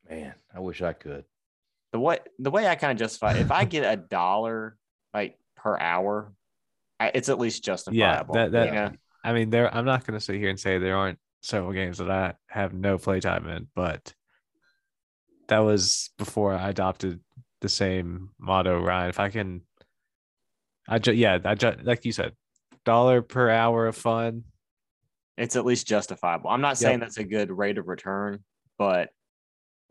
Man, 0.09 0.33
I 0.53 0.59
wish 0.59 0.81
I 0.81 0.93
could. 0.93 1.25
The 1.91 1.99
way 1.99 2.19
the 2.37 2.51
way 2.51 2.67
I 2.67 2.75
kind 2.75 2.91
of 2.91 2.97
justify 2.99 3.33
if 3.37 3.51
I 3.51 3.63
get 3.65 3.83
a 3.91 3.95
dollar 3.95 4.77
like 5.13 5.39
per 5.55 5.77
hour, 5.77 6.33
I, 6.99 7.11
it's 7.15 7.29
at 7.29 7.39
least 7.39 7.63
justifiable. 7.63 8.35
that- 8.35 8.51
that- 8.51 8.65
you 8.67 8.73
know? 8.73 8.91
I 9.25 9.33
mean, 9.33 9.49
there. 9.49 9.73
I'm 9.73 9.85
not 9.85 10.05
going 10.05 10.17
to 10.17 10.23
sit 10.23 10.35
here 10.35 10.49
and 10.49 10.59
say 10.59 10.77
there 10.77 10.95
aren't 10.95 11.19
several 11.41 11.73
games 11.73 11.97
that 11.97 12.09
I 12.11 12.33
have 12.47 12.73
no 12.73 12.97
playtime 12.97 13.47
in, 13.47 13.67
but 13.75 14.13
that 15.47 15.59
was 15.59 16.11
before 16.17 16.53
I 16.53 16.69
adopted 16.69 17.19
the 17.61 17.69
same 17.69 18.29
motto, 18.39 18.79
Ryan. 18.81 19.09
If 19.09 19.19
I 19.19 19.29
can, 19.29 19.61
I 20.87 20.99
just 20.99 21.17
yeah, 21.17 21.39
I 21.43 21.55
just 21.55 21.83
like 21.83 22.05
you 22.05 22.11
said, 22.11 22.33
dollar 22.83 23.21
per 23.23 23.49
hour 23.49 23.87
of 23.87 23.95
fun. 23.97 24.43
it's 25.37 25.55
at 25.55 25.65
least 25.65 25.87
justifiable. 25.87 26.49
I'm 26.49 26.61
not 26.61 26.69
Yep. 26.69 26.77
saying 26.77 26.99
that's 26.99 27.17
a 27.17 27.23
good 27.23 27.51
rate 27.51 27.77
of 27.77 27.87
return, 27.87 28.43
but 28.77 29.09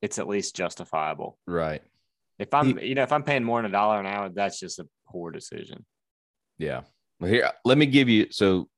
it's 0.00 0.18
at 0.18 0.28
least 0.28 0.54
justifiable. 0.56 1.38
Right. 1.46 1.82
If 2.38 2.52
I'm, 2.54 2.78
you 2.78 2.94
know, 2.94 3.02
if 3.02 3.12
I'm 3.12 3.22
paying 3.24 3.44
more 3.44 3.60
than 3.60 3.70
a 3.70 3.72
dollar 3.72 4.00
an 4.00 4.06
hour, 4.06 4.28
that's 4.28 4.58
just 4.58 4.78
a 4.78 4.88
poor 5.08 5.30
decision. 5.30 5.84
Yeah. 6.58 6.82
Well, 7.20 7.30
here, 7.30 7.50
let 7.64 7.78
me 7.78 7.86
give 7.86 8.08
you. 8.08 8.26
So, 8.30 8.68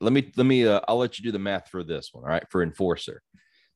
let 0.00 0.12
me 0.12 0.30
let 0.36 0.46
me. 0.46 0.66
Uh, 0.66 0.80
I'll 0.88 0.98
let 0.98 1.18
you 1.18 1.24
do 1.24 1.32
the 1.32 1.38
math 1.38 1.68
for 1.68 1.82
this 1.82 2.10
one. 2.12 2.24
All 2.24 2.30
right, 2.30 2.44
for 2.50 2.62
Enforcer. 2.62 3.22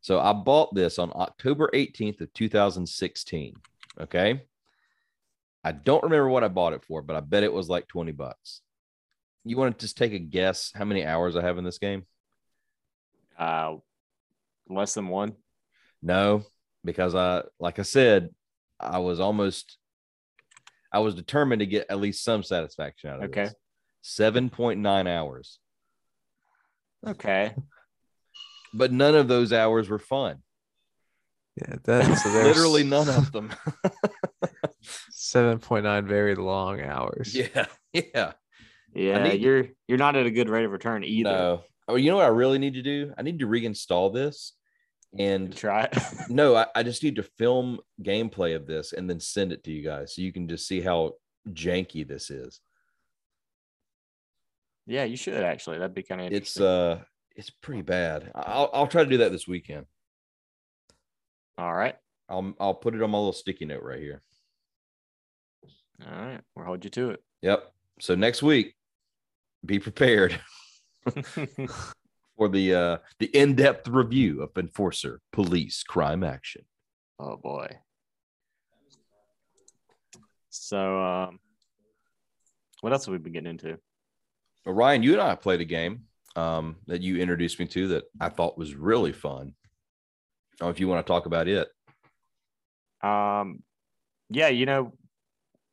So 0.01 0.19
I 0.19 0.33
bought 0.33 0.75
this 0.75 0.99
on 0.99 1.13
October 1.15 1.71
18th 1.75 2.23
of 2.23 2.33
2016. 2.33 3.55
Okay. 4.01 4.43
I 5.63 5.73
don't 5.73 6.03
remember 6.03 6.29
what 6.29 6.45
I 6.45 6.49
bought 6.49 6.73
it 6.73 6.85
for, 6.85 7.03
but 7.03 7.17
I 7.17 7.21
bet 7.21 7.43
it 7.43 7.53
was 7.53 7.69
like 7.69 7.87
20 7.87 8.13
bucks. 8.13 8.63
You 9.45 9.57
want 9.57 9.79
to 9.79 9.85
just 9.85 9.99
take 9.99 10.13
a 10.13 10.19
guess 10.19 10.73
how 10.75 10.85
many 10.85 11.05
hours 11.05 11.37
I 11.37 11.43
have 11.43 11.59
in 11.59 11.65
this 11.65 11.79
game? 11.79 12.07
Uh, 13.39 13.77
less 14.69 14.95
than 14.95 15.09
one. 15.09 15.35
No, 16.03 16.45
because 16.85 17.15
I, 17.15 17.43
like 17.59 17.79
I 17.79 17.83
said, 17.83 18.31
I 18.79 18.99
was 18.99 19.21
almost, 19.21 19.77
I 20.93 21.01
was 21.01 21.15
determined 21.15 21.61
to 21.61 21.67
get 21.67 21.87
at 21.91 22.01
least 22.01 22.25
some 22.25 22.43
satisfaction 22.43 23.11
out 23.11 23.19
of 23.19 23.25
it. 23.25 23.31
Okay. 23.31 23.45
this. 23.45 23.55
7.9 24.03 25.09
hours, 25.09 25.59
Okay. 27.07 27.55
but 28.75 28.93
none 28.93 29.15
of 29.15 29.29
those 29.29 29.53
hours 29.53 29.89
were 29.89 29.99
fun. 29.99 30.43
Yeah, 31.57 31.77
that's 31.83 32.23
so 32.23 32.29
Literally 32.31 32.85
none 32.85 33.09
of 33.09 33.33
them. 33.33 33.51
Seven 35.11 35.59
point 35.59 35.85
nine 35.85 36.07
very 36.07 36.35
long 36.35 36.81
hours. 36.81 37.35
yeah. 37.35 37.67
Yeah. 37.93 38.33
Yeah, 38.95 39.23
need- 39.25 39.41
you're 39.41 39.67
you're 39.89 39.99
not 39.99 40.15
at 40.17 40.27
a 40.27 40.31
good 40.31 40.49
rate 40.49 40.65
of 40.65 40.71
return 40.71 41.03
either. 41.05 41.31
No. 41.31 41.65
Oh, 41.89 41.97
you 41.97 42.11
know 42.11 42.17
what 42.19 42.27
I 42.27 42.29
really 42.29 42.59
need 42.59 42.75
to 42.75 42.83
do? 42.83 43.13
I 43.19 43.23
need 43.23 43.41
to 43.41 43.49
reinstall 43.49 44.15
this. 44.15 44.53
And 45.19 45.55
Try 45.57 45.85
it. 45.85 45.99
no, 46.29 46.55
I, 46.55 46.67
I 46.75 46.83
just 46.85 47.03
need 47.03 47.17
to 47.17 47.25
film 47.25 47.81
gameplay 48.01 48.55
of 48.55 48.67
this 48.69 48.93
and 48.93 49.11
then 49.11 49.19
send 49.19 49.51
it 49.53 49.65
to 49.65 49.73
you 49.73 49.83
guys 49.85 50.15
so 50.15 50.23
you 50.23 50.33
can 50.33 50.47
just 50.47 50.69
see 50.69 50.81
how 50.81 51.15
janky 51.49 52.07
this 52.07 52.31
is. 52.31 52.61
Yeah, 54.91 55.05
you 55.05 55.17
should 55.17 55.43
actually. 55.45 55.79
That'd 55.79 55.95
be 55.95 56.03
kind 56.03 56.21
of 56.21 56.33
It's 56.33 56.59
uh 56.61 57.01
it's 57.37 57.51
pretty 57.51 57.83
bad. 57.83 58.33
I'll 58.35 58.71
I'll 58.75 58.87
try 58.89 59.05
to 59.05 59.09
do 59.11 59.19
that 59.19 59.31
this 59.31 59.47
weekend. 59.47 59.87
All 61.57 61.73
right. 61.73 61.95
I'll 62.29 62.53
I'll 62.59 62.75
put 62.75 62.95
it 62.95 63.03
on 63.03 63.11
my 63.11 63.19
little 63.19 63.33
sticky 63.33 63.67
note 63.67 63.83
right 63.85 64.01
here. 64.01 64.23
All 66.05 66.21
right. 66.21 66.41
We'll 66.57 66.67
hold 66.67 66.85
you 66.85 66.91
to 66.91 67.11
it. 67.11 67.23
Yep. 67.43 67.73
So 68.01 68.15
next 68.17 68.43
week, 68.43 68.75
be 69.65 69.79
prepared 69.79 70.41
for 72.37 72.49
the 72.49 72.75
uh 72.75 72.99
the 73.21 73.27
in-depth 73.27 73.87
review 73.89 74.43
of 74.43 74.51
Enforcer 74.59 75.21
Police 75.33 75.85
Crime 75.85 76.25
Action. 76.25 76.63
oh 77.21 77.37
boy. 77.37 77.69
So 80.49 81.01
um 81.01 81.39
what 82.81 82.93
else 82.93 83.05
have 83.05 83.13
we 83.13 83.19
been 83.19 83.33
getting 83.33 83.51
into? 83.51 83.79
Ryan, 84.67 85.03
you 85.03 85.13
and 85.13 85.23
I 85.23 85.35
played 85.35 85.61
a 85.61 85.65
game 85.65 86.05
um 86.37 86.77
that 86.87 87.03
you 87.03 87.19
introduced 87.19 87.59
me 87.59 87.67
to 87.67 87.89
that 87.89 88.05
I 88.21 88.29
thought 88.29 88.57
was 88.57 88.75
really 88.75 89.13
fun. 89.13 89.55
I 90.61 90.69
if 90.69 90.79
you 90.79 90.87
want 90.87 91.05
to 91.05 91.11
talk 91.11 91.27
about 91.27 91.49
it. 91.49 91.69
Um 93.03 93.63
yeah, 94.29 94.49
you 94.49 94.65
know, 94.67 94.93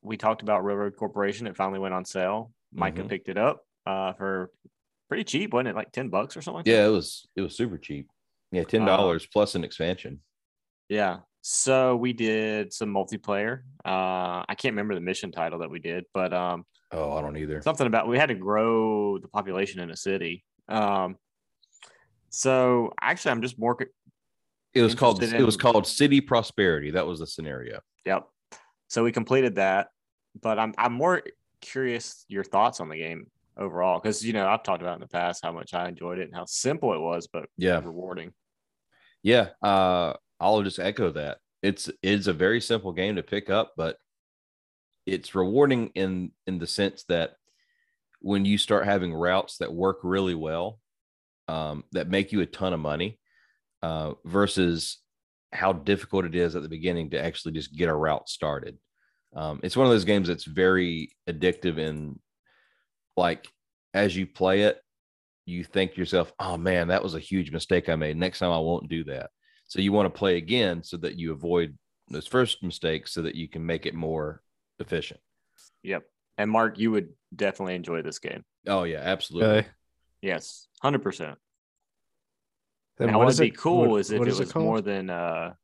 we 0.02 0.16
talked 0.16 0.42
about 0.42 0.64
Railroad 0.64 0.96
Corporation. 0.96 1.46
It 1.46 1.56
finally 1.56 1.78
went 1.78 1.94
on 1.94 2.04
sale. 2.04 2.52
Micah 2.72 3.02
Mhm. 3.04 3.08
picked 3.08 3.28
it 3.28 3.38
up 3.38 3.62
uh 3.86 4.14
for 4.14 4.50
pretty 5.08 5.24
cheap, 5.24 5.52
wasn't 5.52 5.68
it? 5.68 5.76
Like 5.76 5.92
10 5.92 6.08
bucks 6.08 6.36
or 6.36 6.42
something 6.42 6.58
like 6.58 6.66
Yeah, 6.66 6.82
that? 6.82 6.88
it 6.88 6.92
was 6.92 7.28
it 7.36 7.40
was 7.42 7.56
super 7.56 7.78
cheap. 7.78 8.10
Yeah, 8.50 8.64
ten 8.64 8.84
dollars 8.86 9.26
plus 9.26 9.54
an 9.54 9.62
expansion. 9.62 10.22
Yeah. 10.88 11.18
So 11.42 11.94
we 11.96 12.12
did 12.14 12.72
some 12.72 12.88
multiplayer. 12.92 13.60
Uh 13.84 14.42
I 14.48 14.54
can't 14.56 14.72
remember 14.72 14.94
the 14.94 15.00
mission 15.02 15.30
title 15.30 15.60
that 15.60 15.70
we 15.70 15.78
did, 15.78 16.04
but 16.12 16.32
um 16.32 16.64
Oh, 16.90 17.12
I 17.12 17.20
don't 17.20 17.36
either. 17.36 17.60
something 17.62 17.86
about 17.86 18.08
we 18.08 18.18
had 18.18 18.28
to 18.30 18.34
grow 18.34 19.18
the 19.18 19.28
population 19.28 19.80
in 19.80 19.90
a 19.90 19.96
city. 19.96 20.44
Um 20.68 21.16
so 22.30 22.92
actually 23.00 23.32
I'm 23.32 23.42
just 23.42 23.58
more 23.58 23.76
It 24.74 24.82
was 24.82 24.94
called 24.94 25.16
interested 25.16 25.40
it 25.40 25.44
was 25.44 25.56
called 25.56 25.86
City 25.86 26.20
Prosperity. 26.20 26.90
That 26.92 27.06
was 27.06 27.20
the 27.20 27.26
scenario. 27.26 27.80
yep. 28.04 28.26
So 28.88 29.04
we 29.04 29.12
completed 29.12 29.56
that, 29.56 29.88
but 30.40 30.58
I'm 30.58 30.74
I'm 30.78 30.92
more 30.92 31.22
curious 31.60 32.24
your 32.28 32.44
thoughts 32.44 32.80
on 32.80 32.88
the 32.88 32.96
game 32.96 33.26
overall 33.56 33.98
because 33.98 34.24
you 34.24 34.32
know 34.32 34.46
I've 34.48 34.62
talked 34.62 34.82
about 34.82 34.94
in 34.94 35.00
the 35.00 35.08
past 35.08 35.40
how 35.42 35.52
much 35.52 35.74
I 35.74 35.88
enjoyed 35.88 36.18
it 36.18 36.24
and 36.28 36.34
how 36.34 36.44
simple 36.46 36.94
it 36.94 37.00
was, 37.00 37.26
but 37.26 37.46
Yeah. 37.56 37.80
rewarding. 37.84 38.32
Yeah, 39.22 39.48
uh, 39.62 40.14
I'll 40.38 40.62
just 40.62 40.78
echo 40.78 41.10
that. 41.12 41.38
It's 41.62 41.90
it's 42.02 42.28
a 42.28 42.32
very 42.32 42.60
simple 42.60 42.92
game 42.92 43.16
to 43.16 43.22
pick 43.22 43.50
up, 43.50 43.72
but 43.76 43.96
it's 45.08 45.34
rewarding 45.34 45.88
in 45.94 46.32
in 46.46 46.58
the 46.58 46.66
sense 46.66 47.04
that 47.08 47.32
when 48.20 48.44
you 48.44 48.58
start 48.58 48.84
having 48.84 49.14
routes 49.14 49.58
that 49.58 49.72
work 49.72 49.98
really 50.02 50.34
well, 50.34 50.78
um, 51.46 51.84
that 51.92 52.08
make 52.08 52.32
you 52.32 52.40
a 52.40 52.46
ton 52.46 52.72
of 52.72 52.80
money, 52.80 53.18
uh, 53.82 54.12
versus 54.24 54.98
how 55.52 55.72
difficult 55.72 56.24
it 56.24 56.34
is 56.34 56.56
at 56.56 56.62
the 56.62 56.68
beginning 56.68 57.10
to 57.10 57.22
actually 57.22 57.52
just 57.52 57.74
get 57.74 57.88
a 57.88 57.94
route 57.94 58.28
started. 58.28 58.76
Um, 59.34 59.60
it's 59.62 59.76
one 59.76 59.86
of 59.86 59.92
those 59.92 60.04
games 60.04 60.28
that's 60.28 60.44
very 60.44 61.10
addictive 61.28 61.78
and 61.78 62.18
like 63.16 63.46
as 63.94 64.16
you 64.16 64.26
play 64.26 64.62
it, 64.62 64.80
you 65.46 65.64
think 65.64 65.92
to 65.92 65.98
yourself, 65.98 66.32
oh 66.38 66.56
man, 66.56 66.88
that 66.88 67.02
was 67.02 67.14
a 67.14 67.20
huge 67.20 67.50
mistake 67.50 67.88
I 67.88 67.96
made. 67.96 68.16
Next 68.16 68.38
time 68.38 68.52
I 68.52 68.58
won't 68.58 68.88
do 68.88 69.04
that. 69.04 69.30
So 69.66 69.80
you 69.80 69.92
want 69.92 70.12
to 70.12 70.18
play 70.18 70.36
again 70.36 70.82
so 70.82 70.96
that 70.98 71.18
you 71.18 71.32
avoid 71.32 71.76
those 72.08 72.26
first 72.26 72.62
mistakes 72.62 73.12
so 73.12 73.22
that 73.22 73.34
you 73.34 73.48
can 73.48 73.64
make 73.64 73.86
it 73.86 73.94
more 73.94 74.42
efficient. 74.78 75.20
Yep. 75.82 76.04
And 76.36 76.50
Mark, 76.50 76.78
you 76.78 76.90
would 76.92 77.08
definitely 77.34 77.74
enjoy 77.74 78.02
this 78.02 78.18
game. 78.18 78.44
Oh 78.66 78.84
yeah, 78.84 78.98
absolutely. 79.00 79.48
Really? 79.48 79.66
Yes, 80.22 80.66
hundred 80.82 81.02
percent. 81.02 81.38
Then 82.98 83.08
Now, 83.08 83.18
what 83.18 83.24
what 83.26 83.32
is 83.34 83.40
would 83.40 83.44
be 83.46 83.50
cool 83.52 83.90
what- 83.92 84.00
is 84.00 84.10
if 84.10 84.18
what 84.18 84.28
it 84.28 84.32
is 84.32 84.40
was 84.40 84.52
called? 84.52 84.64
more 84.64 84.80
than 84.80 85.10
uh, 85.10 85.54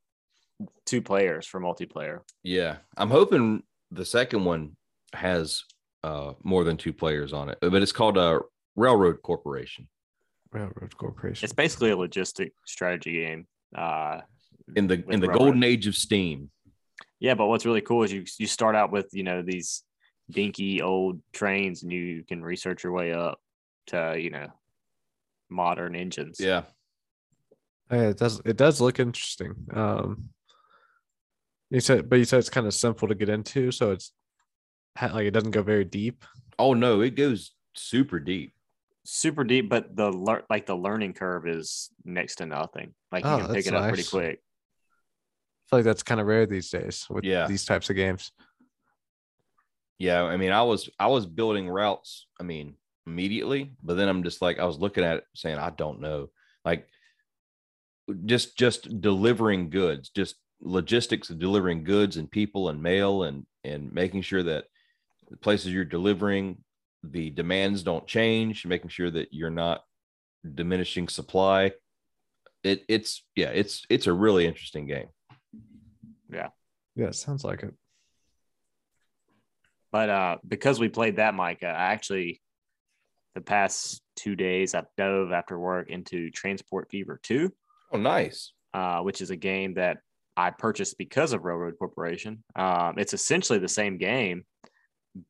two 0.87 1.03
players 1.03 1.47
for 1.47 1.61
multiplayer. 1.61 2.21
Yeah. 2.43 2.77
I'm 2.97 3.11
hoping 3.11 3.63
the 3.91 4.05
second 4.05 4.45
one 4.45 4.77
has 5.13 5.65
uh 6.03 6.33
more 6.43 6.65
than 6.65 6.77
two 6.77 6.93
players 6.93 7.33
on 7.33 7.49
it, 7.49 7.59
but 7.61 7.83
it's 7.83 7.93
called 7.93 8.19
a 8.19 8.41
Railroad 8.77 9.23
Corporation. 9.23 9.89
Railroad 10.53 10.97
Corporation. 10.97 11.45
It's 11.45 11.53
basically 11.53 11.91
a 11.91 11.97
logistic 11.97 12.51
strategy 12.67 13.13
game. 13.25 13.47
Uh, 13.75 14.21
In 14.77 14.87
the 14.87 14.95
in 15.09 15.21
the 15.21 15.29
Railroad. 15.29 15.39
golden 15.39 15.65
age 15.65 15.87
of 15.87 15.95
Steam. 15.97 16.51
Yeah, 17.21 17.35
but 17.35 17.47
what's 17.47 17.67
really 17.67 17.81
cool 17.81 18.03
is 18.03 18.13
you 18.13 18.25
you 18.39 18.47
start 18.47 18.75
out 18.77 18.93
with 18.93 19.09
you 19.13 19.23
know 19.23 19.43
these 19.43 19.83
dinky 20.31 20.83
old 20.83 21.21
trains, 21.33 21.83
and 21.83 21.93
you 21.93 22.25
can 22.27 22.43
research 22.43 22.85
your 22.85 22.93
way 22.93 23.13
up 23.13 23.39
to 23.89 24.17
you 24.19 24.31
know 24.31 24.49
modern 25.51 25.95
engines. 25.95 26.39
Yeah. 26.41 26.63
Oh, 27.91 27.97
yeah, 27.97 28.09
it 28.09 28.17
does. 28.19 28.41
It 28.45 28.57
does 28.57 28.81
look 28.81 28.99
interesting. 28.99 29.55
Um, 29.73 30.31
you 31.71 31.81
said, 31.81 32.09
but 32.09 32.17
you 32.19 32.25
said 32.25 32.39
it's 32.39 32.51
kind 32.51 32.67
of 32.67 32.75
simple 32.75 33.09
to 33.09 33.15
get 33.15 33.29
into, 33.29 33.71
so 33.71 33.91
it's 33.93 34.13
like 35.01 35.27
it 35.27 35.33
doesn't 35.33 35.51
go 35.51 35.63
very 35.63 35.85
deep. 35.85 36.25
Oh 36.59 36.75
no, 36.75 37.01
it 37.01 37.17
goes 37.17 37.53
super 37.75 38.21
deep. 38.21 38.55
super 39.05 39.45
deep, 39.45 39.69
but 39.69 39.95
the 39.95 40.11
lear- 40.11 40.45
like 40.49 40.67
the 40.67 40.77
learning 40.77 41.13
curve 41.15 41.47
is 41.47 41.91
next 42.05 42.37
to 42.37 42.47
nothing. 42.47 42.95
Like 43.13 43.25
you 43.25 43.31
Oh, 43.31 43.37
can 43.37 43.47
pick 43.49 43.55
that's 43.55 43.67
it 43.67 43.75
up 43.75 43.89
pretty 43.89 44.05
quick. 44.05 44.41
I 45.65 45.71
feel 45.71 45.79
like 45.79 45.85
that's 45.85 46.03
kind 46.03 46.21
of 46.21 46.27
rare 46.27 46.47
these 46.47 46.71
days 46.71 47.07
with 47.09 47.25
Yeah. 47.25 47.47
these 47.47 47.65
types 47.65 47.91
of 47.91 47.97
games. 47.97 48.31
Yeah, 49.99 50.23
I 50.25 50.37
mean, 50.37 50.53
I 50.53 50.63
was 50.63 50.91
I 50.99 51.07
was 51.07 51.25
building 51.27 51.69
routes. 51.69 52.27
I 52.41 52.43
mean, 52.43 52.75
immediately, 53.07 53.73
but 53.83 53.95
then 53.97 54.09
I'm 54.09 54.23
just 54.23 54.43
like 54.43 54.59
I 54.59 54.65
was 54.65 54.79
looking 54.79 55.05
at 55.05 55.19
it, 55.19 55.25
saying 55.35 55.59
I 55.59 55.71
don't 55.71 56.01
know, 56.01 56.31
like 56.65 56.87
just 58.27 58.59
just 58.59 59.01
delivering 59.01 59.71
goods, 59.71 60.11
just 60.11 60.37
logistics 60.61 61.31
of 61.31 61.39
delivering 61.39 61.85
goods 61.85 62.17
and 62.17 62.31
people 62.31 62.69
and 62.69 62.83
mail 62.83 63.23
and 63.23 63.47
and 63.63 63.93
making 63.93 64.23
sure 64.23 64.43
that 64.43 64.65
the 65.31 65.37
places 65.37 65.73
you're 65.73 65.85
delivering 65.85 66.63
the 67.03 67.31
demands 67.31 67.83
don't 67.83 68.07
change, 68.07 68.67
making 68.67 68.91
sure 68.91 69.11
that 69.11 69.29
you're 69.33 69.49
not 69.51 69.85
diminishing 70.55 71.09
supply. 71.09 71.73
It 72.63 72.85
it's 72.89 73.25
yeah, 73.37 73.51
it's 73.51 73.87
it's 73.89 74.07
a 74.09 74.13
really 74.13 74.45
interesting 74.47 74.87
game. 74.87 75.09
Yeah, 76.33 76.49
Yeah, 76.97 77.07
it 77.07 77.15
sounds 77.15 77.45
like 77.45 77.63
it. 77.63 77.75
But 79.93 80.11
uh, 80.11 80.37
because 80.47 80.81
we 80.81 80.89
played 80.89 81.17
that, 81.17 81.35
Micah, 81.35 81.67
I 81.69 81.93
actually 81.93 82.41
the 83.35 83.41
past 83.41 84.03
two 84.17 84.37
days 84.37 84.75
I've 84.75 84.87
dove 84.97 85.33
after 85.33 85.59
work 85.59 85.91
into 85.91 86.31
Transport 86.31 86.89
Fever 86.91 87.21
2, 87.23 87.53
Oh, 87.93 87.99
nice. 87.99 88.53
uh, 88.73 89.01
which 89.01 89.21
is 89.21 89.31
a 89.31 89.37
game 89.37 89.75
that 89.75 89.99
I 90.37 90.51
purchased 90.51 90.99
because 90.99 91.33
of 91.33 91.45
Railroad 91.45 91.75
Corporation. 91.79 92.43
Um, 92.57 92.95
it's 92.99 93.13
essentially 93.15 93.59
the 93.61 93.69
same 93.69 93.99
game, 93.99 94.45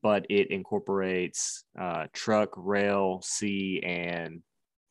but 0.01 0.25
it 0.29 0.49
incorporates 0.49 1.63
uh, 1.79 2.07
truck, 2.13 2.49
rail, 2.55 3.21
sea, 3.23 3.81
and 3.83 4.41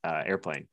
uh, 0.04 0.22
airplane. 0.24 0.68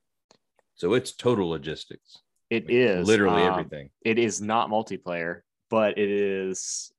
So 0.75 0.93
it's 0.93 1.11
total 1.11 1.49
logistics. 1.49 2.19
It 2.51 2.69
is 2.69 3.07
literally 3.07 3.41
um, 3.41 3.53
everything. 3.53 3.89
it 4.03 4.19
is 4.19 4.41
not 4.41 4.69
multiplayer, 4.69 5.39
but 5.69 5.97
it 5.97 6.09
is 6.09 6.91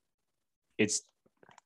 it's 0.78 1.02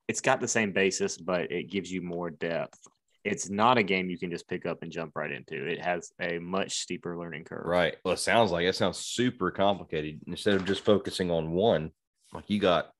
it's 0.09 0.21
got 0.21 0.41
the 0.41 0.49
same 0.49 0.73
basis, 0.73 1.17
but 1.17 1.51
it 1.53 1.71
gives 1.71 1.91
you 1.91 2.03
more 2.03 2.29
depth. 2.31 2.79
It's 3.25 3.49
not 3.49 3.79
a 3.79 3.83
game 3.85 4.11
you 4.11 4.19
can 4.19 4.31
just 4.31 4.49
pick 4.49 4.67
up 4.67 4.83
and 4.83 4.91
jump 4.91 5.13
right 5.15 5.31
into. 5.33 5.65
It 5.67 5.81
has 5.81 6.11
a 6.21 6.39
much 6.39 6.79
steeper 6.81 7.17
learning 7.17 7.45
curve. 7.45 7.65
Right. 7.65 7.97
Well, 8.05 8.15
it 8.15 8.19
sounds 8.19 8.51
like 8.51 8.67
it 8.67 8.75
sounds 8.75 8.99
super 8.99 9.51
complicated. 9.53 10.21
Instead 10.27 10.55
of 10.55 10.65
just 10.65 10.85
focusing 10.85 11.31
on 11.31 11.53
one, 11.53 11.93
like 12.33 12.45
you 12.49 12.59
got 12.61 12.91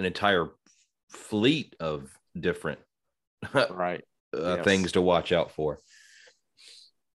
an 0.00 0.04
entire 0.04 0.48
fleet 1.10 1.74
of 1.80 2.10
different 2.38 2.80
uh, 3.54 3.66
Right. 3.70 4.04
Yes. 4.36 4.64
things 4.64 4.92
to 4.92 5.00
watch 5.00 5.30
out 5.32 5.52
for. 5.52 5.78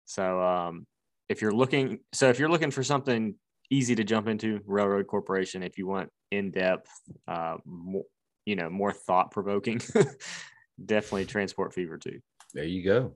So 0.05 0.41
um 0.41 0.85
if 1.29 1.41
you're 1.41 1.51
looking 1.51 1.99
so 2.13 2.29
if 2.29 2.39
you're 2.39 2.49
looking 2.49 2.71
for 2.71 2.83
something 2.83 3.35
easy 3.69 3.95
to 3.95 4.03
jump 4.03 4.27
into, 4.27 4.61
Railroad 4.65 5.07
Corporation, 5.07 5.61
if 5.63 5.77
you 5.77 5.87
want 5.87 6.09
in-depth 6.31 6.89
uh 7.27 7.57
more, 7.65 8.03
you 8.45 8.55
know, 8.55 8.69
more 8.69 8.91
thought 8.93 9.31
provoking, 9.31 9.81
definitely 10.85 11.25
Transport 11.25 11.73
Fever 11.73 11.97
2. 11.97 12.19
There 12.53 12.63
you 12.63 12.83
go. 12.83 13.13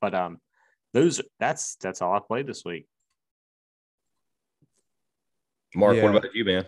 But 0.00 0.14
um 0.14 0.38
those 0.92 1.20
that's 1.38 1.76
that's 1.76 2.02
all 2.02 2.14
I 2.14 2.20
played 2.20 2.46
this 2.46 2.64
week. 2.64 2.86
Mark, 5.74 5.96
Yeah. 5.96 6.04
what 6.04 6.16
about 6.16 6.34
you, 6.34 6.44
man? 6.44 6.66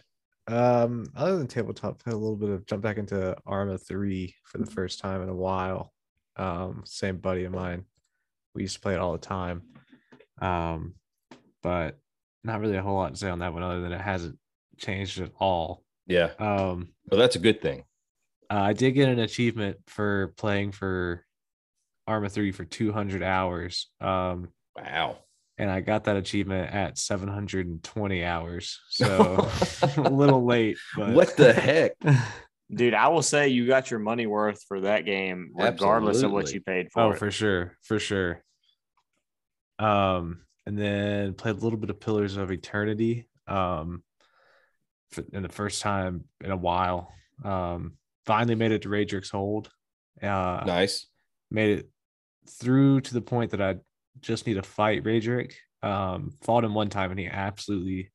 Um, 0.49 1.07
other 1.17 1.37
than 1.39 1.47
tabletop, 1.47 2.03
had 2.05 2.15
a 2.15 2.17
little 2.17 2.37
bit 2.37 2.51
of 2.51 2.67
jump 2.67 2.83
back 2.83 2.99
into 2.99 3.37
Arma 3.47 3.79
3 3.79 4.35
for 4.45 4.59
the 4.59 4.67
first 4.67 5.01
time 5.01 5.23
in 5.23 5.29
a 5.29 5.35
while. 5.35 5.93
Um, 6.37 6.83
same 6.85 7.19
buddy 7.19 7.45
of 7.45 7.53
mine. 7.53 7.85
We 8.55 8.63
used 8.63 8.75
to 8.75 8.81
play 8.81 8.95
it 8.95 9.01
all 9.01 9.13
the 9.13 9.19
time. 9.19 9.63
Um, 10.43 10.95
but 11.63 11.99
not 12.45 12.61
really 12.61 12.77
a 12.77 12.83
whole 12.83 12.97
lot 12.97 13.11
to 13.15 13.17
say 13.19 13.31
on 13.31 13.39
that 13.39 13.53
one 13.55 13.63
other 13.63 13.81
than 13.81 13.93
it 13.93 14.01
hasn't 14.01 14.37
changed 14.79 15.21
at 15.21 15.31
all. 15.39 15.85
Yeah. 16.07 16.31
Um, 16.39 16.89
Well, 17.11 17.21
that's 17.21 17.37
a 17.37 17.41
good 17.41 17.63
thing. 17.63 17.85
uh, 18.51 18.55
I 18.55 18.73
did 18.73 18.93
get 18.93 19.09
an 19.09 19.21
achievement 19.21 19.77
for 19.87 20.35
playing 20.37 20.73
for 20.73 21.25
Arma 22.09 22.29
3 22.29 22.51
for 22.53 22.65
200 22.65 23.23
hours. 23.23 23.89
Um, 24.01 24.49
Wow. 24.77 25.19
and 25.59 25.71
I 25.71 25.81
got 25.81 26.05
that 26.05 26.17
achievement 26.17 26.75
at 26.75 26.99
720 26.99 28.25
hours. 28.25 28.81
So 28.91 29.49
a 29.97 30.11
little 30.11 30.45
late, 30.45 30.77
but 30.97 31.15
What 31.15 31.37
the 31.37 31.53
heck? 31.53 31.93
Dude, 32.75 32.95
I 32.95 33.09
will 33.09 33.23
say 33.23 33.49
you 33.49 33.67
got 33.67 33.91
your 33.91 34.01
money 34.01 34.27
worth 34.27 34.63
for 34.67 34.81
that 34.81 35.05
game, 35.05 35.53
regardless 35.55 36.23
of 36.23 36.33
what 36.33 36.53
you 36.53 36.61
paid 36.63 36.91
for. 36.91 37.01
oh, 37.03 37.11
it. 37.13 37.19
for 37.19 37.31
sure, 37.31 37.77
for 37.83 37.99
sure. 37.99 38.43
Um, 39.83 40.41
and 40.67 40.79
then 40.79 41.35
played 41.35 41.57
a 41.57 41.59
little 41.59 41.79
bit 41.79 41.91
of 41.91 41.99
Pillars 42.01 42.37
of 42.37 42.51
Eternity. 42.53 43.29
Um, 43.47 44.03
for, 45.11 45.25
in 45.33 45.43
the 45.43 45.49
first 45.49 45.83
time 45.83 46.25
in 46.43 46.51
a 46.51 46.57
while. 46.57 47.13
Um, 47.45 47.95
finally 48.25 48.55
made 48.55 48.73
it 48.73 48.83
to 48.83 48.89
Raedric's 48.89 49.31
Hold. 49.31 49.69
Uh, 50.23 50.63
Nice. 50.67 51.07
made 51.51 51.79
it 51.81 51.91
through 52.49 53.01
to 53.03 53.15
the 53.15 53.21
point 53.21 53.51
that 53.51 53.61
I 53.61 53.77
just 54.21 54.47
need 54.47 54.55
to 54.55 54.63
fight 54.63 55.05
Raedric. 55.05 55.53
Um, 55.83 56.33
fought 56.43 56.65
him 56.65 56.75
one 56.75 56.89
time 56.89 57.11
and 57.11 57.19
he 57.21 57.27
absolutely 57.27 58.11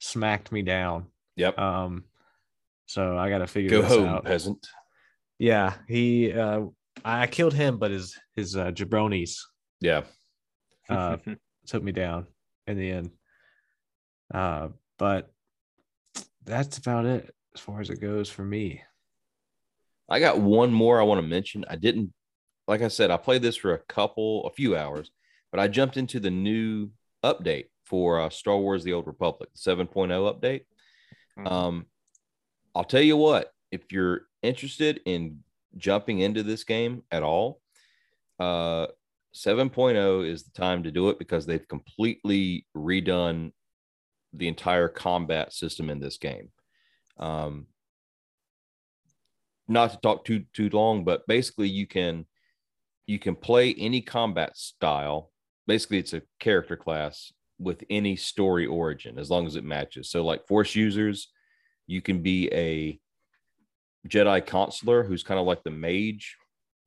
smacked 0.00 0.50
me 0.52 0.62
down. 0.62 1.06
Yep. 1.36 1.58
Um, 1.58 2.04
so 2.86 3.16
I 3.16 3.30
got 3.30 3.38
to 3.38 3.46
figure 3.46 3.70
Go 3.70 3.82
this 3.82 3.92
home, 3.92 4.08
out. 4.08 4.24
peasant. 4.24 4.66
Yeah, 5.38 5.74
he. 5.88 6.32
Uh, 6.32 6.62
I 7.04 7.26
killed 7.26 7.54
him, 7.54 7.78
but 7.78 7.90
his 7.90 8.18
his 8.36 8.56
uh, 8.56 8.70
jabronis 8.70 9.38
Yeah. 9.80 10.02
Uh, 10.88 11.16
took 11.66 11.82
me 11.82 11.92
down 11.92 12.26
in 12.66 12.78
the 12.78 12.90
end. 12.90 13.10
Uh, 14.32 14.68
but 14.98 15.32
that's 16.44 16.78
about 16.78 17.06
it 17.06 17.34
as 17.54 17.60
far 17.60 17.80
as 17.80 17.90
it 17.90 18.00
goes 18.00 18.28
for 18.28 18.44
me. 18.44 18.82
I 20.08 20.20
got 20.20 20.40
one 20.40 20.72
more 20.72 21.00
I 21.00 21.04
want 21.04 21.18
to 21.20 21.26
mention. 21.26 21.64
I 21.68 21.76
didn't, 21.76 22.12
like 22.68 22.82
I 22.82 22.88
said, 22.88 23.10
I 23.10 23.16
played 23.16 23.42
this 23.42 23.56
for 23.56 23.72
a 23.74 23.78
couple, 23.78 24.46
a 24.46 24.52
few 24.52 24.76
hours, 24.76 25.10
but 25.50 25.60
I 25.60 25.68
jumped 25.68 25.96
into 25.96 26.20
the 26.20 26.30
new 26.30 26.90
update 27.24 27.66
for 27.84 28.20
uh, 28.20 28.30
Star 28.30 28.58
Wars: 28.58 28.84
The 28.84 28.92
Old 28.92 29.06
Republic, 29.06 29.50
the 29.52 29.70
7.0 29.70 29.88
update. 30.32 30.64
Mhm. 31.38 31.50
Um, 31.50 31.86
I'll 32.74 32.84
tell 32.84 33.02
you 33.02 33.16
what, 33.16 33.52
if 33.70 33.92
you're 33.92 34.22
interested 34.42 35.00
in 35.06 35.42
jumping 35.76 36.20
into 36.20 36.42
this 36.42 36.64
game 36.64 37.02
at 37.10 37.22
all, 37.22 37.60
uh, 38.38 38.88
7.0 39.34 40.28
is 40.28 40.44
the 40.44 40.52
time 40.52 40.84
to 40.84 40.90
do 40.90 41.08
it 41.08 41.18
because 41.18 41.44
they've 41.44 41.66
completely 41.66 42.66
redone 42.76 43.52
the 44.32 44.48
entire 44.48 44.88
combat 44.88 45.52
system 45.52 45.90
in 45.90 46.00
this 46.00 46.18
game. 46.18 46.50
Um, 47.18 47.66
not 49.66 49.92
to 49.92 49.98
talk 49.98 50.24
too 50.24 50.44
too 50.52 50.68
long, 50.70 51.04
but 51.04 51.26
basically 51.26 51.68
you 51.68 51.86
can 51.86 52.26
you 53.06 53.18
can 53.18 53.34
play 53.34 53.74
any 53.74 54.00
combat 54.00 54.56
style. 54.56 55.30
Basically, 55.66 55.98
it's 55.98 56.12
a 56.12 56.22
character 56.38 56.76
class 56.76 57.32
with 57.58 57.84
any 57.88 58.16
story 58.16 58.66
origin 58.66 59.18
as 59.18 59.30
long 59.30 59.46
as 59.46 59.56
it 59.56 59.64
matches. 59.64 60.10
So, 60.10 60.24
like 60.24 60.46
Force 60.46 60.74
users, 60.74 61.28
you 61.86 62.02
can 62.02 62.22
be 62.22 62.52
a 62.52 63.00
Jedi 64.08 64.44
consular 64.44 65.02
who's 65.02 65.22
kind 65.22 65.40
of 65.40 65.46
like 65.46 65.62
the 65.64 65.70
mage, 65.70 66.36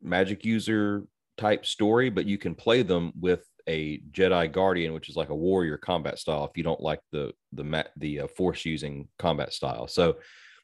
magic 0.01 0.45
user 0.45 1.03
type 1.37 1.65
story, 1.65 2.09
but 2.09 2.25
you 2.25 2.37
can 2.37 2.55
play 2.55 2.81
them 2.81 3.11
with 3.19 3.43
a 3.67 3.99
Jedi 4.11 4.51
Guardian, 4.51 4.93
which 4.93 5.09
is 5.09 5.15
like 5.15 5.29
a 5.29 5.35
warrior 5.35 5.77
combat 5.77 6.19
style. 6.19 6.45
If 6.45 6.57
you 6.57 6.63
don't 6.63 6.81
like 6.81 7.01
the 7.11 7.33
the 7.51 7.63
ma- 7.63 7.83
the 7.97 8.21
uh, 8.21 8.27
Force 8.27 8.65
using 8.65 9.07
combat 9.19 9.53
style, 9.53 9.87
so 9.87 10.17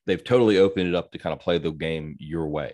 they've 0.06 0.24
totally 0.24 0.58
opened 0.58 0.88
it 0.88 0.96
up 0.96 1.12
to 1.12 1.18
kind 1.18 1.34
of 1.34 1.40
play 1.40 1.58
the 1.58 1.72
game 1.72 2.16
your 2.20 2.48
way. 2.48 2.74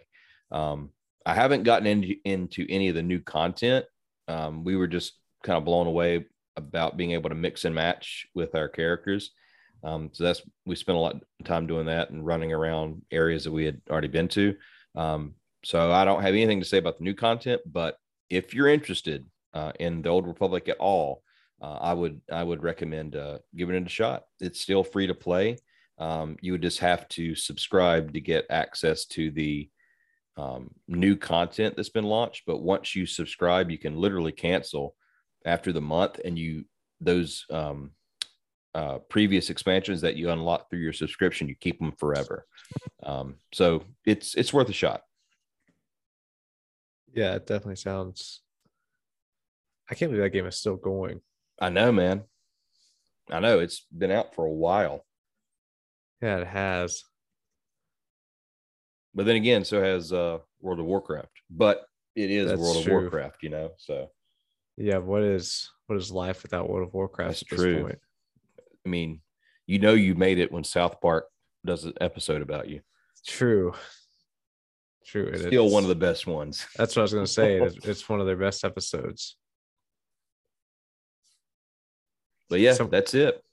Um, 0.51 0.91
I 1.25 1.33
haven't 1.33 1.63
gotten 1.63 1.87
into, 1.87 2.15
into 2.25 2.65
any 2.69 2.89
of 2.89 2.95
the 2.95 3.03
new 3.03 3.19
content. 3.19 3.85
Um, 4.27 4.63
we 4.63 4.75
were 4.75 4.87
just 4.87 5.13
kind 5.43 5.57
of 5.57 5.65
blown 5.65 5.87
away 5.87 6.25
about 6.55 6.97
being 6.97 7.11
able 7.11 7.29
to 7.29 7.35
mix 7.35 7.65
and 7.65 7.75
match 7.75 8.27
with 8.33 8.55
our 8.55 8.67
characters. 8.67 9.31
Um, 9.83 10.09
so 10.11 10.23
that's 10.23 10.41
we 10.65 10.75
spent 10.75 10.97
a 10.97 11.01
lot 11.01 11.15
of 11.15 11.45
time 11.45 11.67
doing 11.67 11.85
that 11.85 12.09
and 12.09 12.25
running 12.25 12.51
around 12.51 13.01
areas 13.11 13.43
that 13.45 13.51
we 13.51 13.65
had 13.65 13.81
already 13.89 14.07
been 14.07 14.27
to. 14.29 14.55
Um, 14.95 15.35
so 15.63 15.91
I 15.91 16.05
don't 16.05 16.21
have 16.21 16.33
anything 16.33 16.59
to 16.59 16.65
say 16.65 16.77
about 16.77 16.97
the 16.97 17.03
new 17.03 17.13
content, 17.13 17.61
but 17.65 17.97
if 18.29 18.53
you're 18.53 18.67
interested 18.67 19.25
uh, 19.53 19.71
in 19.79 20.01
the 20.01 20.09
Old 20.09 20.27
Republic 20.27 20.69
at 20.69 20.77
all, 20.77 21.23
uh, 21.61 21.77
I 21.81 21.93
would 21.93 22.21
I 22.31 22.43
would 22.43 22.63
recommend 22.63 23.15
uh, 23.15 23.39
giving 23.55 23.75
it 23.75 23.85
a 23.85 23.89
shot. 23.89 24.23
It's 24.39 24.61
still 24.61 24.83
free 24.83 25.07
to 25.07 25.13
play. 25.13 25.57
Um, 25.97 26.37
you 26.41 26.53
would 26.53 26.61
just 26.61 26.79
have 26.79 27.07
to 27.09 27.35
subscribe 27.35 28.13
to 28.13 28.21
get 28.21 28.45
access 28.49 29.05
to 29.07 29.31
the 29.31 29.69
um, 30.37 30.71
new 30.87 31.17
content 31.17 31.75
that's 31.75 31.89
been 31.89 32.05
launched. 32.05 32.43
But 32.47 32.61
once 32.61 32.95
you 32.95 33.05
subscribe, 33.05 33.69
you 33.69 33.77
can 33.77 33.97
literally 33.97 34.31
cancel 34.31 34.95
after 35.45 35.73
the 35.73 35.81
month, 35.81 36.19
and 36.23 36.39
you 36.39 36.63
those 37.01 37.45
um, 37.49 37.91
uh, 38.73 38.99
previous 39.09 39.49
expansions 39.49 40.01
that 40.01 40.15
you 40.15 40.29
unlock 40.29 40.69
through 40.69 40.79
your 40.79 40.93
subscription, 40.93 41.49
you 41.49 41.55
keep 41.55 41.79
them 41.79 41.91
forever. 41.91 42.45
Um, 43.03 43.35
so 43.53 43.83
it's 44.05 44.35
it's 44.35 44.53
worth 44.53 44.69
a 44.69 44.73
shot. 44.73 45.01
Yeah, 47.13 47.35
it 47.35 47.47
definitely 47.47 47.75
sounds. 47.75 48.41
I 49.89 49.95
can't 49.95 50.11
believe 50.11 50.23
that 50.23 50.29
game 50.29 50.45
is 50.45 50.57
still 50.57 50.75
going. 50.75 51.21
I 51.59 51.69
know, 51.69 51.91
man. 51.91 52.23
I 53.31 53.39
know 53.39 53.59
it's 53.59 53.85
been 53.95 54.11
out 54.11 54.35
for 54.35 54.45
a 54.45 54.51
while. 54.51 55.05
Yeah, 56.21 56.37
it 56.37 56.47
has. 56.47 57.03
But 59.13 59.25
then 59.25 59.35
again, 59.35 59.65
so 59.65 59.81
has 59.81 60.13
uh 60.13 60.39
World 60.61 60.79
of 60.79 60.85
Warcraft. 60.85 61.41
But 61.49 61.85
it 62.15 62.31
is 62.31 62.49
That's 62.49 62.61
World 62.61 62.77
of. 62.77 62.87
Warcraft, 62.87 63.43
you 63.43 63.49
know. 63.49 63.71
So 63.77 64.11
Yeah, 64.77 64.97
what 64.97 65.23
is 65.23 65.69
what 65.87 65.97
is 65.97 66.11
life 66.11 66.43
without 66.43 66.69
World 66.69 66.87
of 66.87 66.93
Warcraft 66.93 67.29
That's 67.29 67.43
true. 67.43 67.91
I 68.85 68.89
mean, 68.89 69.21
you 69.65 69.79
know 69.79 69.93
you 69.93 70.15
made 70.15 70.39
it 70.39 70.51
when 70.51 70.63
South 70.63 71.01
Park 71.01 71.25
does 71.65 71.85
an 71.85 71.93
episode 71.99 72.41
about 72.41 72.69
you. 72.69 72.81
True. 73.25 73.73
True. 75.05 75.27
and 75.27 75.39
Still 75.41 75.69
one 75.69 75.83
of 75.83 75.89
the 75.89 75.95
best 75.95 76.27
ones. 76.27 76.67
That's 76.77 76.95
what 76.95 77.01
I 77.01 77.03
was 77.03 77.13
gonna 77.13 77.27
say. 77.27 77.59
It's, 77.61 77.85
it's 77.87 78.09
one 78.09 78.19
of 78.19 78.25
their 78.27 78.37
best 78.37 78.63
episodes. 78.63 79.35
But 82.49 82.59
yeah, 82.59 82.73
Some- 82.73 82.89
that's 82.89 83.13
it. 83.13 83.43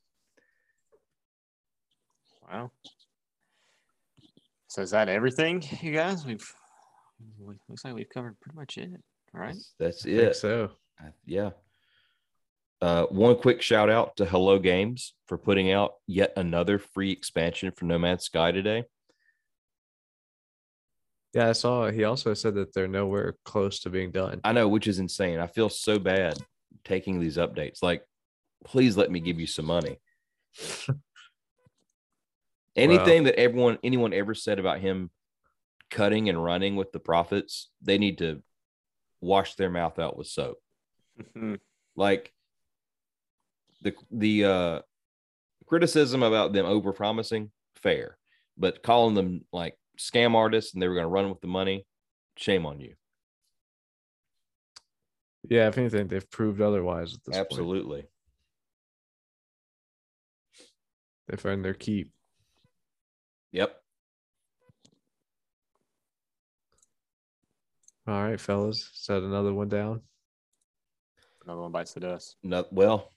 Wow. 2.51 2.71
So 4.69 4.83
is 4.83 4.91
that 4.93 5.09
everything, 5.09 5.63
you 5.83 5.93
guys? 5.93 6.25
We've 6.25 6.47
we, 7.39 7.55
looks 7.69 7.85
like 7.85 7.95
we've 7.95 8.09
covered 8.09 8.39
pretty 8.41 8.57
much 8.57 8.79
it. 8.79 8.91
All 9.35 9.41
right. 9.41 9.57
That's 9.79 10.03
I 10.07 10.09
think 10.09 10.19
it. 10.23 10.37
so. 10.37 10.71
Uh, 11.03 11.09
Yeah. 11.27 11.51
Uh, 12.83 13.05
one 13.07 13.37
quick 13.37 13.63
shout 13.63 13.89
out 13.89 14.17
to 14.19 14.27
Hello 14.27 14.59
Games 14.59 15.15
for 15.27 15.39
putting 15.39 15.73
out 15.73 15.95
yet 16.07 16.33
another 16.37 16.79
free 16.79 17.11
expansion 17.11 17.71
for 17.71 17.87
No 17.87 17.99
Man's 17.99 18.25
Sky 18.25 18.53
today. 18.53 18.85
Yeah, 21.37 21.51
I 21.51 21.53
saw. 21.53 21.91
He 21.91 22.05
also 22.05 22.33
said 22.33 22.55
that 22.55 22.73
they're 22.73 22.89
nowhere 22.89 23.37
close 23.45 23.81
to 23.81 23.91
being 23.91 24.11
done. 24.11 24.41
I 24.43 24.53
know, 24.53 24.69
which 24.69 24.87
is 24.87 24.99
insane. 24.99 25.39
I 25.39 25.47
feel 25.47 25.69
so 25.69 25.99
bad 25.99 26.39
taking 26.83 27.21
these 27.21 27.37
updates. 27.37 27.83
Like, 27.83 28.03
please 28.65 28.97
let 28.97 29.11
me 29.11 29.21
give 29.21 29.39
you 29.39 29.47
some 29.47 29.67
money. 29.67 29.99
Anything 32.75 33.25
that 33.25 33.39
everyone 33.39 33.79
anyone 33.85 34.15
ever 34.15 34.35
said 34.35 34.59
about 34.59 34.81
him 34.81 35.11
cutting 35.91 36.31
and 36.31 36.43
running 36.43 36.75
with 36.75 36.91
the 36.93 37.01
profits, 37.01 37.69
they 37.83 37.99
need 37.99 38.17
to 38.19 38.43
wash 39.21 39.57
their 39.57 39.69
mouth 39.71 39.99
out 39.99 40.17
with 40.17 40.29
soap. 40.29 40.57
Like 41.97 42.33
the 43.83 43.95
the 44.11 44.45
uh 44.45 44.81
criticism 45.67 46.23
about 46.23 46.55
them 46.55 46.65
over 46.65 46.95
promising, 46.95 47.51
fair. 47.75 48.17
But 48.57 48.83
calling 48.83 49.15
them 49.15 49.45
like 49.53 49.77
scam 49.99 50.35
artists 50.35 50.75
and 50.75 50.83
they 50.83 50.89
were 50.89 50.95
going 50.95 51.05
to 51.05 51.09
run 51.09 51.29
with 51.29 51.41
the 51.41 51.47
money, 51.47 51.87
shame 52.37 52.67
on 52.67 52.81
you. 52.81 52.95
Yeah, 55.49 55.69
if 55.69 55.79
anything, 55.79 56.09
they've 56.09 56.31
proved 56.31 56.61
otherwise 56.61 57.15
at 57.15 57.21
this 57.25 57.37
point. 57.37 57.49
Absolutely. 57.51 58.07
They 61.29 61.37
find 61.37 61.65
their 61.65 61.75
keep. 61.75 62.11
Yep. 63.53 63.77
All 68.09 68.23
right, 68.23 68.41
fellas. 68.41 68.91
Set 68.93 69.23
another 69.23 69.53
one 69.53 69.69
down. 69.69 70.03
Another 71.45 71.63
one 71.63 71.73
bites 71.73 71.93
the 71.93 72.01
dust. 72.01 72.37
No, 72.43 72.65
well, 72.73 73.13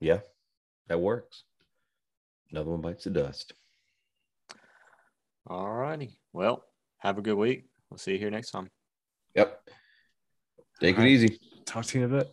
yeah, 0.00 0.20
that 0.88 1.00
works. 1.00 1.44
Another 2.50 2.70
one 2.70 2.82
bites 2.82 3.04
the 3.04 3.10
dust. 3.10 3.54
All 5.46 5.72
righty. 5.72 6.19
Well, 6.32 6.64
have 6.98 7.18
a 7.18 7.22
good 7.22 7.36
week. 7.36 7.64
We'll 7.90 7.98
see 7.98 8.12
you 8.12 8.18
here 8.18 8.30
next 8.30 8.50
time. 8.50 8.70
Yep. 9.34 9.68
Take 10.80 10.96
All 10.96 11.02
it 11.02 11.04
right. 11.04 11.10
easy. 11.12 11.38
Talk 11.64 11.84
to 11.86 11.98
you 11.98 12.04
in 12.04 12.14
a 12.14 12.18
bit. 12.18 12.30